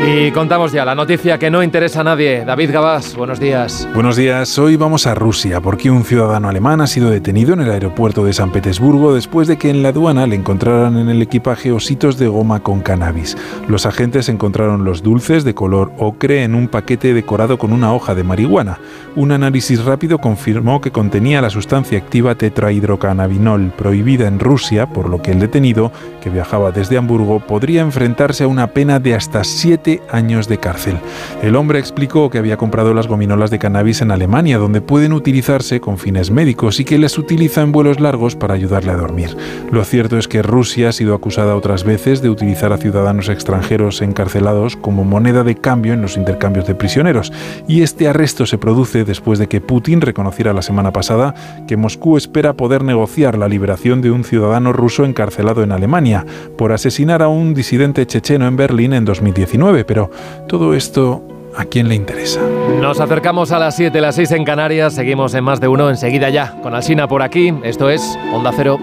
[0.06, 2.44] Y contamos ya la noticia que no interesa a nadie.
[2.44, 3.88] David Gabás, buenos días.
[3.94, 4.60] Buenos días.
[4.60, 8.34] Hoy vamos a Rusia porque un ciudadano alemán ha sido detenido en el aeropuerto de
[8.34, 12.28] San Petersburgo después de que en la aduana le encontraran en el equipaje ositos de
[12.28, 13.38] goma con cannabis.
[13.70, 18.14] Los agentes encontraron los dulces de color ocre en un paquete decorado con una hoja
[18.14, 18.80] de marihuana.
[19.16, 25.22] Un análisis rápido confirmó que contenía la sustancia activa tetrahidrocannabinol, prohibida en Rusia, por lo
[25.22, 29.46] que el detenido, que viajaba desde Hamburgo, podría enfrentarse a una pena de hasta
[29.94, 30.98] siete años de cárcel.
[31.42, 35.80] El hombre explicó que había comprado las gominolas de cannabis en Alemania, donde pueden utilizarse
[35.80, 39.36] con fines médicos y que las utiliza en vuelos largos para ayudarle a dormir.
[39.72, 44.02] Lo cierto es que Rusia ha sido acusada otras veces de utilizar a ciudadanos extranjeros
[44.02, 47.32] encarcelados como moneda de cambio en los intercambios de prisioneros,
[47.68, 51.34] y este arresto se produce después de que Putin reconociera la semana pasada
[51.68, 56.26] que Moscú espera poder negociar la liberación de un ciudadano ruso encarcelado en Alemania
[56.58, 60.10] por asesinar a un disidente checheno en Berlín en 2019 pero
[60.48, 61.24] todo esto
[61.56, 62.42] ¿A quién le interesa?
[62.82, 64.96] Nos acercamos a las 7, las 6 en Canarias.
[64.96, 66.60] Seguimos en más de uno enseguida ya.
[66.64, 67.54] Con Alsina por aquí.
[67.64, 68.80] Esto es Onda Cero.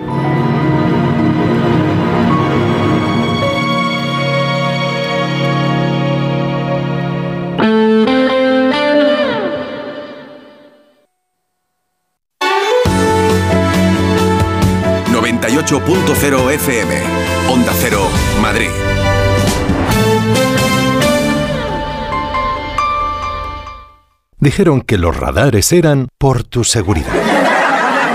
[15.70, 16.94] .0 FM,
[24.40, 27.12] Dijeron que los radares eran por tu seguridad.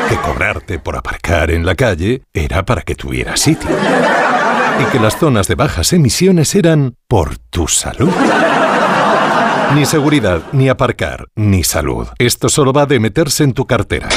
[0.10, 3.70] Que cobrarte por aparcar en la calle era para que tuvieras sitio.
[4.82, 8.10] Y que las zonas de bajas emisiones eran por tu salud.
[9.76, 12.08] Ni seguridad, ni aparcar, ni salud.
[12.18, 14.10] Esto solo va de meterse en tu cartera.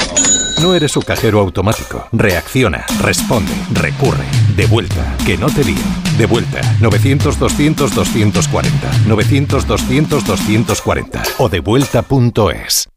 [0.63, 2.09] No eres su cajero automático.
[2.13, 4.25] Reacciona, responde, recurre,
[4.57, 6.08] de vuelta, que no te lío.
[6.19, 8.71] De vuelta, 900-200-240.
[9.07, 11.23] 900-200-240.
[11.39, 12.89] O devuelta.es.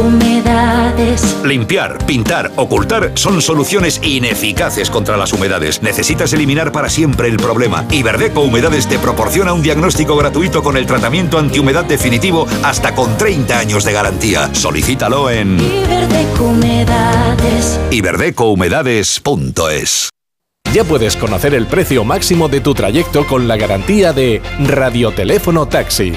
[0.00, 1.36] Humedades.
[1.44, 5.82] Limpiar, pintar, ocultar son soluciones ineficaces contra las humedades.
[5.82, 7.84] Necesitas eliminar para siempre el problema.
[7.90, 13.58] Iberdeco Humedades te proporciona un diagnóstico gratuito con el tratamiento antihumedad definitivo hasta con 30
[13.58, 14.54] años de garantía.
[14.54, 17.78] Solicítalo en Iberdeco Humedades.
[17.90, 20.08] iberdecohumedades.es.
[20.72, 26.14] Ya puedes conocer el precio máximo de tu trayecto con la garantía de Radioteléfono Taxi.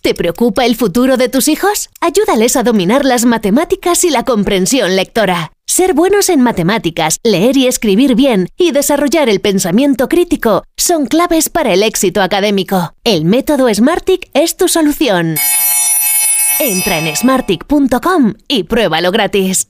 [0.02, 1.88] ¿Te preocupa el futuro de tus hijos?
[2.02, 5.54] Ayúdales a dominar las matemáticas y la comprensión lectora.
[5.72, 11.50] Ser buenos en matemáticas, leer y escribir bien y desarrollar el pensamiento crítico son claves
[11.50, 12.96] para el éxito académico.
[13.04, 15.36] El método Smartick es tu solución.
[16.60, 19.70] Entra en smartick.com y pruébalo gratis.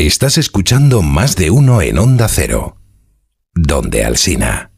[0.00, 2.76] Estás escuchando más de uno en Onda Cero.
[3.52, 4.70] Donde Alsina.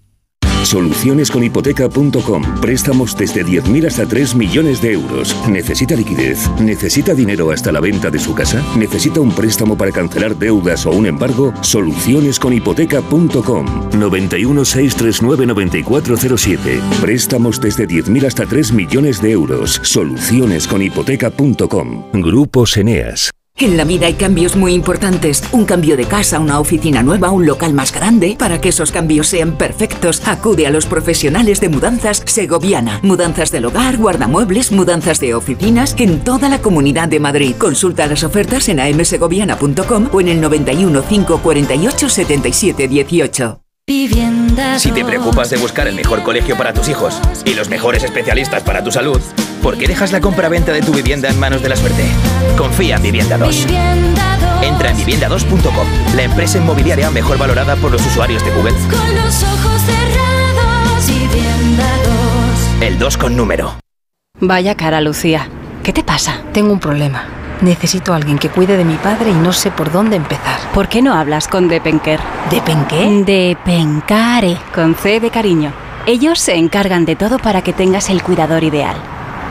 [0.62, 2.61] Solucionesconhipoteca.com.
[2.62, 5.37] Préstamos desde 10.000 hasta 3 millones de euros.
[5.47, 6.49] ¿Necesita liquidez?
[6.59, 8.64] ¿Necesita dinero hasta la venta de su casa?
[8.79, 11.53] ¿Necesita un préstamo para cancelar deudas o un embargo?
[11.61, 13.91] Solucionesconhipoteca.com.
[13.99, 16.81] 91 639 9407.
[17.03, 19.83] Préstamos desde 10.000 hasta 3 millones de euros.
[19.83, 22.05] Solucionesconhipoteca.com.
[22.14, 23.31] Grupos Eneas.
[23.57, 25.42] En la vida hay cambios muy importantes.
[25.53, 28.36] Un cambio de casa, una oficina nueva, un local más grande.
[28.38, 33.01] Para que esos cambios sean perfectos, acude a los profesionales de mudanzas Segoviana.
[33.03, 37.55] Mudanzas del hogar, guardamuebles, mudanzas de oficinas en toda la comunidad de Madrid.
[37.59, 43.61] Consulta las ofertas en amsegoviana.com o en el 91 548 77 18.
[44.78, 48.62] Si te preocupas de buscar el mejor colegio para tus hijos y los mejores especialistas
[48.62, 49.20] para tu salud,
[49.62, 52.04] ¿por qué dejas la compra-venta de tu vivienda en manos de la suerte?
[52.56, 53.66] Confía en Vivienda 2.
[54.62, 55.86] Entra en vivienda2.com,
[56.16, 58.72] la empresa inmobiliaria mejor valorada por los usuarios de Google.
[58.72, 61.88] Con los ojos cerrados, Vivienda
[62.80, 62.82] 2.
[62.82, 63.74] El 2 con número.
[64.40, 65.48] Vaya cara, Lucía.
[65.82, 66.42] ¿Qué te pasa?
[66.52, 67.24] Tengo un problema.
[67.61, 70.58] Necesito a alguien que cuide de mi padre y no sé por dónde empezar.
[70.72, 72.20] ¿Por qué no hablas con Depenker?
[72.50, 73.22] ¿Depenqué?
[73.26, 75.72] Depencare, con C de cariño.
[76.06, 78.96] Ellos se encargan de todo para que tengas el cuidador ideal.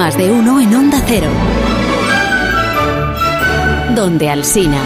[0.00, 1.28] Más de uno en Onda Cero.
[3.94, 4.80] Donde Alsina.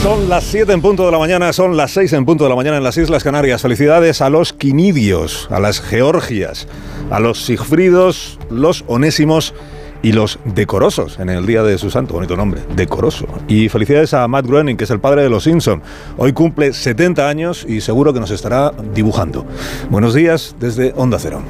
[0.00, 2.54] Son las 7 en punto de la mañana, son las 6 en punto de la
[2.54, 3.62] mañana en las Islas Canarias.
[3.62, 6.68] Felicidades a los quinidios, a las georgias,
[7.10, 9.54] a los sigfridos, los onésimos
[10.02, 13.26] y los decorosos en el día de su santo, bonito nombre, decoroso.
[13.48, 15.82] Y felicidades a Matt Groening, que es el padre de los Simpson.
[16.16, 19.44] Hoy cumple 70 años y seguro que nos estará dibujando.
[19.90, 21.42] Buenos días desde Onda Cero.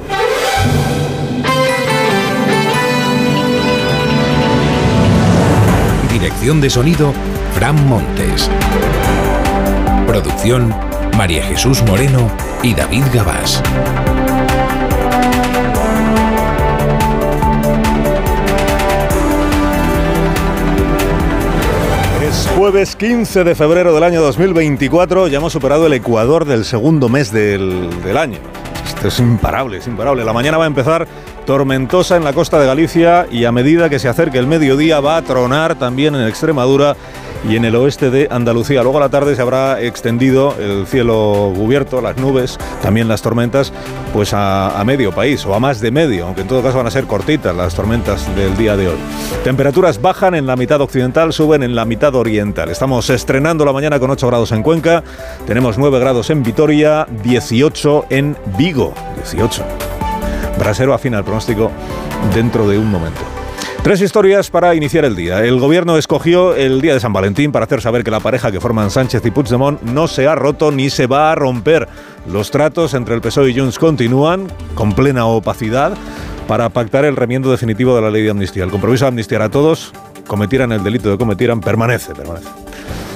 [6.13, 7.11] Dirección de sonido,
[7.55, 8.47] Fran Montes.
[10.05, 10.71] Producción,
[11.17, 12.29] María Jesús Moreno
[12.61, 13.63] y David Gabás.
[22.21, 27.09] Es jueves 15 de febrero del año 2024, ya hemos superado el ecuador del segundo
[27.09, 28.37] mes del, del año.
[28.85, 30.23] Esto es imparable, es imparable.
[30.23, 31.07] La mañana va a empezar
[31.45, 35.17] tormentosa en la costa de Galicia y a medida que se acerque el mediodía va
[35.17, 36.95] a tronar también en Extremadura
[37.47, 38.83] y en el oeste de Andalucía.
[38.83, 43.73] Luego a la tarde se habrá extendido el cielo cubierto, las nubes, también las tormentas,
[44.13, 46.87] pues a, a medio país o a más de medio, aunque en todo caso van
[46.87, 48.97] a ser cortitas las tormentas del día de hoy.
[49.43, 52.69] Temperaturas bajan en la mitad occidental, suben en la mitad oriental.
[52.69, 55.03] Estamos estrenando la mañana con 8 grados en Cuenca,
[55.45, 59.92] tenemos 9 grados en Vitoria, 18 en Vigo, 18.
[60.57, 61.71] Brasero afina el pronóstico
[62.33, 63.21] dentro de un momento.
[63.83, 65.43] Tres historias para iniciar el día.
[65.43, 68.61] El gobierno escogió el día de San Valentín para hacer saber que la pareja que
[68.61, 71.89] forman Sánchez y Puigdemont no se ha roto ni se va a romper.
[72.31, 75.97] Los tratos entre el PSOE y Junts continúan con plena opacidad
[76.47, 78.63] para pactar el remiendo definitivo de la ley de amnistía.
[78.63, 79.91] El compromiso de amnistiar a todos,
[80.27, 82.47] cometieran el delito que cometieran, permanece, permanece.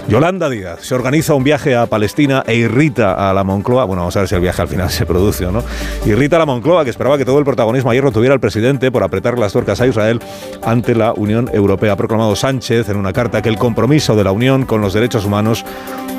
[0.08, 3.84] Yolanda Díaz se organiza un viaje a Palestina e irrita a la Moncloa.
[3.84, 5.64] Bueno, vamos a ver si el viaje al final se produce o no.
[6.06, 8.90] Irrita a la Moncloa, que esperaba que todo el protagonismo ayer lo tuviera el presidente
[8.90, 10.22] por apretar las tuercas a Israel
[10.64, 11.94] ante la Unión Europea.
[11.94, 15.26] Ha proclamado Sánchez en una carta que el compromiso de la Unión con los derechos
[15.26, 15.66] humanos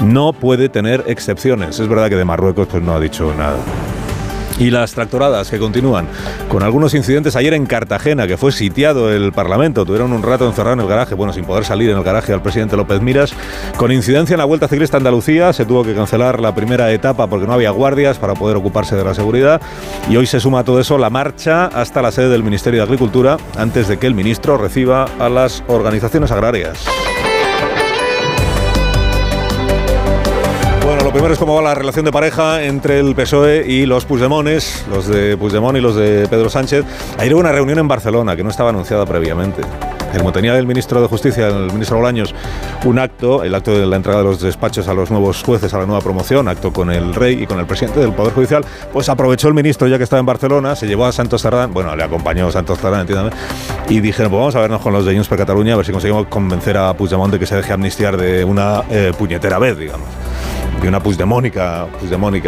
[0.03, 1.81] no puede tener excepciones.
[1.81, 3.57] Es verdad que de Marruecos pues, no ha dicho nada.
[4.59, 6.07] Y las tractoradas que continúan
[6.49, 9.85] con algunos incidentes ayer en Cartagena, que fue sitiado el Parlamento.
[9.85, 12.43] Tuvieron un rato encerrado en el garaje, bueno, sin poder salir en el garaje al
[12.43, 13.35] presidente López Miras.
[13.77, 17.47] Con incidencia en la Vuelta Ciclista Andalucía, se tuvo que cancelar la primera etapa porque
[17.47, 19.61] no había guardias para poder ocuparse de la seguridad.
[20.11, 22.85] Y hoy se suma a todo eso la marcha hasta la sede del Ministerio de
[22.85, 26.85] Agricultura antes de que el ministro reciba a las organizaciones agrarias.
[31.09, 34.85] Lo primero es cómo va la relación de pareja entre el PSOE y los Puigdemones,
[34.91, 36.85] los de Puigdemont y los de Pedro Sánchez.
[37.17, 39.63] Ayer hubo una reunión en Barcelona que no estaba anunciada previamente.
[40.19, 42.35] Como tenía el ministro de Justicia, el ministro Bolaños,
[42.85, 45.79] un acto, el acto de la entrega de los despachos a los nuevos jueces, a
[45.79, 49.09] la nueva promoción, acto con el rey y con el presidente del Poder Judicial, pues
[49.09, 52.05] aprovechó el ministro ya que estaba en Barcelona, se llevó a Santos Cerdán, bueno, le
[52.05, 53.31] acompañó Santos Cerdán, entiéndame,
[53.89, 55.93] y dijeron, pues vamos a vernos con los de Junts per Cataluña, a ver si
[55.93, 60.07] conseguimos convencer a Puigdemont de que se deje amnistiar de una eh, puñetera vez, digamos
[60.81, 61.87] de una puigdemónica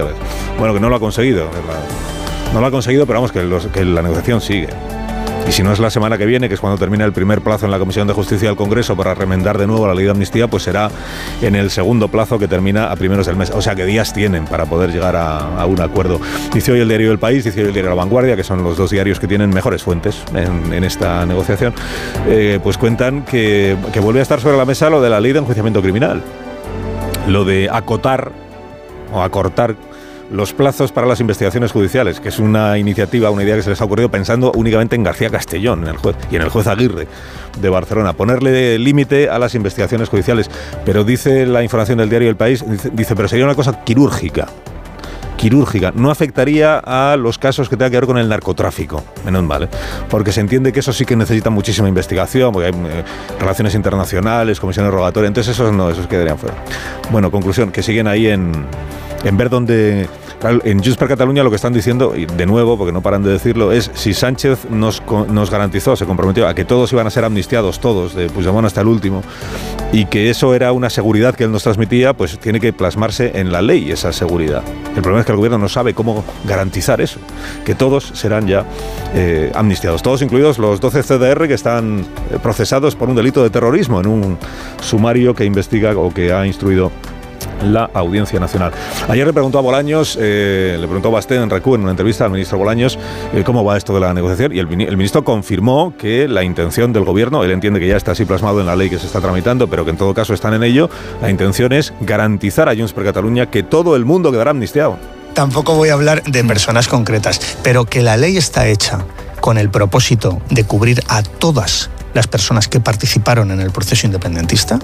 [0.04, 0.14] vez.
[0.58, 1.48] Bueno, que no lo ha conseguido.
[2.52, 4.68] No lo ha conseguido, pero vamos, que la negociación sigue.
[5.50, 7.64] Y si no es la semana que viene, que es cuando termina el primer plazo
[7.64, 10.46] en la Comisión de Justicia del Congreso para remendar de nuevo la ley de amnistía,
[10.46, 10.90] pues será
[11.42, 13.50] en el segundo plazo que termina a primeros del mes.
[13.50, 16.20] O sea, que días tienen para poder llegar a, un acuerdo.
[16.52, 18.76] Dice hoy el diario El País, dice hoy el diario La Vanguardia, que son los
[18.76, 21.74] dos diarios que tienen mejores fuentes en, esta negociación,
[22.28, 25.32] eh, pues cuentan que, que vuelve a estar sobre la mesa lo de la ley
[25.32, 26.22] de enjuiciamiento criminal
[27.30, 28.32] lo de acotar
[29.12, 29.76] o acortar
[30.30, 33.80] los plazos para las investigaciones judiciales, que es una iniciativa, una idea que se les
[33.80, 37.08] ha ocurrido pensando únicamente en García Castellón, en el juez, y en el juez Aguirre
[37.60, 40.48] de Barcelona, ponerle límite a las investigaciones judiciales.
[40.84, 44.46] Pero dice la información del diario El País, dice, pero sería una cosa quirúrgica
[45.40, 45.90] quirúrgica.
[45.94, 49.68] No afectaría a los casos que tengan que ver con el narcotráfico, menos mal, ¿eh?
[50.10, 53.04] porque se entiende que eso sí que necesita muchísima investigación, porque hay eh,
[53.38, 56.56] relaciones internacionales, comisiones rogatorias, entonces esos no, esos quedarían fuera.
[57.10, 58.66] Bueno, conclusión, que siguen ahí en,
[59.24, 60.10] en ver dónde
[60.42, 63.30] en Junts per Cataluña lo que están diciendo, y de nuevo, porque no paran de
[63.30, 67.24] decirlo, es si Sánchez nos, nos garantizó, se comprometió a que todos iban a ser
[67.24, 69.22] amnistiados, todos, de Puigdemont hasta el último,
[69.92, 73.52] y que eso era una seguridad que él nos transmitía, pues tiene que plasmarse en
[73.52, 74.62] la ley esa seguridad.
[74.96, 77.20] El problema es que el gobierno no sabe cómo garantizar eso,
[77.64, 78.64] que todos serán ya
[79.14, 83.50] eh, amnistiados, todos incluidos los 12 CDR que están eh, procesados por un delito de
[83.50, 84.38] terrorismo en un
[84.80, 86.90] sumario que investiga o que ha instruido
[87.64, 88.72] la Audiencia Nacional.
[89.08, 92.24] Ayer le preguntó a Bolaños, eh, le preguntó a Basté en Recu en una entrevista
[92.24, 92.98] al ministro Bolaños
[93.34, 97.04] eh, cómo va esto de la negociación y el, ministro confirmó que la intención del
[97.04, 99.68] gobierno, él entiende que ya está así plasmado en la ley que se está tramitando,
[99.68, 103.04] pero que en todo caso están en ello, la intención es garantizar a Junts per
[103.04, 104.98] Cataluña que todo el mundo quedará amnistiado.
[105.34, 108.98] Tampoco voy a hablar de personas concretas, pero que la ley está hecha
[109.40, 114.78] con el propósito de cubrir a todas las personas que participaron en el proceso independentista,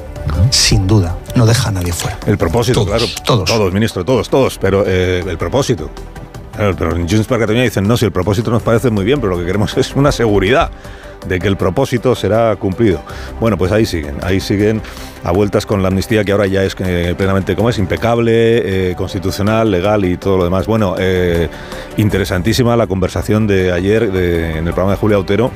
[0.51, 2.19] sin duda, no deja a nadie fuera.
[2.27, 3.05] El propósito, claro.
[3.25, 3.49] Todos.
[3.49, 4.59] Todos, ministro, todos, todos.
[4.59, 5.91] Pero eh, el propósito.
[6.57, 9.33] pero en Junts per Catalunya dicen, no, si el propósito nos parece muy bien, pero
[9.33, 10.71] lo que queremos es una seguridad
[11.29, 13.03] de que el propósito será cumplido.
[13.41, 14.83] Bueno, pues ahí siguen, ahí siguen
[15.25, 18.95] a vueltas con la amnistía que ahora ya es eh, plenamente como es, impecable, eh,
[18.95, 20.67] constitucional, legal y todo lo demás.
[20.67, 21.49] Bueno, eh,
[21.97, 25.51] interesantísima la conversación de ayer en el programa de Julia Otero,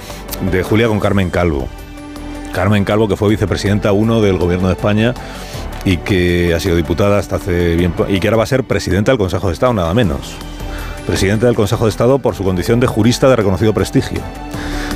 [0.50, 1.68] de Julia con Carmen Calvo.
[2.52, 5.14] Carmen Calvo, que fue vicepresidenta uno del Gobierno de España
[5.84, 9.12] y que ha sido diputada hasta hace bien y que ahora va a ser presidenta
[9.12, 10.36] del Consejo de Estado, nada menos.
[11.06, 14.20] Presidenta del Consejo de Estado por su condición de jurista de reconocido prestigio.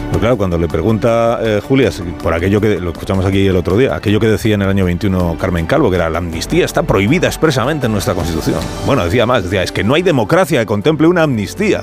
[0.09, 1.91] Pero claro, cuando le pregunta eh, Julia,
[2.23, 4.85] por aquello que lo escuchamos aquí el otro día, aquello que decía en el año
[4.85, 8.61] 21 Carmen Calvo, que era la amnistía está prohibida expresamente en nuestra Constitución.
[8.87, 11.83] Bueno, decía más, decía, es que no hay democracia que contemple una amnistía.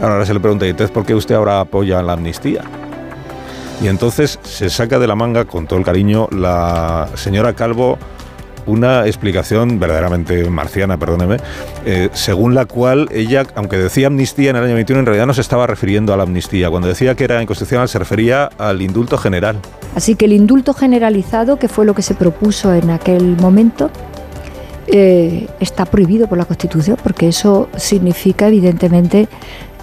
[0.00, 2.62] Ahora se le pregunta, ¿y entonces por qué usted ahora apoya la amnistía?
[3.82, 7.98] Y entonces se saca de la manga, con todo el cariño, la señora Calvo
[8.66, 11.36] una explicación verdaderamente marciana, perdóneme,
[11.84, 15.34] eh, según la cual ella, aunque decía amnistía en el año 21, en realidad no
[15.34, 16.70] se estaba refiriendo a la amnistía.
[16.70, 19.58] Cuando decía que era inconstitucional se refería al indulto general.
[19.94, 23.90] Así que el indulto generalizado, que fue lo que se propuso en aquel momento,
[24.88, 29.28] eh, está prohibido por la Constitución, porque eso significa evidentemente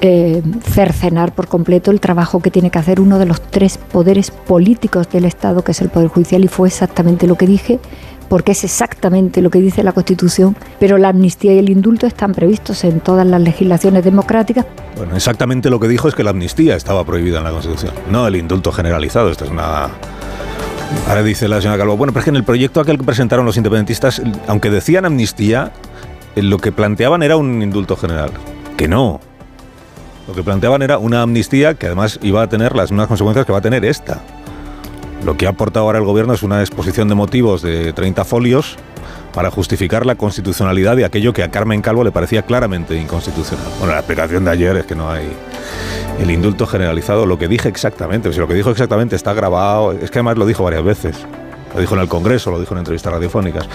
[0.01, 4.31] eh, cercenar por completo el trabajo que tiene que hacer uno de los tres poderes
[4.31, 7.79] políticos del Estado, que es el Poder Judicial, y fue exactamente lo que dije
[8.29, 12.33] porque es exactamente lo que dice la Constitución, pero la amnistía y el indulto están
[12.33, 14.65] previstos en todas las legislaciones democráticas.
[14.95, 18.27] Bueno, exactamente lo que dijo es que la amnistía estaba prohibida en la Constitución, no
[18.27, 19.29] el indulto generalizado.
[19.29, 19.89] Esto es una
[21.07, 23.45] Ahora dice la señora Calvo, bueno, pero es que en el proyecto aquel que presentaron
[23.45, 25.71] los independentistas, aunque decían amnistía,
[26.35, 28.31] eh, lo que planteaban era un indulto general.
[28.77, 29.19] Que no.
[30.27, 33.51] Lo que planteaban era una amnistía que además iba a tener las mismas consecuencias que
[33.51, 34.21] va a tener esta.
[35.23, 38.77] Lo que ha aportado ahora el gobierno es una exposición de motivos de 30 folios
[39.33, 43.67] para justificar la constitucionalidad de aquello que a Carmen Calvo le parecía claramente inconstitucional.
[43.79, 45.27] Bueno, la explicación de ayer es que no hay
[46.19, 50.09] el indulto generalizado, lo que dije exactamente, si lo que dijo exactamente está grabado, es
[50.09, 51.15] que además lo dijo varias veces.
[51.73, 53.67] Lo dijo en el Congreso, lo dijo en entrevistas radiofónicas.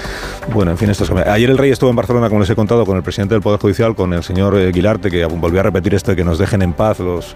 [0.53, 1.11] Bueno, en fin, esto es...
[1.11, 3.61] Ayer el rey estuvo en Barcelona, como les he contado, con el presidente del Poder
[3.61, 6.63] Judicial, con el señor eh, Guilarte, que volvió a repetir esto de que nos dejen
[6.63, 7.35] en paz los,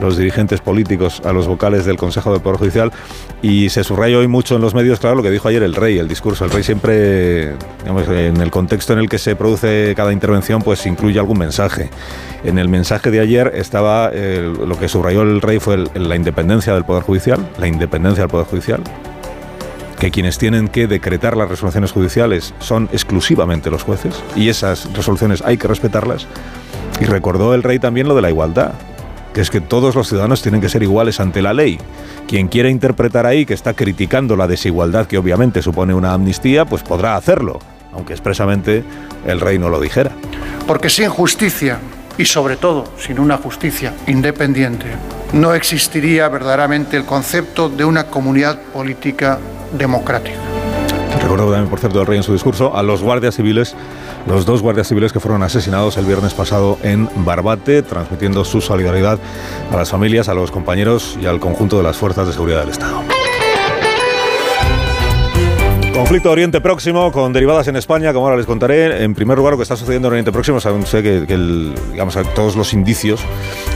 [0.00, 2.92] los dirigentes políticos a los vocales del Consejo del Poder Judicial
[3.42, 5.98] y se subraya hoy mucho en los medios, claro, lo que dijo ayer el rey,
[5.98, 6.44] el discurso.
[6.44, 10.86] El rey siempre, digamos, en el contexto en el que se produce cada intervención, pues
[10.86, 11.90] incluye algún mensaje.
[12.44, 16.74] En el mensaje de ayer estaba, eh, lo que subrayó el rey fue la independencia
[16.74, 18.80] del Poder Judicial, la independencia del Poder Judicial,
[19.98, 25.42] que quienes tienen que decretar las resoluciones judiciales son exclusivamente los jueces y esas resoluciones
[25.42, 26.26] hay que respetarlas.
[27.00, 28.72] Y recordó el rey también lo de la igualdad,
[29.32, 31.78] que es que todos los ciudadanos tienen que ser iguales ante la ley.
[32.28, 36.82] Quien quiera interpretar ahí que está criticando la desigualdad que obviamente supone una amnistía, pues
[36.82, 37.58] podrá hacerlo,
[37.92, 38.84] aunque expresamente
[39.26, 40.12] el rey no lo dijera.
[40.66, 41.78] Porque sin justicia
[42.16, 44.86] y sobre todo sin una justicia independiente,
[45.32, 49.40] no existiría verdaderamente el concepto de una comunidad política
[49.76, 50.38] democrática.
[51.20, 53.74] Recuerdo también, por cierto, el rey en su discurso a los guardias civiles
[54.26, 59.18] los dos guardias civiles que fueron asesinados el viernes pasado en Barbate, transmitiendo su solidaridad
[59.70, 62.70] a las familias, a los compañeros y al conjunto de las fuerzas de seguridad del
[62.70, 63.02] Estado.
[65.92, 69.04] Conflicto Oriente Próximo con derivadas en España, como ahora les contaré.
[69.04, 71.74] En primer lugar, lo que está sucediendo en Oriente Próximo, sé que,
[72.34, 73.20] todos los indicios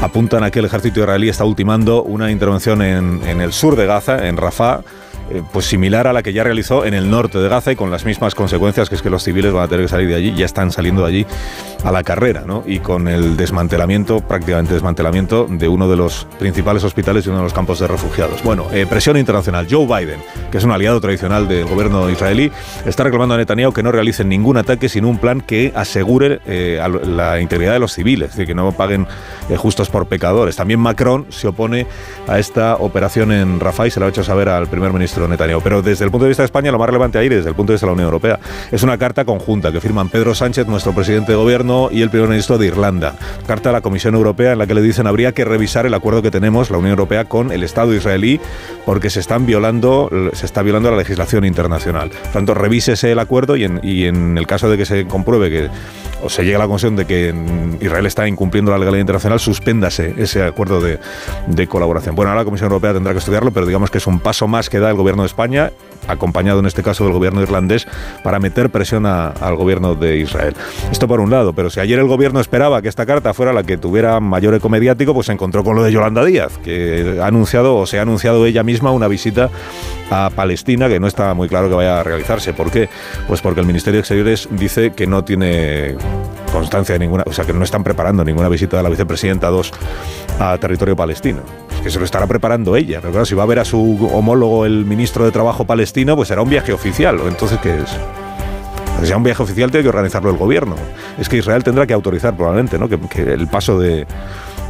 [0.01, 3.87] apuntan a que el ejército israelí está ultimando una intervención en, en el sur de
[3.87, 4.81] Gaza, en Rafah
[5.31, 7.91] eh, pues similar a la que ya realizó en el norte de Gaza y con
[7.91, 10.35] las mismas consecuencias, que es que los civiles van a tener que salir de allí,
[10.35, 11.27] ya están saliendo de allí
[11.85, 12.63] a la carrera, ¿no?
[12.67, 17.45] Y con el desmantelamiento, prácticamente desmantelamiento, de uno de los principales hospitales y uno de
[17.45, 18.43] los campos de refugiados.
[18.43, 19.67] Bueno, eh, presión internacional.
[19.71, 22.51] Joe Biden, que es un aliado tradicional del gobierno israelí,
[22.87, 26.81] está reclamando a Netanyahu que no realicen ningún ataque sin un plan que asegure eh,
[27.05, 29.07] la integridad de los civiles, es decir, que no paguen
[29.57, 30.57] justos por pecadores.
[30.57, 31.87] También Macron se opone
[32.27, 35.61] a esta operación en Rafah y se lo ha hecho saber al primer ministro Netanyahu.
[35.63, 37.73] Pero desde el punto de vista de España, lo más relevante ahí, desde el punto
[37.73, 38.39] de vista de la Unión Europea,
[38.71, 42.29] es una carta conjunta que firman Pedro Sánchez, nuestro presidente de gobierno, y el primer
[42.29, 43.17] ministro de Irlanda.
[43.47, 46.23] Carta a la Comisión Europea en la que le dicen habría que revisar el acuerdo
[46.23, 48.41] que tenemos, la Unión Europea, con el Estado israelí,
[48.85, 52.11] porque se están violando, se está violando la legislación internacional.
[52.11, 55.51] Por tanto, revísese el acuerdo y en, y en el caso de que se compruebe
[55.51, 55.71] que
[56.21, 57.33] o se llegue a la conclusión de que
[57.81, 60.99] Israel está incumpliendo la legalidad internacional, suspéndase ese acuerdo de,
[61.47, 62.17] de colaboración.
[62.17, 64.69] Bueno, ahora la Comisión Europea tendrá que estudiarlo, pero digamos que es un paso más
[64.69, 65.73] que da el gobierno de España
[66.09, 67.87] acompañado en este caso del gobierno irlandés,
[68.25, 70.55] para meter presión al gobierno de Israel.
[70.91, 73.63] Esto por un lado, pero si ayer el gobierno esperaba que esta carta fuera la
[73.63, 77.27] que tuviera mayor eco mediático, pues se encontró con lo de Yolanda Díaz, que ha
[77.27, 79.51] anunciado o se ha anunciado ella misma una visita
[80.11, 82.55] a Palestina que no está muy claro que vaya a realizarse.
[82.55, 82.89] ¿Por qué?
[83.27, 85.97] Pues porque el Ministerio de Exteriores dice que no tiene
[86.53, 89.73] constancia de ninguna, o sea, que no están preparando ninguna visita de la vicepresidenta 2
[90.41, 91.43] a territorio palestino
[91.83, 92.99] que se lo estará preparando ella.
[93.01, 96.29] Pero claro, si va a ver a su homólogo, el ministro de Trabajo palestino, pues
[96.29, 97.19] será un viaje oficial.
[97.27, 97.97] Entonces, ¿qué es?
[99.01, 100.75] Que sea un viaje oficial tiene que organizarlo el gobierno.
[101.19, 102.89] Es que Israel tendrá que autorizar probablemente ¿no?
[102.89, 104.07] que, el paso de,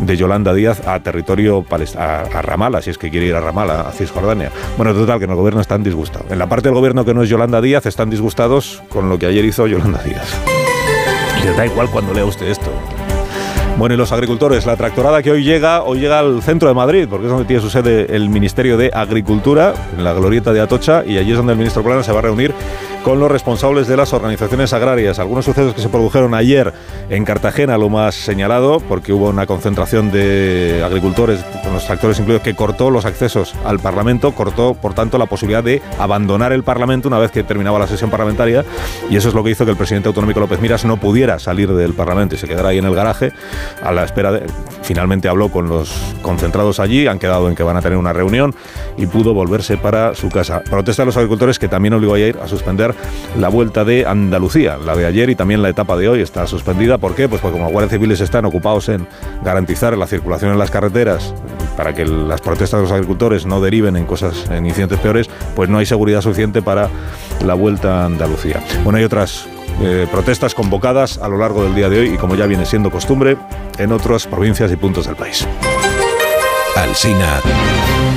[0.00, 1.64] Yolanda Díaz a territorio
[1.96, 4.50] a, a Ramala, si es que quiere ir a Ramala, a Cisjordania.
[4.76, 6.30] Bueno, total, que en el gobierno están disgustados.
[6.30, 9.26] En la parte del gobierno que no es Yolanda Díaz están disgustados con lo que
[9.26, 10.38] ayer hizo Yolanda Díaz.
[11.56, 12.70] Da igual cuando lea usted esto.
[13.78, 17.06] Bueno, y los agricultores, la tractorada que hoy llega, hoy llega al centro de Madrid,
[17.08, 21.04] porque es donde tiene su sede el Ministerio de Agricultura, en la glorieta de Atocha,
[21.06, 22.52] y allí es donde el ministro Plana se va a reunir
[23.04, 25.18] con los responsables de las organizaciones agrarias.
[25.18, 26.72] Algunos sucesos que se produjeron ayer
[27.10, 32.42] en Cartagena, lo más señalado, porque hubo una concentración de agricultores, con los tractores incluidos,
[32.42, 37.08] que cortó los accesos al Parlamento, cortó, por tanto, la posibilidad de abandonar el Parlamento
[37.08, 38.64] una vez que terminaba la sesión parlamentaria,
[39.10, 41.72] y eso es lo que hizo que el presidente autonómico López Miras no pudiera salir
[41.72, 43.32] del Parlamento y se quedara ahí en el garaje
[43.82, 44.46] a la espera de...
[44.82, 45.92] Finalmente habló con los
[46.22, 48.54] concentrados allí, han quedado en que van a tener una reunión
[48.96, 50.62] y pudo volverse para su casa.
[50.68, 52.87] Protesta de los agricultores que también obligó ayer a suspender
[53.38, 56.98] la vuelta de Andalucía, la de ayer y también la etapa de hoy está suspendida.
[56.98, 57.28] ¿Por qué?
[57.28, 59.06] Pues porque como los guardias civiles están ocupados en
[59.42, 61.34] garantizar la circulación en las carreteras
[61.76, 65.68] para que las protestas de los agricultores no deriven en cosas, en incidentes peores, pues
[65.68, 66.88] no hay seguridad suficiente para
[67.44, 68.62] la vuelta a Andalucía.
[68.84, 69.46] Bueno, hay otras
[69.80, 72.90] eh, protestas convocadas a lo largo del día de hoy y como ya viene siendo
[72.90, 73.36] costumbre
[73.78, 75.46] en otras provincias y puntos del país.
[76.78, 77.42] Alsina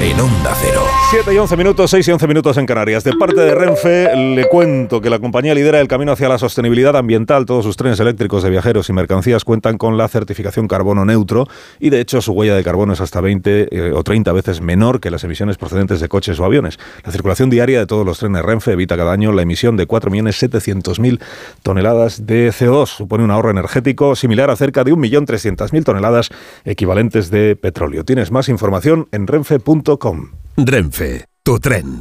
[0.01, 0.81] en Onda Cero.
[1.11, 3.03] 7 y 11 minutos, 6 y 11 minutos en Canarias.
[3.03, 6.95] De parte de Renfe, le cuento que la compañía lidera el camino hacia la sostenibilidad
[6.95, 7.45] ambiental.
[7.45, 11.47] Todos sus trenes eléctricos de viajeros y mercancías cuentan con la certificación carbono neutro
[11.79, 14.99] y, de hecho, su huella de carbono es hasta 20 eh, o 30 veces menor
[14.99, 16.79] que las emisiones procedentes de coches o aviones.
[17.03, 21.19] La circulación diaria de todos los trenes Renfe evita cada año la emisión de 4.700.000
[21.61, 22.87] toneladas de CO2.
[22.87, 26.29] Supone un ahorro energético similar a cerca de 1.300.000 toneladas
[26.65, 28.03] equivalentes de petróleo.
[28.03, 30.31] Tienes más información en renfe.com.
[30.57, 31.99] Renfe, tu tren.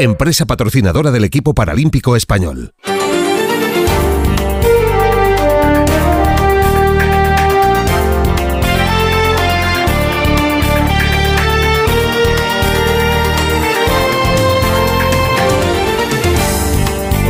[0.00, 2.72] Empresa patrocinadora del equipo paralímpico español.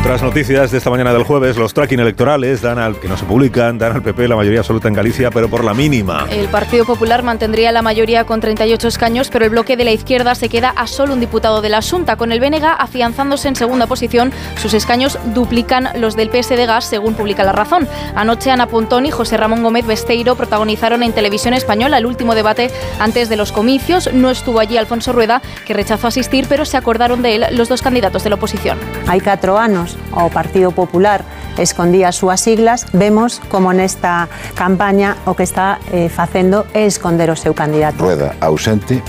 [0.06, 3.24] Otras noticias de esta mañana del jueves, los tracking electorales dan al que no se
[3.24, 6.28] publican, dan al PP la mayoría absoluta en Galicia, pero por la mínima.
[6.30, 10.36] El Partido Popular mantendría la mayoría con 38 escaños, pero el bloque de la izquierda
[10.36, 12.14] se queda a solo un diputado de la Junta.
[12.14, 17.14] Con el Bénega afianzándose en segunda posición, sus escaños duplican los del PSD Gas, según
[17.14, 17.88] publica La Razón.
[18.14, 22.70] Anoche Ana Pontón y José Ramón Gómez Besteiro protagonizaron en televisión española el último debate
[23.00, 24.14] antes de los comicios.
[24.14, 27.82] No estuvo allí Alfonso Rueda, que rechazó asistir, pero se acordaron de él los dos
[27.82, 28.78] candidatos de la oposición.
[29.08, 31.24] Hai catro anos o Partido Popular
[31.58, 37.32] escondía as súas siglas, vemos como nesta campaña o que está eh, facendo é esconder
[37.32, 38.04] o seu candidato.
[38.04, 39.02] Rueda ausente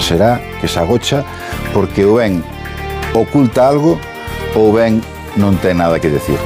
[0.00, 1.24] será que se agocha
[1.72, 2.42] porque o ben
[3.14, 4.00] oculta algo
[4.54, 5.00] ou ben
[5.38, 6.40] non ten nada que decir.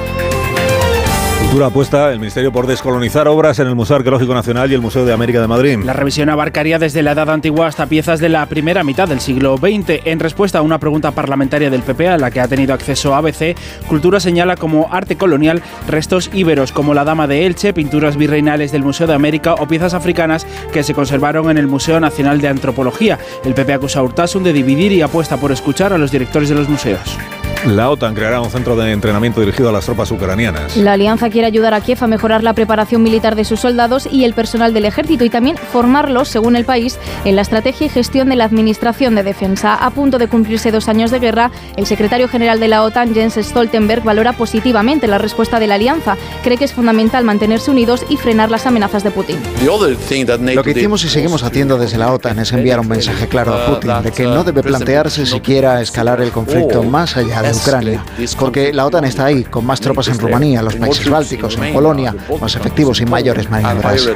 [1.46, 5.04] Cultura apuesta el Ministerio por descolonizar obras en el Museo Arqueológico Nacional y el Museo
[5.04, 5.78] de América de Madrid.
[5.84, 9.56] La revisión abarcaría desde la Edad Antigua hasta piezas de la primera mitad del siglo
[9.56, 10.00] XX.
[10.04, 13.56] En respuesta a una pregunta parlamentaria del PP a la que ha tenido acceso ABC,
[13.86, 18.82] Cultura señala como arte colonial restos íberos como la Dama de Elche, pinturas virreinales del
[18.82, 23.20] Museo de América o piezas africanas que se conservaron en el Museo Nacional de Antropología.
[23.44, 26.56] El PP acusa a Urtasun de dividir y apuesta por escuchar a los directores de
[26.56, 27.16] los museos.
[27.64, 30.76] La OTAN creará un centro de entrenamiento dirigido a las tropas ucranianas.
[30.76, 34.24] La alianza quiere ayudar a Kiev a mejorar la preparación militar de sus soldados y
[34.24, 38.28] el personal del ejército y también formarlos, según el país, en la estrategia y gestión
[38.28, 39.74] de la administración de defensa.
[39.74, 43.34] A punto de cumplirse dos años de guerra, el secretario general de la OTAN, Jens
[43.34, 46.16] Stoltenberg, valora positivamente la respuesta de la alianza.
[46.42, 49.38] Cree que es fundamental mantenerse unidos y frenar las amenazas de Putin.
[49.64, 53.66] Lo que hicimos y seguimos haciendo desde la OTAN es enviar un mensaje claro a
[53.66, 58.04] Putin de que no debe plantearse siquiera escalar el conflicto más allá de Ucrania,
[58.38, 62.14] porque la OTAN está ahí, con más tropas en Rumanía, los países bálticos, en Polonia,
[62.40, 64.06] más efectivos y mayores maniobras.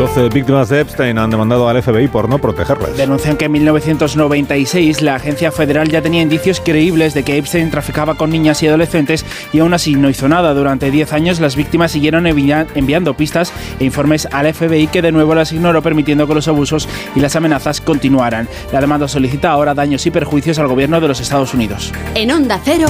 [0.00, 2.96] 12 víctimas de Epstein han demandado al FBI por no protegerlas.
[2.96, 8.14] Denuncian que en 1996 la agencia federal ya tenía indicios creíbles de que Epstein traficaba
[8.14, 10.54] con niñas y adolescentes y aún así no hizo nada.
[10.54, 15.12] Durante 10 años las víctimas siguieron envi- enviando pistas e informes al FBI que de
[15.12, 18.48] nuevo las ignoró permitiendo que los abusos y las amenazas continuaran.
[18.72, 21.92] La demanda solicita ahora daños y perjuicios al gobierno de los Estados Unidos.
[22.14, 22.86] En Onda Cero,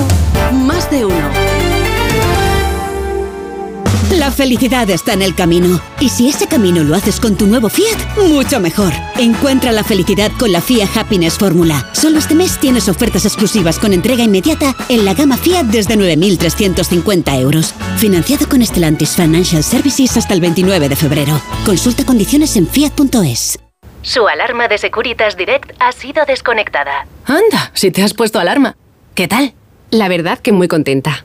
[0.53, 1.60] más de uno.
[4.21, 5.81] La felicidad está en el camino.
[5.99, 8.93] Y si ese camino lo haces con tu nuevo Fiat, mucho mejor.
[9.19, 11.89] Encuentra la felicidad con la Fiat Happiness Fórmula.
[11.93, 17.41] Solo este mes tienes ofertas exclusivas con entrega inmediata en la gama Fiat desde 9.350
[17.41, 17.73] euros.
[17.97, 21.41] Financiado con Stellantis Financial Services hasta el 29 de febrero.
[21.65, 23.59] Consulta condiciones en fiat.es.
[24.03, 27.07] Su alarma de Securitas Direct ha sido desconectada.
[27.25, 28.77] Anda, si te has puesto alarma.
[29.15, 29.55] ¿Qué tal?
[29.91, 31.25] La verdad que muy contenta.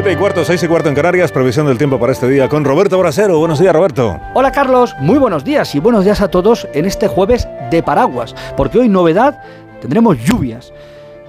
[0.00, 2.64] 7 y cuarto, 6 y cuarto en Canarias, previsión del tiempo para este día con
[2.64, 3.40] Roberto Brasero.
[3.40, 4.20] Buenos días, Roberto.
[4.32, 8.32] Hola Carlos, muy buenos días y buenos días a todos en este jueves de paraguas,
[8.56, 9.42] porque hoy novedad,
[9.80, 10.72] tendremos lluvias.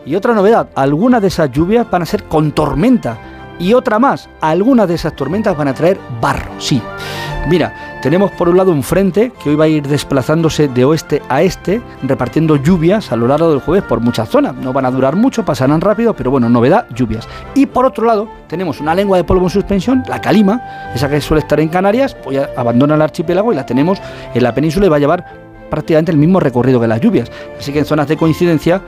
[0.06, 3.18] Y otra novedad, algunas de esas lluvias van a ser con tormenta.
[3.60, 6.82] Y otra más, algunas de esas tormentas van a traer barro, sí.
[7.48, 11.22] Mira, tenemos por un lado un frente que hoy va a ir desplazándose de oeste
[11.28, 14.56] a este, repartiendo lluvias a lo largo del jueves por muchas zonas.
[14.56, 17.28] No van a durar mucho, pasarán rápido, pero bueno, novedad, lluvias.
[17.56, 20.62] Y por otro lado, tenemos una lengua de polvo en suspensión, la calima,
[20.96, 24.00] esa que suele estar en Canarias, pues abandona el archipiélago y la tenemos
[24.34, 25.26] en la península y va a llevar
[25.70, 27.32] prácticamente el mismo recorrido que las lluvias.
[27.58, 28.82] Así que en zonas de coincidencia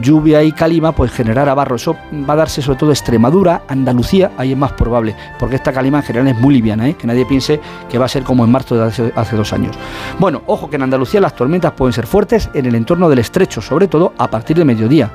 [0.00, 1.76] lluvia y calima, pues generará barro.
[1.76, 1.96] Eso
[2.28, 6.04] va a darse sobre todo Extremadura, Andalucía, ahí es más probable, porque esta calima en
[6.04, 6.94] general es muy liviana, ¿eh?
[6.94, 9.76] que nadie piense que va a ser como en marzo de hace, hace dos años.
[10.18, 13.60] Bueno, ojo que en Andalucía las tormentas pueden ser fuertes en el entorno del estrecho,
[13.60, 15.10] sobre todo a partir de mediodía,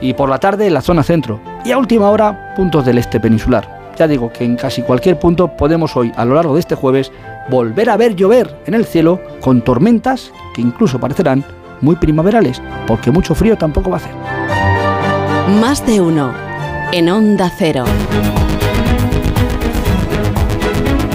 [0.00, 3.20] y por la tarde en la zona centro, y a última hora puntos del este
[3.20, 3.80] peninsular.
[3.98, 7.12] Ya digo que en casi cualquier punto podemos hoy, a lo largo de este jueves,
[7.50, 11.44] volver a ver llover en el cielo con tormentas que incluso parecerán
[11.80, 14.14] muy primaverales, porque mucho frío tampoco va a hacer.
[15.60, 16.32] Más de uno
[16.92, 17.84] en Onda Cero.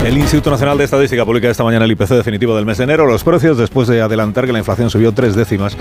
[0.05, 3.07] El Instituto Nacional de Estadística publica esta mañana el IPC definitivo del mes de enero.
[3.07, 5.75] Los precios, después de adelantar que la inflación subió tres décimas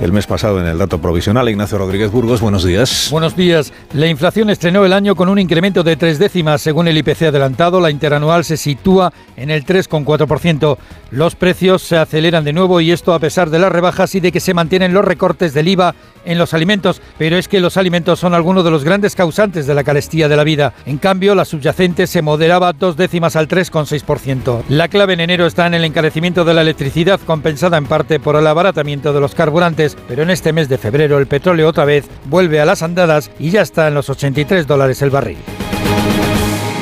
[0.00, 1.48] el mes pasado en el dato provisional.
[1.48, 3.08] Ignacio Rodríguez Burgos, buenos días.
[3.10, 3.72] Buenos días.
[3.92, 6.62] La inflación estrenó el año con un incremento de tres décimas.
[6.62, 10.78] Según el IPC adelantado, la interanual se sitúa en el 3,4%.
[11.10, 14.30] Los precios se aceleran de nuevo y esto a pesar de las rebajas y de
[14.30, 17.02] que se mantienen los recortes del IVA en los alimentos.
[17.18, 20.36] Pero es que los alimentos son algunos de los grandes causantes de la carestía de
[20.36, 20.74] la vida.
[20.86, 24.64] En cambio, la subyacente se moderaba dos décimas al 3,6%.
[24.68, 28.36] La clave en enero está en el encarecimiento de la electricidad, compensada en parte por
[28.36, 29.96] el abaratamiento de los carburantes.
[30.08, 33.50] Pero en este mes de febrero el petróleo otra vez vuelve a las andadas y
[33.50, 35.38] ya está en los 83 dólares el barril.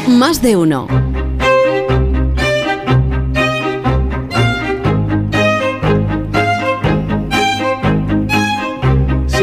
[0.09, 1.22] Más de uno.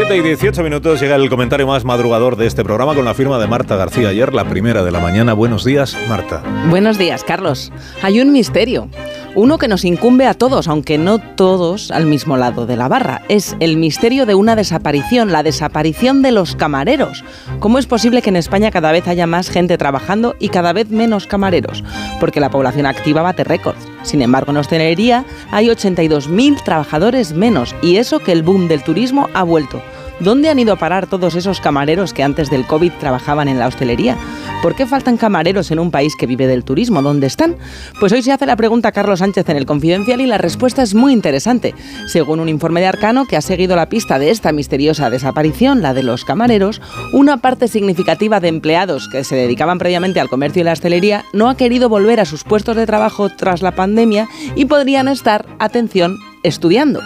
[0.09, 3.37] 7 y 18 minutos llega el comentario más madrugador de este programa con la firma
[3.37, 5.33] de Marta García ayer, la primera de la mañana.
[5.33, 6.41] Buenos días, Marta.
[6.67, 7.71] Buenos días, Carlos.
[8.01, 8.89] Hay un misterio.
[9.35, 13.21] Uno que nos incumbe a todos, aunque no todos al mismo lado de la barra.
[13.29, 17.23] Es el misterio de una desaparición, la desaparición de los camareros.
[17.59, 20.89] ¿Cómo es posible que en España cada vez haya más gente trabajando y cada vez
[20.89, 21.83] menos camareros?
[22.19, 23.87] Porque la población activa bate récords.
[24.01, 29.29] Sin embargo, en hostelería hay 82.000 trabajadores menos y eso que el boom del turismo
[29.35, 29.79] ha vuelto.
[30.19, 33.67] ¿Dónde han ido a parar todos esos camareros que antes del COVID trabajaban en la
[33.67, 34.17] hostelería?
[34.61, 37.01] ¿Por qué faltan camareros en un país que vive del turismo?
[37.01, 37.55] ¿Dónde están?
[38.01, 40.83] Pues hoy se hace la pregunta a Carlos Sánchez en el Confidencial y la respuesta
[40.83, 41.73] es muy interesante.
[42.07, 45.93] Según un informe de Arcano que ha seguido la pista de esta misteriosa desaparición, la
[45.93, 46.81] de los camareros,
[47.13, 51.49] una parte significativa de empleados que se dedicaban previamente al comercio y la hostelería no
[51.49, 54.27] ha querido volver a sus puestos de trabajo tras la pandemia
[54.57, 56.99] y podrían estar, atención, estudiando.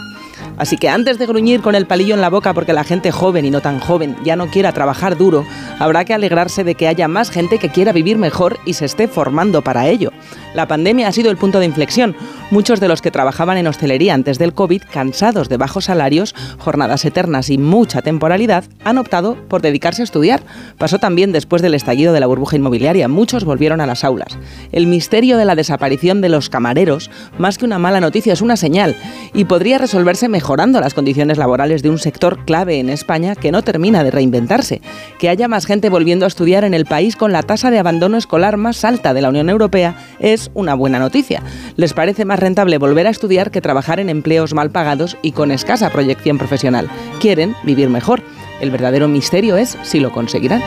[0.58, 3.46] Así que antes de gruñir con el palillo en la boca porque la gente joven
[3.46, 5.46] y no tan joven ya no quiera trabajar duro,
[5.80, 9.08] habrá que alegrarse de que haya más gente que quiera vivir mejor y se esté
[9.08, 10.12] formando para ello.
[10.54, 12.16] La pandemia ha sido el punto de inflexión.
[12.52, 17.04] Muchos de los que trabajaban en hostelería antes del COVID, cansados de bajos salarios, jornadas
[17.06, 20.44] eternas y mucha temporalidad, han optado por dedicarse a estudiar.
[20.78, 23.08] Pasó también después del estallido de la burbuja inmobiliaria.
[23.08, 24.38] Muchos volvieron a las aulas.
[24.72, 27.10] El misterio de la desaparición de los camareros,
[27.40, 28.96] más que una mala noticia, es una señal
[29.34, 33.62] y podría resolverse mejorando las condiciones laborales de un sector clave en España que no
[33.62, 34.82] termina de reinventarse.
[35.18, 38.18] Que haya más gente volviendo a estudiar en el país con la tasa de abandono
[38.18, 41.42] escolar más alta de la Unión Europea es una buena noticia.
[41.78, 45.50] Les parece más rentable volver a estudiar que trabajar en empleos mal pagados y con
[45.50, 46.90] escasa proyección profesional.
[47.22, 48.22] Quieren vivir mejor.
[48.60, 50.62] El verdadero misterio es si lo conseguirán.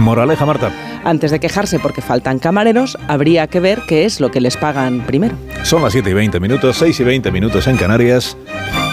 [0.00, 0.70] Moraleja, Marta.
[1.02, 5.00] Antes de quejarse porque faltan camareros, habría que ver qué es lo que les pagan
[5.06, 5.34] primero.
[5.62, 8.36] Son las 7 y 20 minutos, 6 y 20 minutos en Canarias.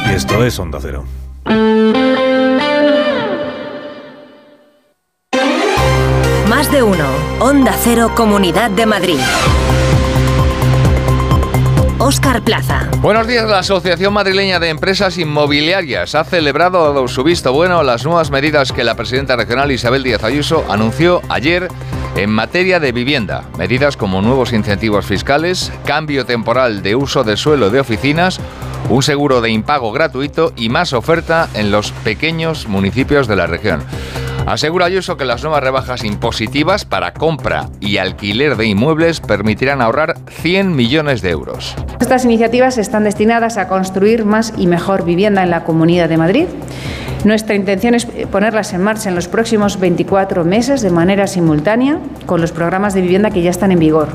[0.05, 1.05] Y esto es Onda Cero.
[6.47, 7.05] Más de uno.
[7.39, 9.19] Onda Cero, Comunidad de Madrid.
[11.99, 12.89] Óscar Plaza.
[13.01, 13.47] Buenos días.
[13.47, 18.71] La Asociación Madrileña de Empresas Inmobiliarias ha celebrado su visto bueno a las nuevas medidas
[18.71, 21.67] que la presidenta regional Isabel Díaz Ayuso anunció ayer
[22.15, 23.43] en materia de vivienda.
[23.57, 28.39] Medidas como nuevos incentivos fiscales, cambio temporal de uso de suelo de oficinas,
[28.89, 33.81] un seguro de impago gratuito y más oferta en los pequeños municipios de la región.
[34.45, 40.15] Asegura Ayuso que las nuevas rebajas impositivas para compra y alquiler de inmuebles permitirán ahorrar
[40.41, 41.75] 100 millones de euros.
[41.99, 46.45] Estas iniciativas están destinadas a construir más y mejor vivienda en la Comunidad de Madrid.
[47.23, 52.41] Nuestra intención es ponerlas en marcha en los próximos 24 meses de manera simultánea con
[52.41, 54.09] los programas de vivienda que ya están en vigor.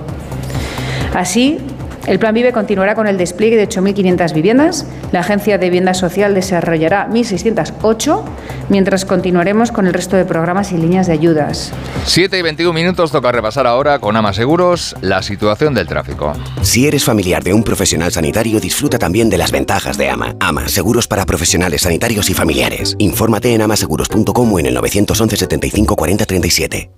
[1.15, 1.59] Así,
[2.07, 4.87] el Plan Vive continuará con el despliegue de 8.500 viviendas.
[5.13, 8.23] La Agencia de Vivienda Social desarrollará 1.608,
[8.69, 11.73] mientras continuaremos con el resto de programas y líneas de ayudas.
[12.05, 16.33] 7 y 21 minutos toca repasar ahora con Ama Seguros la situación del tráfico.
[16.63, 20.37] Si eres familiar de un profesional sanitario, disfruta también de las ventajas de AMA.
[20.41, 22.97] AMA, seguros para profesionales sanitarios y familiares.
[22.99, 26.91] Infórmate en amaseguros.com o en el 911 75 40 37.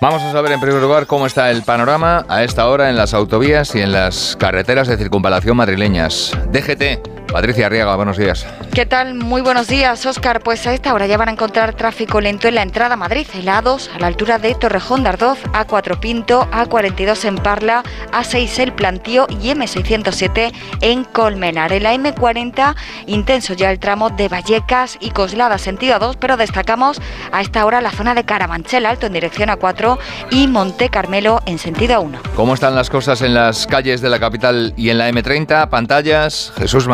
[0.00, 3.12] Vamos a saber en primer lugar cómo está el panorama a esta hora en las
[3.12, 6.32] autovías y en las carreteras de circunvalación madrileñas.
[6.50, 8.46] DGT, Patricia Arriaga, buenos días.
[8.74, 9.14] ¿Qué tal?
[9.14, 10.42] Muy buenos días, Óscar.
[10.42, 13.26] Pues a esta hora ya van a encontrar tráfico lento en la entrada a Madrid,
[13.34, 17.82] el A2 a la altura de Torrejón de Ardoz, A4 Pinto, A42 en Parla,
[18.12, 21.72] A6 El Plantío y M607 en Colmenar.
[21.72, 22.74] En la M40,
[23.06, 27.00] intenso ya el tramo de Vallecas y Coslada, sentido A2, pero destacamos
[27.32, 29.98] a esta hora la zona de Carabanchel Alto en dirección A4
[30.30, 32.18] y Monte Carmelo en sentido A1.
[32.34, 35.68] ¿Cómo están las cosas en las calles de la capital y en la M30?
[35.68, 36.86] Pantallas, Jesús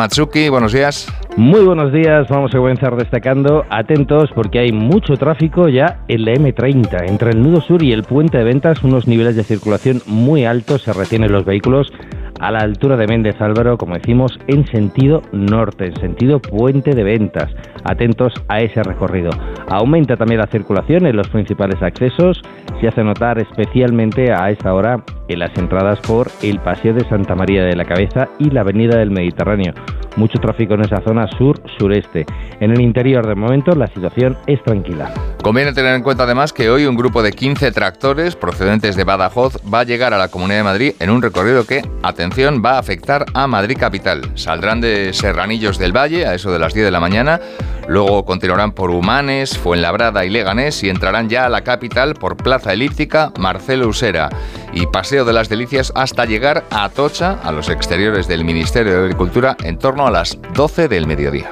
[0.49, 1.07] Buenos días.
[1.35, 6.33] Muy buenos días, vamos a comenzar destacando, atentos porque hay mucho tráfico ya en la
[6.33, 10.45] M30, entre el nudo sur y el puente de ventas, unos niveles de circulación muy
[10.45, 11.91] altos, se retienen los vehículos
[12.39, 17.03] a la altura de Méndez Álvaro, como decimos, en sentido norte, en sentido puente de
[17.03, 17.49] ventas.
[17.83, 19.31] Atentos a ese recorrido.
[19.69, 22.41] Aumenta también la circulación en los principales accesos,
[22.79, 27.35] se hace notar especialmente a esta hora en las entradas por el Paseo de Santa
[27.35, 29.73] María de la Cabeza y la Avenida del Mediterráneo.
[30.15, 32.25] Mucho tráfico en esa zona sur-sureste.
[32.59, 35.13] En el interior de momento la situación es tranquila.
[35.43, 39.57] Conviene tener en cuenta además que hoy un grupo de 15 tractores procedentes de Badajoz
[39.71, 42.79] va a llegar a la Comunidad de Madrid en un recorrido que, atención, va a
[42.79, 44.21] afectar a Madrid Capital.
[44.35, 47.39] Saldrán de Serranillos del Valle a eso de las 10 de la mañana,
[47.87, 52.73] luego continuarán por Humanes, Fuenlabrada y Leganés y entrarán ya a la capital por Plaza
[52.73, 54.29] Elíptica, Marcelo Usera
[54.73, 58.99] y Paseo de las Delicias hasta llegar a Atocha, a los exteriores del Ministerio de
[58.99, 61.49] Agricultura, en torno a las 12 del mediodía.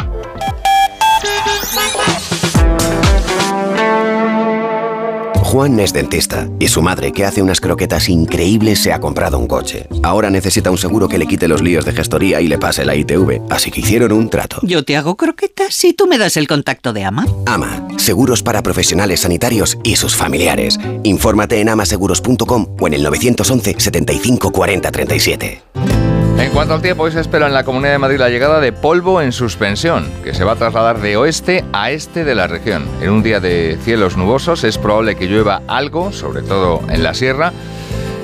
[5.56, 9.48] Juan es dentista y su madre, que hace unas croquetas increíbles, se ha comprado un
[9.48, 9.88] coche.
[10.04, 12.94] Ahora necesita un seguro que le quite los líos de gestoría y le pase la
[12.94, 14.60] ITV, así que hicieron un trato.
[14.64, 17.26] Yo te hago croquetas si tú me das el contacto de Ama.
[17.46, 20.78] Ama, seguros para profesionales sanitarios y sus familiares.
[21.04, 26.05] Infórmate en amaseguros.com o en el 911 75 40 37.
[26.38, 28.72] En cuanto al tiempo, hoy se espera en la Comunidad de Madrid la llegada de
[28.72, 32.88] polvo en suspensión, que se va a trasladar de oeste a este de la región.
[33.02, 37.14] En un día de cielos nubosos es probable que llueva algo, sobre todo en la
[37.14, 37.54] sierra,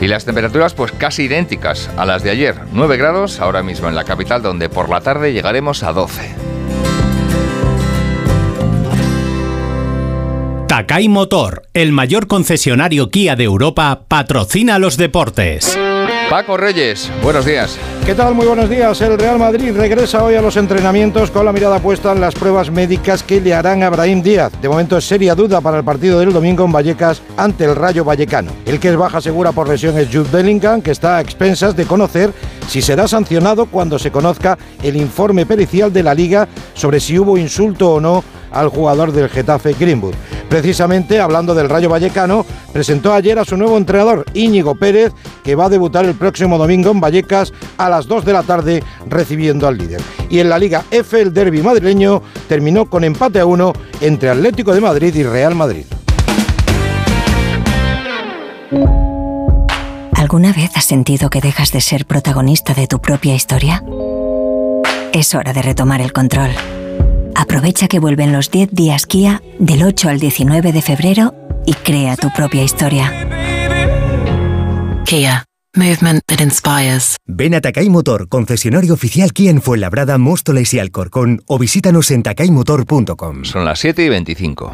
[0.01, 2.55] y las temperaturas pues casi idénticas a las de ayer.
[2.73, 6.35] 9 grados ahora mismo en la capital, donde por la tarde llegaremos a 12.
[10.67, 15.77] Takai Motor, el mayor concesionario Kia de Europa, patrocina los deportes.
[16.31, 17.77] Paco Reyes, buenos días.
[18.05, 18.33] ¿Qué tal?
[18.33, 19.01] Muy buenos días.
[19.01, 22.71] El Real Madrid regresa hoy a los entrenamientos con la mirada puesta en las pruebas
[22.71, 24.53] médicas que le harán a Díaz.
[24.61, 28.05] De momento es seria duda para el partido del domingo en Vallecas ante el Rayo
[28.05, 28.53] Vallecano.
[28.65, 31.83] El que es baja segura por lesión es Jude Bellingham, que está a expensas de
[31.83, 32.31] conocer
[32.69, 37.37] si será sancionado cuando se conozca el informe pericial de la liga sobre si hubo
[37.37, 40.15] insulto o no al jugador del Getafe Greenwood.
[40.49, 45.13] Precisamente, hablando del Rayo Vallecano, presentó ayer a su nuevo entrenador, Íñigo Pérez,
[45.43, 48.83] que va a debutar el próximo domingo en Vallecas a las 2 de la tarde
[49.07, 50.01] recibiendo al líder.
[50.29, 54.73] Y en la Liga F, el derby madrileño terminó con empate a uno entre Atlético
[54.73, 55.85] de Madrid y Real Madrid.
[60.13, 63.83] ¿Alguna vez has sentido que dejas de ser protagonista de tu propia historia?
[65.13, 66.51] Es hora de retomar el control.
[67.41, 71.33] Aprovecha que vuelven los 10 días Kia del 8 al 19 de febrero
[71.65, 73.11] y crea tu propia historia.
[75.05, 75.43] Kia.
[75.75, 77.15] Movement that inspires.
[77.25, 82.21] Ven a Takai Motor, concesionario oficial Kia en Fuenlabrada, Móstoles y Alcorcón o visítanos en
[82.21, 83.43] takaimotor.com.
[83.45, 84.73] Son las 7 y 25.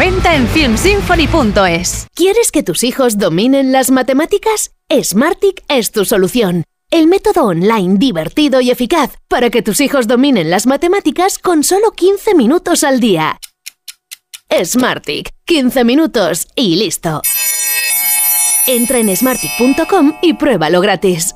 [0.01, 2.07] venta en filmsymphony.es.
[2.15, 4.71] ¿Quieres que tus hijos dominen las matemáticas?
[4.91, 6.63] Smartic es tu solución.
[6.89, 11.91] El método online divertido y eficaz para que tus hijos dominen las matemáticas con solo
[11.91, 13.37] 15 minutos al día.
[14.63, 17.21] Smartic, 15 minutos y listo.
[18.65, 21.35] Entra en smartic.com y pruébalo gratis.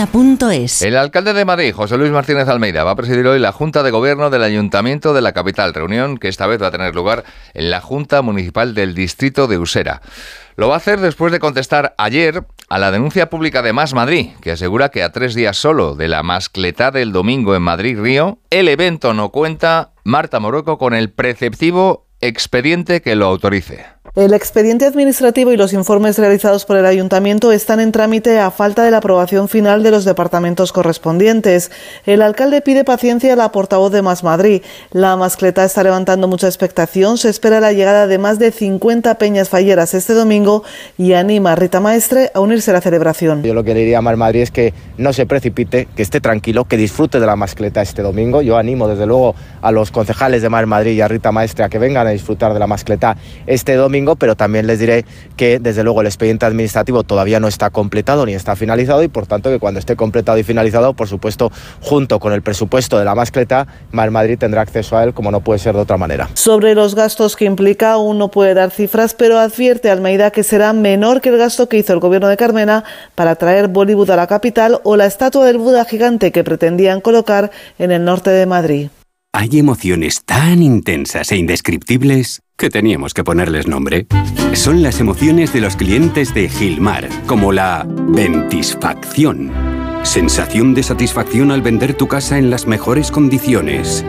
[0.81, 3.91] El alcalde de Madrid, José Luis Martínez Almeida, va a presidir hoy la Junta de
[3.91, 7.23] Gobierno del Ayuntamiento de la capital, reunión que esta vez va a tener lugar
[7.53, 10.01] en la Junta Municipal del Distrito de Usera.
[10.55, 14.29] Lo va a hacer después de contestar ayer a la denuncia pública de Más Madrid,
[14.41, 18.69] que asegura que a tres días solo de la mascletá del domingo en Madrid-Río, el
[18.69, 23.85] evento no cuenta, Marta Moroco, con el preceptivo expediente que lo autorice.
[24.13, 28.83] El expediente administrativo y los informes realizados por el ayuntamiento están en trámite a falta
[28.83, 31.71] de la aprobación final de los departamentos correspondientes.
[32.05, 34.63] El alcalde pide paciencia a la portavoz de Más Madrid.
[34.91, 37.17] La mascleta está levantando mucha expectación.
[37.17, 40.65] Se espera la llegada de más de 50 peñas falleras este domingo
[40.97, 43.43] y anima a Rita Maestre a unirse a la celebración.
[43.43, 46.19] Yo lo que le diría a Más Madrid es que no se precipite, que esté
[46.19, 48.41] tranquilo, que disfrute de la mascleta este domingo.
[48.41, 51.69] Yo animo desde luego a los concejales de Más Madrid y a Rita Maestre a
[51.69, 53.15] que vengan a disfrutar de la mascleta
[53.47, 55.05] este domingo pero también les diré
[55.37, 59.27] que desde luego el expediente administrativo todavía no está completado ni está finalizado y por
[59.27, 61.51] tanto que cuando esté completado y finalizado, por supuesto,
[61.81, 65.41] junto con el presupuesto de la mascleta, Mar Madrid tendrá acceso a él como no
[65.41, 66.29] puede ser de otra manera.
[66.33, 70.73] Sobre los gastos que implica, aún no puede dar cifras, pero advierte Almeida que será
[70.73, 72.83] menor que el gasto que hizo el gobierno de Carmena
[73.15, 77.51] para traer Bollywood a la capital o la estatua del Buda gigante que pretendían colocar
[77.79, 78.89] en el norte de Madrid.
[79.33, 84.05] Hay emociones tan intensas e indescriptibles que teníamos que ponerles nombre.
[84.53, 89.51] Son las emociones de los clientes de Gilmar, como la ventisfacción.
[90.03, 94.05] Sensación de satisfacción al vender tu casa en las mejores condiciones.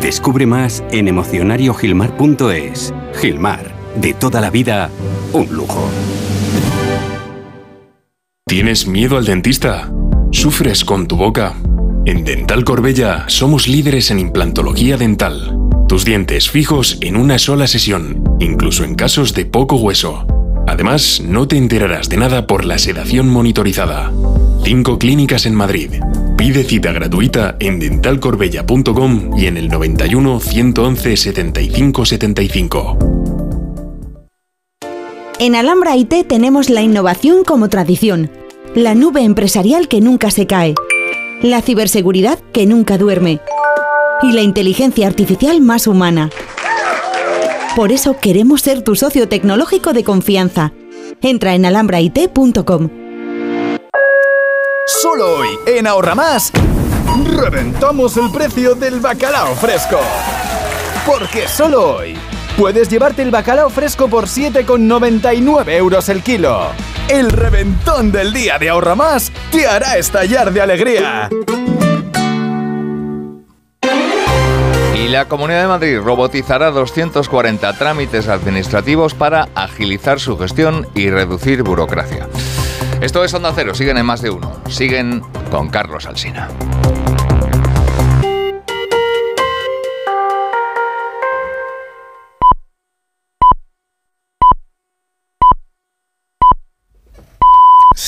[0.00, 2.94] Descubre más en emocionariogilmar.es.
[3.20, 4.88] Gilmar, de toda la vida,
[5.34, 5.86] un lujo.
[8.46, 9.92] ¿Tienes miedo al dentista?
[10.30, 11.54] ¿Sufres con tu boca?
[12.06, 15.69] En Dental Corbella somos líderes en implantología dental.
[15.90, 20.24] Tus dientes fijos en una sola sesión, incluso en casos de poco hueso.
[20.68, 24.12] Además, no te enterarás de nada por la sedación monitorizada.
[24.62, 25.94] Cinco clínicas en Madrid.
[26.38, 32.98] Pide cita gratuita en dentalcorbella.com y en el 91 111 75 75.
[35.40, 38.30] En Alhambra IT tenemos la innovación como tradición,
[38.76, 40.76] la nube empresarial que nunca se cae
[41.42, 43.40] la ciberseguridad que nunca duerme
[44.22, 46.30] y la inteligencia artificial más humana.
[47.76, 50.72] Por eso queremos ser tu socio tecnológico de confianza.
[51.22, 52.88] Entra en alhambrait.com.
[54.86, 56.52] Solo hoy, en Ahorra Más,
[57.24, 60.00] reventamos el precio del bacalao fresco.
[61.06, 62.16] Porque solo hoy
[62.58, 66.66] puedes llevarte el bacalao fresco por 7,99 euros el kilo.
[67.08, 71.30] El reventón del día de Ahorra Más te hará estallar de alegría.
[75.10, 82.28] La Comunidad de Madrid robotizará 240 trámites administrativos para agilizar su gestión y reducir burocracia.
[83.00, 84.52] Esto es Onda Cero, siguen en más de uno.
[84.68, 86.48] Siguen con Carlos Alsina.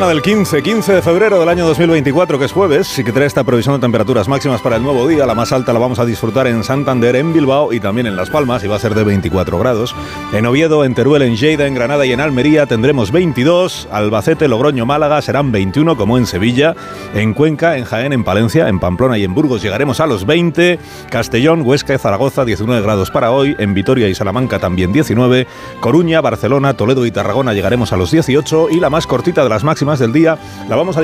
[0.00, 3.26] Mañana del 15, 15 de febrero del año 2024, que es jueves, y que trae
[3.26, 5.26] esta previsión de temperaturas máximas para el nuevo día.
[5.26, 8.30] La más alta la vamos a disfrutar en Santander, en Bilbao y también en Las
[8.30, 9.94] Palmas, y va a ser de 24 grados.
[10.32, 13.88] En Oviedo, en Teruel, en Lleida, en Granada y en Almería tendremos 22.
[13.90, 16.74] Albacete, Logroño, Málaga serán 21, como en Sevilla.
[17.14, 20.78] En Cuenca, en Jaén, en Palencia, en Pamplona y en Burgos llegaremos a los 20.
[21.10, 23.54] Castellón, Huesca y Zaragoza, 19 grados para hoy.
[23.58, 25.46] En Vitoria y Salamanca también 19.
[25.80, 28.70] Coruña, Barcelona, Toledo y Tarragona llegaremos a los 18.
[28.70, 30.38] Y la más cortita de las máximas del día
[30.68, 31.00] la vamos a,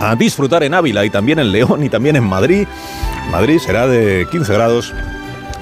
[0.00, 2.66] a disfrutar en Ávila y también en León y también en Madrid.
[3.30, 4.92] Madrid será de 15 grados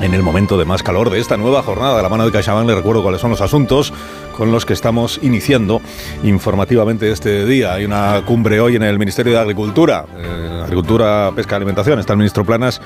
[0.00, 1.96] en el momento de más calor de esta nueva jornada.
[1.96, 3.92] De la mano de CaixaBank le recuerdo cuáles son los asuntos
[4.36, 5.80] con los que estamos iniciando
[6.22, 7.74] informativamente este día.
[7.74, 11.98] Hay una cumbre hoy en el Ministerio de Agricultura, eh, Agricultura, Pesca y Alimentación.
[11.98, 12.80] Está el ministro Planas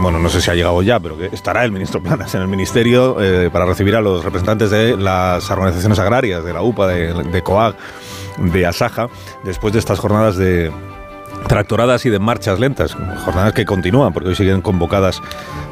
[0.00, 2.48] bueno, no sé si ha llegado ya, pero que estará el ministro Planas en el
[2.48, 7.14] ministerio eh, para recibir a los representantes de las organizaciones agrarias, de la UPA, de,
[7.24, 7.74] de COAG,
[8.38, 9.08] de Asaja,
[9.44, 10.72] después de estas jornadas de
[11.48, 15.20] tractoradas y de marchas lentas, jornadas que continúan, porque hoy siguen convocadas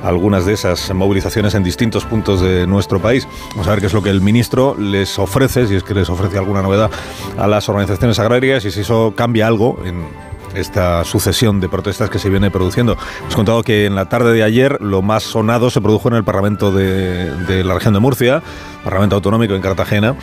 [0.04, 3.26] algunas de esas movilizaciones en distintos puntos de nuestro país.
[3.50, 6.10] Vamos a ver qué es lo que el ministro les ofrece, si es que les
[6.10, 6.90] ofrece alguna novedad
[7.38, 10.04] a las organizaciones agrarias y si eso cambia algo en
[10.54, 12.98] esta sucesión de protestas que se viene produciendo.
[13.22, 16.24] Hemos contado que en la tarde de ayer lo más sonado se produjo en el
[16.24, 18.42] Parlamento de, de la región de Murcia,
[18.84, 20.14] Parlamento Autonómico en Cartagena,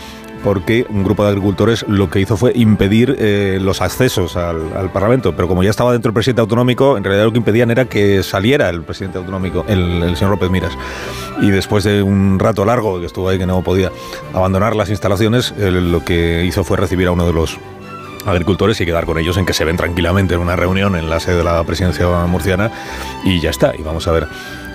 [0.43, 5.35] porque un grupo de agricultores lo que hizo fue impedir eh, los accesos al, Parlamento.
[5.35, 8.23] Pero como ya estaba dentro el presidente autonómico, en realidad lo que impedían era que
[8.23, 10.73] saliera el presidente autonómico, el, el señor López Miras.
[11.41, 13.91] Y después de un rato largo que estuvo ahí que no podía
[14.33, 17.57] abandonar las instalaciones, lo que hizo fue recibir a uno de los
[18.25, 21.19] agricultores y quedar con ellos en que se ven tranquilamente en una reunión en la
[21.19, 22.71] sede de la presidencia murciana
[23.23, 23.73] y ya está.
[23.77, 24.27] Y vamos a ver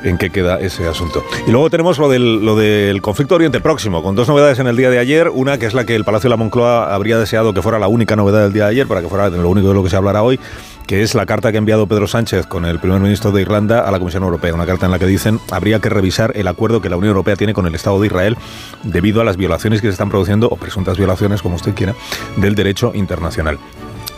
[0.05, 1.25] en qué queda ese asunto.
[1.47, 4.99] Y luego tenemos lo del, conflicto Oriente Próximo, con dos novedades en el día de
[4.99, 5.29] ayer.
[5.29, 7.89] Una que es la que el Palacio de la Moncloa habría deseado que fuera la
[7.89, 9.97] única novedad del día de ayer, para que fuera lo único de lo que se
[9.97, 10.39] hablará hoy
[10.87, 13.81] que es la carta que ha enviado Pedro Sánchez con el primer ministro de Irlanda
[13.81, 14.55] a la Comisión Europea.
[14.55, 17.37] Una carta en la que dicen habría que revisar el acuerdo que la Unión Europea
[17.37, 18.37] tiene con el Estado de Israel
[18.83, 21.95] debido a las violaciones que se están produciendo, o presuntas violaciones, como usted quiera,
[22.37, 23.59] del derecho internacional.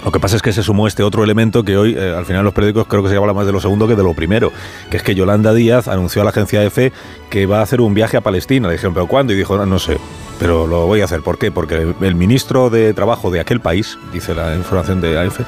[0.06, 2.44] Lo que pasa es que se sumó este otro elemento que hoy, eh, al final,
[2.44, 4.52] los periódicos creo que se habla más de lo segundo que de lo primero,
[4.88, 6.92] que es que Yolanda Díaz anunció a la agencia EFE
[7.28, 8.68] que va a hacer un viaje a Palestina.
[8.68, 9.32] Le dijeron, ¿pero cuándo?
[9.32, 9.98] Y dijo, no, no sé,
[10.38, 11.22] pero lo voy a hacer.
[11.22, 11.50] ¿Por qué?
[11.50, 15.40] Porque el ministro de Trabajo de aquel país, dice la información de AF,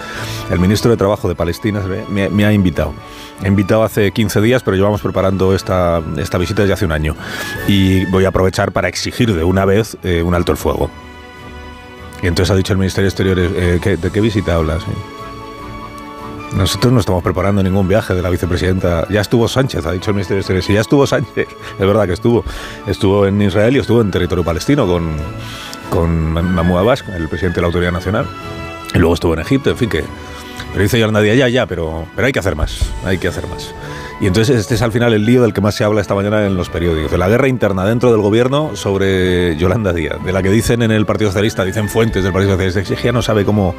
[0.50, 1.80] el ministro de Trabajo de Palestina
[2.10, 2.94] me, ha invitado.
[3.44, 7.14] He invitado hace 15 días, pero llevamos preparando esta, esta visita desde hace un año.
[7.68, 10.90] Y voy a aprovechar para exigir de una vez eh, un alto el fuego.
[12.22, 14.84] Y entonces ha dicho el Ministerio de Exteriores, eh, ¿qué, ¿de qué visita hablas?
[16.56, 19.06] Nosotros no estamos preparando ningún viaje de la vicepresidenta.
[19.10, 20.66] Ya estuvo Sánchez, ha dicho el Ministerio de Exteriores.
[20.66, 22.44] Sí, ya estuvo Sánchez, es verdad que estuvo.
[22.86, 25.16] Estuvo en Israel y estuvo en territorio palestino con,
[25.90, 28.26] con Mahmoud Abbas, el presidente de la Autoridad Nacional.
[28.94, 30.04] Y luego estuvo en Egipto, en fin, que...
[30.72, 33.74] Pero dice Yolanda ya, ya, pero, pero hay que hacer más, hay que hacer más.
[34.20, 36.44] Y entonces este es al final el lío del que más se habla esta mañana
[36.44, 40.42] en los periódicos, de la guerra interna dentro del gobierno sobre Yolanda Díaz, de la
[40.42, 43.44] que dicen en el Partido Socialista, dicen fuentes del Partido Socialista, que ya no sabe
[43.44, 43.76] cómo,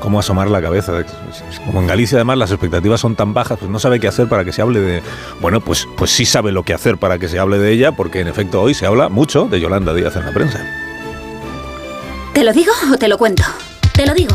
[0.00, 1.04] cómo asomar la cabeza.
[1.66, 4.44] Como en Galicia además las expectativas son tan bajas, pues no sabe qué hacer para
[4.44, 5.02] que se hable de...
[5.40, 8.20] Bueno, pues, pues sí sabe lo que hacer para que se hable de ella, porque
[8.20, 10.64] en efecto hoy se habla mucho de Yolanda Díaz en la prensa.
[12.32, 13.42] ¿Te lo digo o te lo cuento?
[13.92, 14.34] Te lo digo.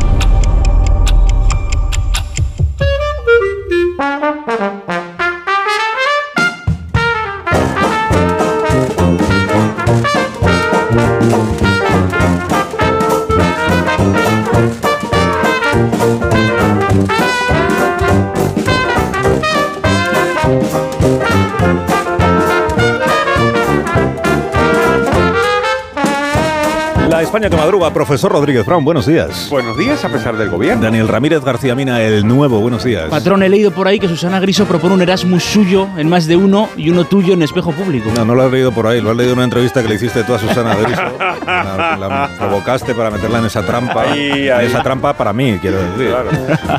[27.31, 29.47] España que madruga, profesor Rodríguez Brown, buenos días.
[29.49, 30.83] Buenos días a pesar del gobierno.
[30.83, 33.05] Daniel Ramírez García Mina, el nuevo, buenos días.
[33.09, 36.35] Patrón, he leído por ahí que Susana Griso propone un Erasmus suyo en más de
[36.35, 38.11] uno y uno tuyo en espejo público.
[38.13, 39.95] No, no lo has leído por ahí, lo has leído en una entrevista que le
[39.95, 41.01] hiciste tú a Susana Griso.
[41.47, 44.01] la, la provocaste para meterla en esa trampa.
[44.11, 44.65] Ahí, En ahí.
[44.65, 46.13] esa trampa para mí, quiero decir.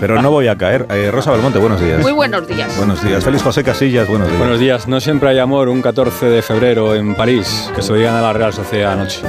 [0.00, 0.86] Pero no voy a caer.
[0.90, 1.98] Eh, Rosa Belmonte, buenos días.
[2.02, 2.76] Muy buenos días.
[2.76, 3.24] Buenos días.
[3.24, 4.38] Félix José Casillas, buenos días.
[4.38, 4.86] Buenos días.
[4.86, 8.20] No siempre hay amor un 14 de febrero en París, que se lo digan a
[8.20, 9.22] la Real Sociedad anoche.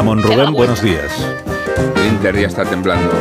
[0.00, 1.12] Amon Rubén, buenos días.
[2.08, 3.12] Inter ya está temblando.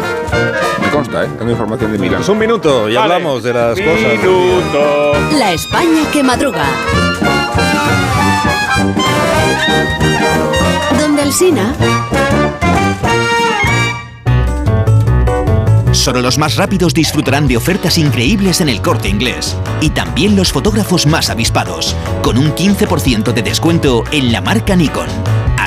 [0.81, 1.27] Me consta, ¿eh?
[1.38, 2.19] Tengo información de Milán.
[2.19, 3.15] Pues un minuto y Vale.
[3.15, 3.95] hablamos de las cosas.
[3.95, 4.30] del día.
[4.30, 5.14] Minuto.
[5.38, 6.64] La España que madruga.
[11.01, 11.76] Donde el Sina.
[15.91, 19.57] Solo los más rápidos disfrutarán de ofertas increíbles en el corte inglés.
[19.81, 25.10] Y también los fotógrafos más avispados, con un 15% de descuento en la marca Nikon.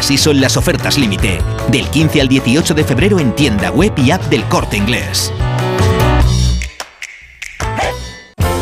[0.03, 1.39] Así son las ofertas límite,
[1.69, 5.33] del 15 al 18 de febrero en tienda web y app del corte inglés.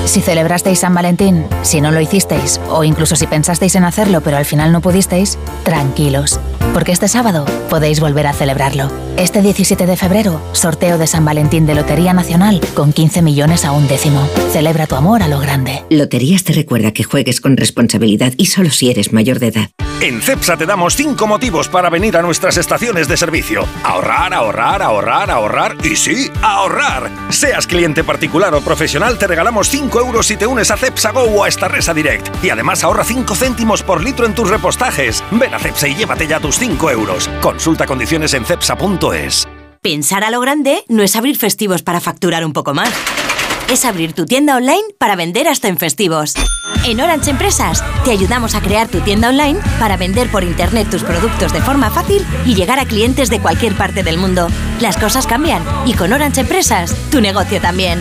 [0.05, 4.37] Si celebrasteis San Valentín, si no lo hicisteis, o incluso si pensasteis en hacerlo pero
[4.37, 6.39] al final no pudisteis, tranquilos,
[6.73, 8.91] porque este sábado podéis volver a celebrarlo.
[9.17, 13.73] Este 17 de febrero, sorteo de San Valentín de Lotería Nacional con 15 millones a
[13.73, 14.27] un décimo.
[14.53, 15.85] Celebra tu amor a lo grande.
[15.91, 19.71] Loterías te recuerda que juegues con responsabilidad y solo si eres mayor de edad.
[20.01, 23.67] En CEPSA te damos 5 motivos para venir a nuestras estaciones de servicio.
[23.85, 27.11] Ahorrar, ahorrar, ahorrar, ahorrar y sí, ahorrar.
[27.29, 31.25] Seas cliente particular o profesional, te regalamos 5 euros si te unes a CEPSA Go
[31.25, 32.43] o a esta Resa Direct.
[32.43, 35.23] Y además ahorra 5 céntimos por litro en tus repostajes.
[35.33, 37.31] Ven a CEPSA y llévate ya tus 5 euros.
[37.41, 39.49] Consulta condiciones en cepsa.es.
[39.81, 42.91] Pensar a lo grande no es abrir festivos para facturar un poco más.
[43.71, 46.35] Es abrir tu tienda online para vender hasta en festivos.
[46.87, 51.03] En Orange Empresas te ayudamos a crear tu tienda online para vender por internet tus
[51.03, 54.49] productos de forma fácil y llegar a clientes de cualquier parte del mundo.
[54.81, 58.01] Las cosas cambian y con Orange Empresas tu negocio también.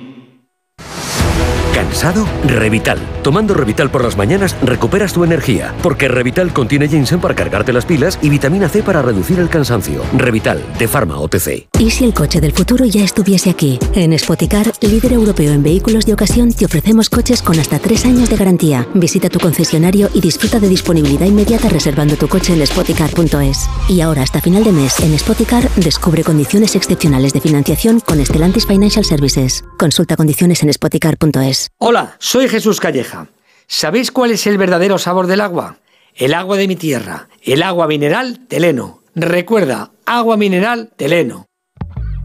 [1.73, 2.27] ¿Cansado?
[2.45, 2.99] Revital.
[3.23, 7.85] Tomando Revital por las mañanas recuperas tu energía, porque Revital contiene ginseng para cargarte las
[7.85, 10.01] pilas y vitamina C para reducir el cansancio.
[10.17, 11.67] Revital, de Pharma OTC.
[11.79, 13.79] ¿Y si el coche del futuro ya estuviese aquí?
[13.93, 18.29] En Spoticar, líder europeo en vehículos de ocasión, te ofrecemos coches con hasta 3 años
[18.29, 18.87] de garantía.
[18.93, 23.69] Visita tu concesionario y disfruta de disponibilidad inmediata reservando tu coche en spoticar.es.
[23.87, 28.65] Y ahora, hasta final de mes, en Spoticar, descubre condiciones excepcionales de financiación con Stellantis
[28.65, 29.63] Financial Services.
[29.77, 31.60] Consulta condiciones en spoticar.es.
[31.77, 33.27] Hola, soy Jesús Calleja.
[33.67, 35.77] ¿Sabéis cuál es el verdadero sabor del agua?
[36.15, 39.01] El agua de mi tierra, el agua mineral Teleno.
[39.15, 41.45] Recuerda, agua mineral Teleno.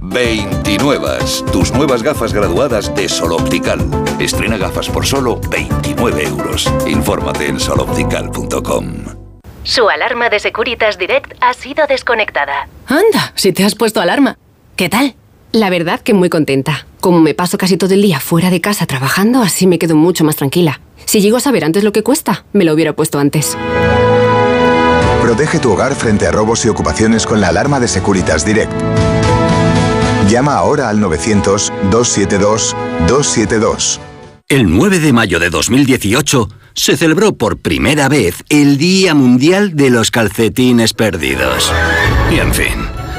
[0.01, 1.19] 29.
[1.53, 3.81] Tus nuevas gafas graduadas de Sol Optical.
[4.21, 6.73] Estrena gafas por solo 29 euros.
[6.87, 9.05] Infórmate en soloptical.com.
[9.65, 12.69] Su alarma de Securitas Direct ha sido desconectada.
[12.87, 14.39] Anda, si te has puesto alarma.
[14.77, 15.17] ¿Qué tal?
[15.53, 16.87] La verdad que muy contenta.
[17.01, 20.25] Como me paso casi todo el día fuera de casa trabajando, así me quedo mucho
[20.25, 20.81] más tranquila.
[21.05, 23.57] Si llego a saber antes lo que cuesta, me lo hubiera puesto antes.
[25.23, 28.73] Protege tu hogar frente a robos y ocupaciones con la alarma de Securitas Direct.
[30.29, 34.01] Llama ahora al 900-272-272.
[34.49, 39.91] El 9 de mayo de 2018 se celebró por primera vez el Día Mundial de
[39.91, 41.73] los Calcetines Perdidos.
[42.31, 42.87] Y en fin,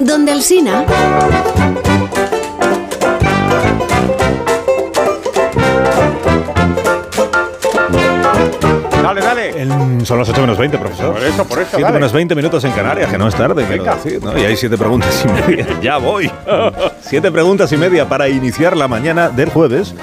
[0.00, 0.84] Donde el Sina.
[9.02, 9.62] Dale, dale.
[9.62, 11.14] El Son las 8 menos 20, profesor.
[11.14, 11.94] Por eso, por eso, 7 dale.
[11.94, 13.96] menos 20 minutos en Canarias, que no es tarde, quiero Venga.
[13.96, 14.38] decir, ¿no?
[14.38, 15.66] Y hay 7 preguntas y media.
[15.82, 16.30] ya voy.
[17.00, 19.94] 7 preguntas y media para iniciar la mañana del jueves.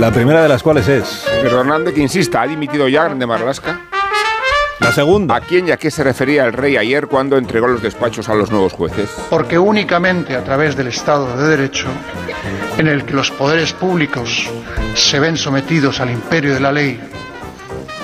[0.00, 1.24] La primera de las cuales es.
[1.42, 3.80] Pedro Hernández que insista, ¿ha dimitido ya de Marlaska?
[4.80, 5.36] La segunda.
[5.36, 8.34] ¿A quién y a qué se refería el rey ayer cuando entregó los despachos a
[8.34, 9.10] los nuevos jueces?
[9.30, 11.88] Porque únicamente a través del Estado de Derecho,
[12.76, 14.48] en el que los poderes públicos
[14.94, 17.00] se ven sometidos al imperio de la ley,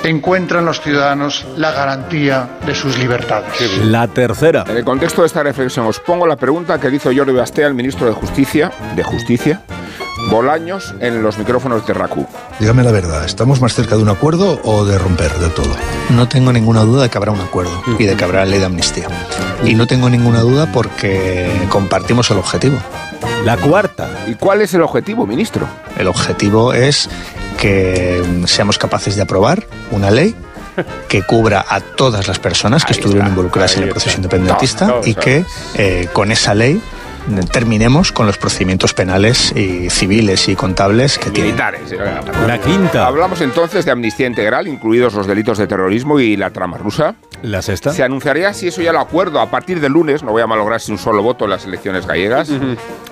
[0.02, 3.78] encuentran los ciudadanos la garantía de sus libertades.
[3.84, 4.64] La tercera.
[4.66, 7.74] En el contexto de esta reflexión os pongo la pregunta que hizo Jordi Basté al
[7.74, 9.62] ministro de Justicia, de Justicia,
[10.30, 12.26] Bolaños, en los micrófonos de RACU.
[12.58, 15.74] Dígame la verdad, ¿estamos más cerca de un acuerdo o de romper del todo?
[16.10, 18.66] No tengo ninguna duda de que habrá un acuerdo y de que habrá ley de
[18.66, 19.08] amnistía.
[19.64, 22.78] Y no tengo ninguna duda porque compartimos el objetivo.
[23.44, 24.08] La cuarta.
[24.26, 25.66] ¿Y cuál es el objetivo, ministro?
[25.98, 27.08] El objetivo es
[27.58, 30.34] que seamos capaces de aprobar una ley
[31.08, 35.44] que cubra a todas las personas que estuvieron involucradas en el proceso independentista y que
[35.74, 36.80] eh, con esa ley
[37.50, 41.52] terminemos con los procedimientos penales y civiles y contables que tienen.
[41.52, 41.82] Militares.
[42.46, 43.06] La quinta.
[43.06, 47.14] Hablamos entonces de amnistía integral, incluidos los delitos de terrorismo y la trama rusa.
[47.42, 47.92] La sexta.
[47.92, 50.92] Se anunciaría si eso ya lo acuerdo a partir del lunes, no voy a malograrse
[50.92, 52.48] un solo voto en las elecciones gallegas.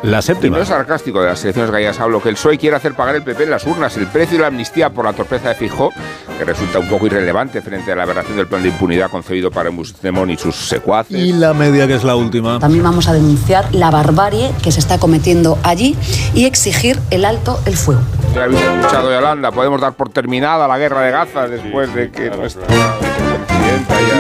[0.02, 0.56] La Y séptima.
[0.56, 3.22] no es sarcástico de las elecciones gallegas, hablo que el PSOE quiere hacer pagar el
[3.22, 5.90] PP en las urnas el precio de la amnistía por la torpeza de Fijó,
[6.38, 9.70] que resulta un poco irrelevante frente a la aberración del plan de impunidad concebido para
[9.70, 11.18] Puigdemont y sus secuaces.
[11.18, 12.58] Y la media, que es la última.
[12.60, 15.94] También vamos a denunciar la barbarie que se está cometiendo allí
[16.34, 18.00] y exigir el alto el fuego.
[18.34, 22.30] Ya habéis escuchado, Yolanda, podemos dar por terminada la guerra de Gaza después de que
[22.30, 22.62] nuestra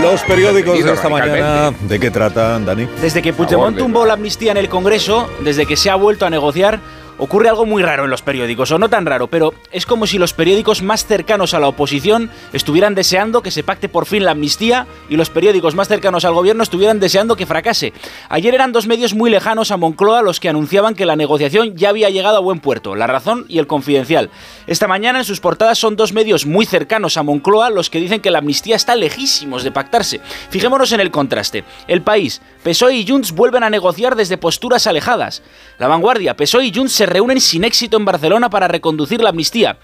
[0.02, 2.86] Los periódicos de esta mañana, ¿de qué tratan, Dani?
[3.00, 6.26] Desde que Puigdemont de- tumbó la amnistía en el Congreso, desde que se ha vuelto
[6.26, 6.80] a negociar,
[7.20, 10.18] ocurre algo muy raro en los periódicos, o no tan raro, pero es como si
[10.18, 14.30] los periódicos más cercanos a la oposición estuvieran deseando que se pacte por fin la
[14.30, 17.92] amnistía y los periódicos más cercanos al gobierno estuvieran deseando que fracase.
[18.30, 21.90] Ayer eran dos medios muy lejanos a Moncloa los que anunciaban que la negociación ya
[21.90, 24.30] había llegado a buen puerto, La Razón y El Confidencial.
[24.66, 28.22] Esta mañana en sus portadas son dos medios muy cercanos a Moncloa los que dicen
[28.22, 30.20] que la amnistía está lejísimos de pactarse.
[30.48, 31.64] Fijémonos en el contraste.
[31.86, 35.42] El país, PSOE y Junts vuelven a negociar desde posturas alejadas.
[35.78, 39.78] La vanguardia, PSOE y Junts se reúnen sin éxito en Barcelona para reconducir la amnistía.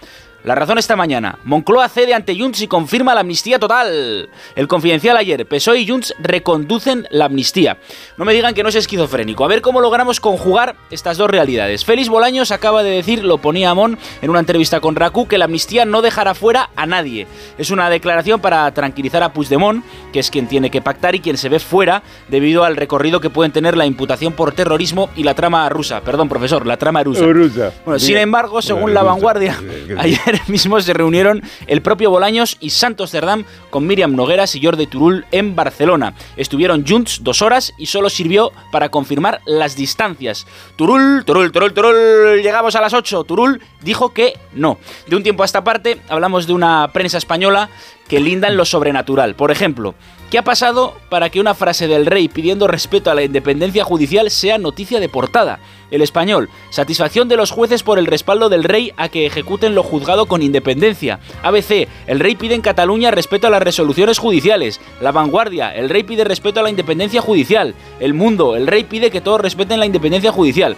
[0.46, 1.40] La razón esta mañana.
[1.42, 4.28] Moncloa cede ante Junts y confirma la amnistía total.
[4.54, 5.44] El confidencial ayer.
[5.44, 7.78] PSOE y Junts reconducen la amnistía.
[8.16, 9.44] No me digan que no es esquizofrénico.
[9.44, 11.84] A ver cómo logramos conjugar estas dos realidades.
[11.84, 15.46] Félix Bolaños acaba de decir, lo ponía Amón en una entrevista con Raku, que la
[15.46, 17.26] amnistía no dejará fuera a nadie.
[17.58, 21.38] Es una declaración para tranquilizar a Puigdemont, que es quien tiene que pactar y quien
[21.38, 25.34] se ve fuera debido al recorrido que pueden tener la imputación por terrorismo y la
[25.34, 26.02] trama rusa.
[26.02, 27.26] Perdón, profesor, la trama rusa.
[27.26, 27.72] Rusa.
[27.84, 29.60] Bueno, sin embargo, según Bueno, la vanguardia,
[29.98, 34.86] ayer mismo se reunieron el propio Bolaños y Santos Cerdán con Miriam Nogueras y Jordi
[34.86, 36.14] Turul en Barcelona.
[36.36, 40.46] Estuvieron junts dos horas y solo sirvió para confirmar las distancias.
[40.76, 43.24] Turul, Turul, Turul, Turul, llegamos a las 8.
[43.24, 44.78] Turul dijo que no.
[45.06, 47.68] De un tiempo a esta parte hablamos de una prensa española
[48.08, 49.34] que linda en lo sobrenatural.
[49.34, 49.94] Por ejemplo,
[50.30, 54.30] ¿qué ha pasado para que una frase del rey pidiendo respeto a la independencia judicial
[54.30, 55.60] sea noticia de portada?
[55.90, 59.82] El español, satisfacción de los jueces por el respaldo del rey a que ejecuten lo
[59.82, 61.20] juzgado con independencia.
[61.42, 64.80] ABC, el rey pide en Cataluña respeto a las resoluciones judiciales.
[65.00, 67.74] La vanguardia, el rey pide respeto a la independencia judicial.
[68.00, 70.76] El mundo, el rey pide que todos respeten la independencia judicial.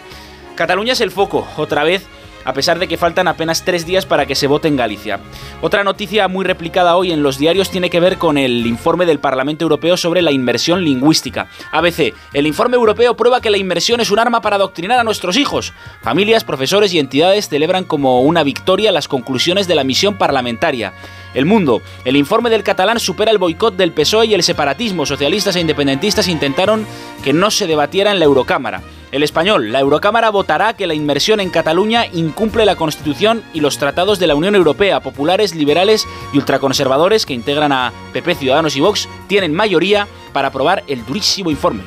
[0.57, 2.07] Cataluña es el foco, otra vez
[2.49, 5.21] a pesar de que faltan apenas tres días para que se vote en Galicia.
[5.61, 9.19] Otra noticia muy replicada hoy en los diarios tiene que ver con el informe del
[9.19, 11.51] Parlamento Europeo sobre la inmersión lingüística.
[11.73, 15.37] ABC, el informe europeo prueba que la inmersión es un arma para adoctrinar a nuestros
[15.37, 15.75] hijos.
[16.01, 20.95] Familias, profesores y entidades celebran como una victoria las conclusiones de la misión parlamentaria.
[21.35, 21.83] El Mundo.
[22.07, 25.05] El informe del catalán supera el boicot del PSOE y el separatismo.
[25.05, 26.87] Socialistas e independentistas intentaron
[27.23, 28.81] que no se debatiera en la Eurocámara.
[29.11, 29.73] El español.
[29.73, 34.27] La Eurocámara votará que la inmersión en Cataluña incumple la Constitución y los tratados de
[34.27, 35.01] la Unión Europea.
[35.01, 40.85] Populares, liberales y ultraconservadores que integran a PP, Ciudadanos y Vox tienen mayoría para aprobar
[40.87, 41.83] el durísimo informe.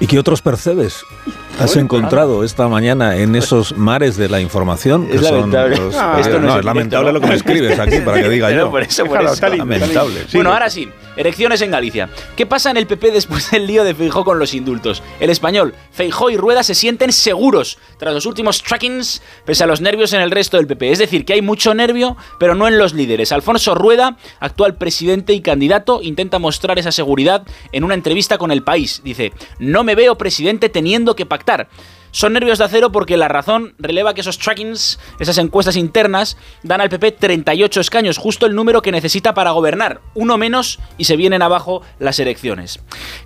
[0.00, 1.04] ¿Y qué otros percebes
[1.58, 5.06] has encontrado esta mañana en esos mares de la información?
[5.10, 5.76] Es que son lamentable.
[5.76, 8.48] los- Ah, esto no no, es lamentable lo que me escribes aquí para que diga
[8.54, 8.70] Pero yo.
[8.70, 9.48] por eso, por eso.
[9.48, 10.26] Lamentable.
[10.34, 12.08] Bueno, ahora sí, elecciones en Galicia.
[12.36, 15.02] ¿Qué pasa en el PP después del lío de Feijó con los indultos?
[15.20, 19.80] El español, Feijó y Rueda se sienten seguros tras los últimos trackings, pese a los
[19.80, 20.90] nervios en el resto del PP.
[20.90, 23.30] Es decir, que hay mucho nervio, pero no en los líderes.
[23.32, 28.62] Alfonso Rueda, actual presidente y candidato, intenta mostrar esa seguridad en una entrevista con El
[28.64, 29.00] País.
[29.04, 31.43] Dice, no me veo presidente teniendo que pactar
[32.14, 36.80] Son nervios de acero porque la razón releva que esos trackings, esas encuestas internas, dan
[36.80, 40.00] al PP 38 escaños, justo el número que necesita para gobernar.
[40.14, 42.78] Uno menos y se vienen abajo las elecciones.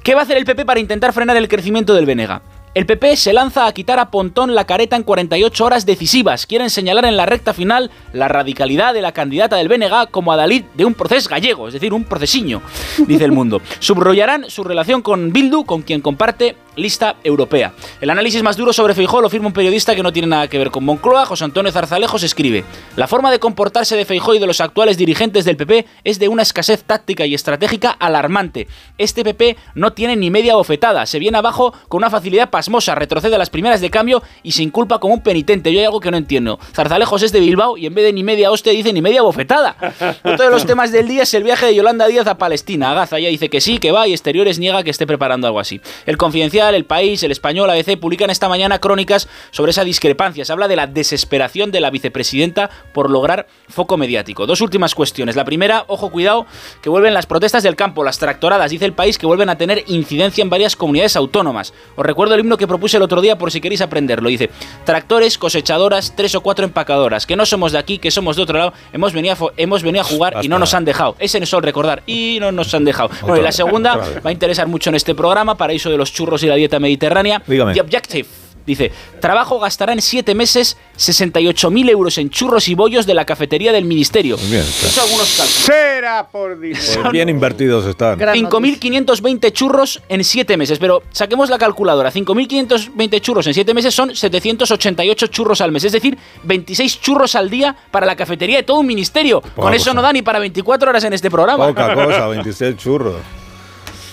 [0.02, 2.40] ¿Qué va a hacer el PP para intentar frenar el crecimiento del Benega?
[2.74, 6.46] El PP se lanza a quitar a Pontón la careta en 48 horas decisivas.
[6.46, 10.64] Quieren señalar en la recta final la radicalidad de la candidata del BNG como adalid
[10.74, 12.62] de un proceso gallego, es decir, un procesiño,
[13.06, 13.60] dice el mundo.
[13.80, 17.72] Subrollarán su relación con Bildu, con quien comparte lista europea.
[18.00, 20.58] El análisis más duro sobre Feijó lo firma un periodista que no tiene nada que
[20.58, 22.64] ver con Moncloa, José Antonio Zarzalejos escribe:
[22.96, 26.28] La forma de comportarse de Feijó y de los actuales dirigentes del PP es de
[26.28, 28.68] una escasez táctica y estratégica alarmante.
[28.96, 33.34] Este PP no tiene ni media bofetada, se viene abajo con una facilidad pasmosa, retrocede
[33.34, 35.72] a las primeras de cambio y se inculpa como un penitente.
[35.72, 36.58] Yo hay algo que no entiendo.
[36.72, 39.76] Zarzalejos es de Bilbao y en vez de ni media hostia dice ni media bofetada.
[40.24, 42.94] Otro de los temas del día es el viaje de Yolanda Díaz a Palestina.
[42.94, 45.80] Gaza ya dice que sí, que va y Exteriores niega que esté preparando algo así.
[46.06, 50.44] El confidencial el País, El Español, ABC publican esta mañana crónicas sobre esa discrepancia.
[50.44, 54.46] Se habla de la desesperación de la vicepresidenta por lograr foco mediático.
[54.46, 55.36] Dos últimas cuestiones.
[55.36, 56.46] La primera, ojo, cuidado,
[56.82, 59.84] que vuelven las protestas del campo, las tractoradas, dice el país, que vuelven a tener
[59.86, 61.72] incidencia en varias comunidades autónomas.
[61.96, 64.28] Os recuerdo el himno que propuse el otro día por si queréis aprenderlo.
[64.28, 64.50] Dice,
[64.84, 68.58] tractores, cosechadoras, tres o cuatro empacadoras, que no somos de aquí, que somos de otro
[68.58, 71.16] lado, hemos venido a, hemos venido a jugar y no nos han dejado.
[71.18, 72.02] Ese es el recordar.
[72.06, 73.10] Y no nos han dejado.
[73.22, 76.42] Bueno, y la segunda va a interesar mucho en este programa, paraíso de los churros
[76.42, 77.42] y la dieta mediterránea.
[77.46, 77.74] Dígame.
[77.74, 78.28] The Objective.
[78.68, 83.72] Dice, trabajo gastará en siete meses 68.000 euros en churros y bollos de la cafetería
[83.72, 84.36] del ministerio.
[84.36, 85.64] Bien, Eso algunos cálculos.
[85.64, 86.98] Será por Dios.
[87.00, 88.18] Pues bien invertidos están.
[88.18, 90.78] 5.520 churros en 7 meses.
[90.78, 92.12] Pero saquemos la calculadora.
[92.12, 95.84] 5.520 churros en 7 meses son 788 churros al mes.
[95.84, 99.40] Es decir, 26 churros al día para la cafetería de todo un ministerio.
[99.56, 99.94] Con eso cosa.
[99.94, 101.68] no da ni para 24 horas en este programa.
[101.68, 103.16] Poca cosa, 26 churros.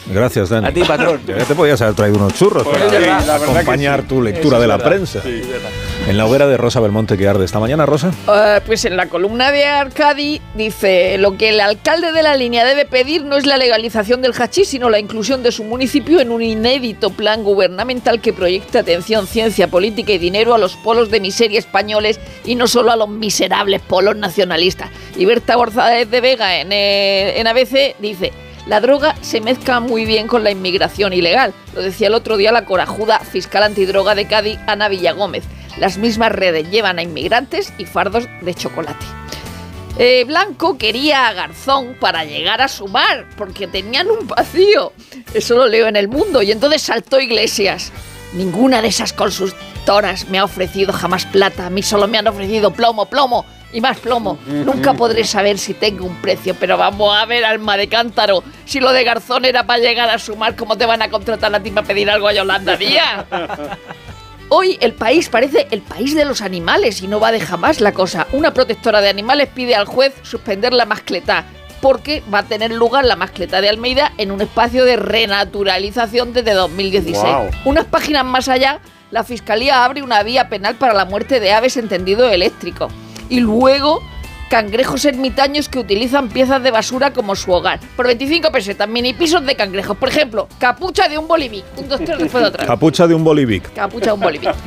[0.07, 0.67] Gracias, Dani.
[0.67, 1.21] A ti, patrón.
[1.27, 3.21] Ya te podías haber traído unos churros Pues para.
[3.25, 4.07] La acompañar sí.
[4.07, 4.89] tu lectura Eso de la verdad.
[4.91, 5.21] prensa.
[5.23, 5.41] Sí.
[6.07, 8.11] En la hoguera de Rosa Belmonte que arde esta mañana, Rosa.
[8.27, 12.63] Eh, pues en la columna de Arcadi dice, lo que el alcalde de la línea
[12.65, 16.29] debe pedir no es la legalización del hachís, sino la inclusión de su municipio en
[16.31, 21.19] un inédito plan gubernamental que proyecte atención, ciencia, política y dinero a los polos de
[21.19, 24.89] miseria españoles y no solo a los miserables polos nacionalistas.
[25.17, 28.31] Y Berta González de Vega en, eh, en ABC dice,
[28.67, 31.53] la droga se mezcla muy bien con la inmigración ilegal.
[31.75, 35.43] Lo decía el otro día la corajuda fiscal antidroga de Cádiz, Ana Villagómez.
[35.77, 39.05] Las mismas redes llevan a inmigrantes y fardos de chocolate.
[39.97, 44.93] Eh, Blanco quería a Garzón para llegar a su mar, porque tenían un vacío.
[45.33, 46.41] Eso lo leo en el mundo.
[46.41, 47.91] Y entonces saltó Iglesias.
[48.33, 51.67] Ninguna de esas consultoras me ha ofrecido jamás plata.
[51.67, 53.45] A mí solo me han ofrecido plomo, plomo
[53.75, 54.39] y más plomo.
[54.47, 58.41] Nunca podré saber si tengo un precio, pero vamos a ver, alma de cántaro.
[58.63, 61.53] Si lo de Garzón era para llegar a su mar, ¿cómo te van a contratar
[61.53, 63.25] a ti para pedir algo a Yolanda Díaz?
[64.47, 67.91] Hoy el país parece el país de los animales y no va de jamás la
[67.91, 68.27] cosa.
[68.31, 71.43] Una protectora de animales pide al juez suspender la mascletá
[71.81, 76.53] porque va a tener lugar la mascleta de Almeida en un espacio de renaturalización desde
[76.53, 77.21] 2016.
[77.21, 77.49] Guau.
[77.65, 78.79] Unas páginas más allá,
[79.11, 82.89] la Fiscalía abre una vía penal para la muerte de aves en tendido eléctrico.
[83.29, 84.01] Y luego,
[84.49, 87.79] cangrejos ermitaños que utilizan piezas de basura como su hogar.
[87.95, 89.97] Por 25 pesetas, mini pisos de cangrejos.
[89.97, 91.65] Por ejemplo, capucha de un bolivic.
[91.77, 92.65] Un, dos, tres, después de otra.
[92.65, 93.73] Capucha de un bolivic.
[93.73, 94.53] Capucha de un bolivic.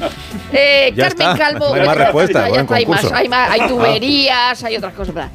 [0.51, 1.37] Eh, Carmen está.
[1.37, 1.75] Calvo.
[1.75, 2.67] Hay más respuestas, hay,
[3.13, 5.15] hay, más, hay tuberías, hay otras cosas.
[5.15, 5.31] ¿verdad?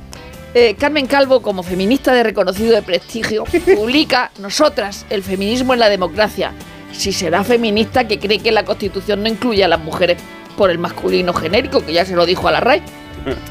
[0.56, 3.44] Eh, Carmen Calvo, como feminista de reconocido de prestigio,
[3.76, 6.52] publica Nosotras, el feminismo en la democracia.
[6.92, 10.18] Si será feminista que cree que la Constitución no incluye a las mujeres
[10.56, 12.84] por el masculino genérico, que ya se lo dijo a la RAI.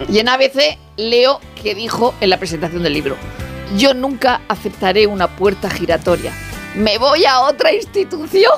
[0.08, 3.16] Y en ABC leo que dijo en la presentación del libro,
[3.76, 6.32] yo nunca aceptaré una puerta giratoria.
[6.74, 8.52] Me voy a otra institución.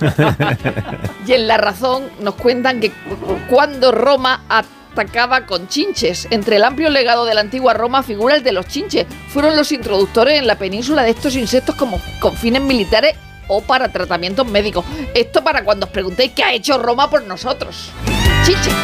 [1.26, 2.92] Y en La Razón nos cuentan que
[3.50, 8.44] cuando Roma atacaba con chinches, entre el amplio legado de la antigua Roma figura el
[8.44, 9.06] de los chinches.
[9.28, 13.16] Fueron los introductores en la península de estos insectos como con fines militares
[13.48, 14.84] o para tratamientos médicos.
[15.14, 17.90] Esto para cuando os preguntéis qué ha hecho Roma por nosotros.
[18.44, 18.74] Chinches.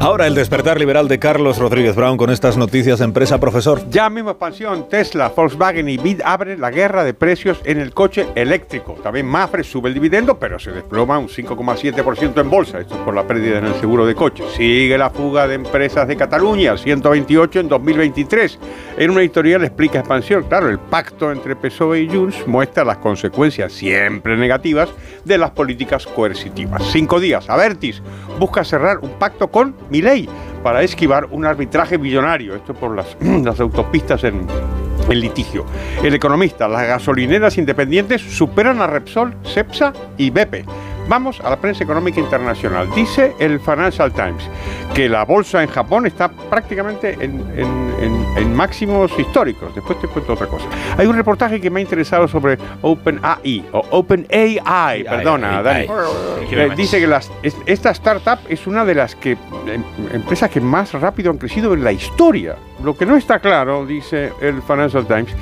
[0.00, 3.82] Ahora el despertar liberal de Carlos Rodríguez Brown con estas noticias empresa, profesor.
[3.90, 8.28] Ya mismo expansión, Tesla, Volkswagen y Bid abren la guerra de precios en el coche
[8.36, 8.94] eléctrico.
[9.02, 12.78] También Mafre sube el dividendo, pero se desploma un 5,7% en bolsa.
[12.78, 14.44] Esto es por la pérdida en el seguro de coche.
[14.56, 18.58] Sigue la fuga de empresas de Cataluña, 128 en 2023.
[18.98, 20.44] En una editorial explica expansión.
[20.44, 24.90] Claro, el pacto entre PSOE y Junts muestra las consecuencias siempre negativas
[25.24, 26.84] de las políticas coercitivas.
[26.92, 27.50] Cinco días.
[27.50, 28.00] Avertis
[28.38, 30.28] busca cerrar un pacto con Milei
[30.62, 32.54] para esquivar un arbitraje billonario.
[32.54, 32.96] Esto por
[33.44, 34.46] las, autopistas en,
[35.08, 35.64] en litigio.
[36.02, 40.64] El economista, las gasolineras independientes superan a Repsol, Cepsa y Bepe.
[41.08, 42.88] Vamos a la prensa económica internacional.
[42.94, 44.48] Dice el Financial Times
[44.94, 49.74] que la bolsa en Japón está prácticamente en, máximos históricos.
[49.74, 50.66] Después te cuento otra cosa.
[50.96, 55.86] Hay un reportaje que me ha interesado sobre OpenAI, o OpenAI, perdona, Dani.
[56.50, 61.30] Eh, dice que esta startup es una de las que, em, empresas que más rápido
[61.30, 62.56] han crecido en la historia.
[62.82, 65.34] Lo que no está claro, dice el Financial Times,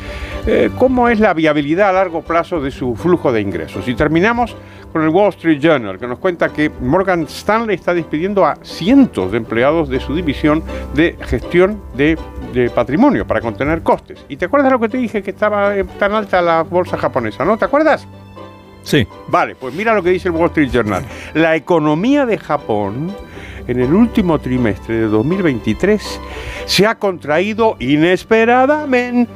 [0.47, 3.87] eh, cómo es la viabilidad a largo plazo de su flujo de ingresos.
[3.89, 4.57] Y terminamos
[4.93, 9.31] con el Wall Street Journal, que nos cuenta que Morgan Stanley está despidiendo a cientos
[9.33, 10.63] de empleados de su división
[10.95, 12.19] de gestión de,
[12.75, 14.25] patrimonio para contener costes.
[14.31, 17.59] ¿Y te acuerdas lo que te dije que estaba tan alta la bolsa japonesa, no?
[17.59, 18.09] ¿Te acuerdas?
[18.83, 19.07] Sí.
[19.29, 21.05] Vale, pues mira lo que dice el Wall Street Journal.
[21.35, 23.15] La economía de Japón
[23.69, 26.21] en el último trimestre de 2023
[26.67, 29.31] se ha contraído inesperadamente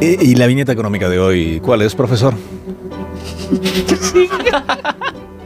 [0.00, 2.34] ¿Y, la viñeta económica de hoy cuál es, profesor?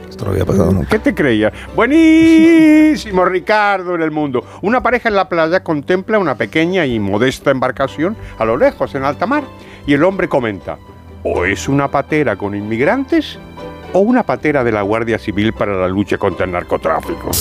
[0.07, 0.89] Esto no había pasado nunca.
[0.89, 1.53] ¿Qué te creías?
[1.75, 4.45] Buenísimo, Ricardo, en el mundo.
[4.61, 9.03] Una pareja en la playa contempla una pequeña y modesta embarcación a lo lejos, en
[9.03, 9.43] alta mar.
[9.87, 10.77] Y el hombre comenta,
[11.23, 13.37] o es una patera con inmigrantes
[13.93, 17.31] o una patera de la Guardia Civil para la lucha contra el narcotráfico.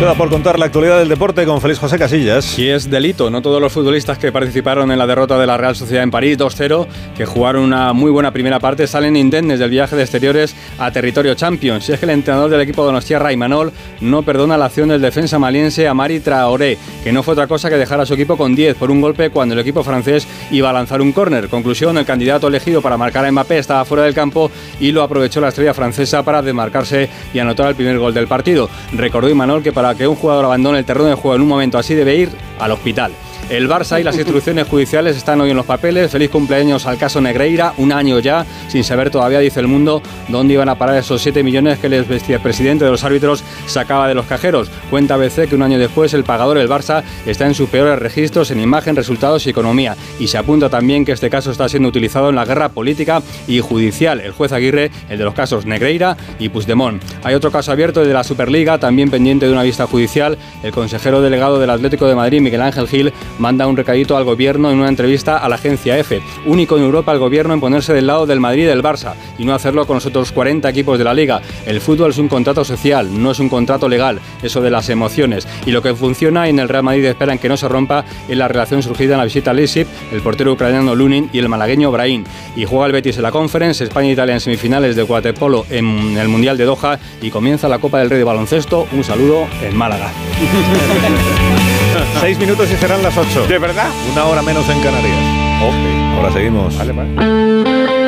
[0.00, 2.58] Queda por contar la actualidad del deporte con Félix José Casillas.
[2.58, 5.76] Y es delito, no todos los futbolistas que participaron en la derrota de la Real
[5.76, 9.96] Sociedad en París 2-0, que jugaron una muy buena primera parte, salen indemnes del viaje
[9.96, 11.84] de exteriores a territorio Champions.
[11.84, 15.38] Si es que el entrenador del equipo Donostierra, Imanol, no perdona la acción del defensa
[15.38, 18.76] maliense Amari Traoré, que no fue otra cosa que dejar a su equipo con 10
[18.76, 21.50] por un golpe cuando el equipo francés iba a lanzar un córner.
[21.50, 24.50] Conclusión, el candidato elegido para marcar a Mbappé estaba fuera del campo
[24.80, 28.70] y lo aprovechó la estrella francesa para desmarcarse y anotar el primer gol del partido.
[28.94, 31.78] Recordó Imanol que para que un jugador abandone el terreno de juego en un momento
[31.78, 33.12] así debe ir al hospital.
[33.50, 36.12] El Barça y las instrucciones judiciales están hoy en los papeles.
[36.12, 40.54] Feliz cumpleaños al caso Negreira, un año ya, sin saber todavía, dice el mundo, dónde
[40.54, 42.04] iban a parar esos 7 millones que el
[42.40, 44.70] presidente de los árbitros sacaba de los cajeros.
[44.88, 48.52] Cuenta ABC que un año después el pagador, el Barça, está en sus peores registros
[48.52, 49.96] en imagen, resultados y economía.
[50.20, 53.58] Y se apunta también que este caso está siendo utilizado en la guerra política y
[53.58, 54.20] judicial.
[54.20, 57.02] El juez Aguirre, el de los casos Negreira y Puigdemont.
[57.24, 60.38] Hay otro caso abierto, de la Superliga, también pendiente de una vista judicial.
[60.62, 64.70] El consejero delegado del Atlético de Madrid, Miguel Ángel Gil, manda un recadito al gobierno
[64.70, 66.22] en una entrevista a la agencia EFE.
[66.46, 69.44] Único en Europa el gobierno en ponerse del lado del Madrid y del Barça y
[69.44, 71.40] no hacerlo con los otros 40 equipos de la liga.
[71.66, 75.48] El fútbol es un contrato social, no es un contrato legal, eso de las emociones.
[75.66, 78.48] Y lo que funciona en el Real Madrid esperan que no se rompa es la
[78.48, 82.24] relación surgida en la visita a Leipzig, el portero ucraniano Lunin y el malagueño Brahim.
[82.56, 86.16] Y juega el Betis en la Conference, España e Italia en semifinales de waterpolo en
[86.18, 88.86] el Mundial de Doha y comienza la Copa del Rey de baloncesto.
[88.92, 90.10] Un saludo en Málaga.
[92.20, 93.46] Seis minutos y serán las ocho.
[93.46, 93.88] ¿De verdad?
[94.12, 95.18] Una hora menos en Canarias.
[95.62, 96.16] Ok.
[96.16, 96.76] Ahora seguimos.
[96.76, 97.99] Vale, vale.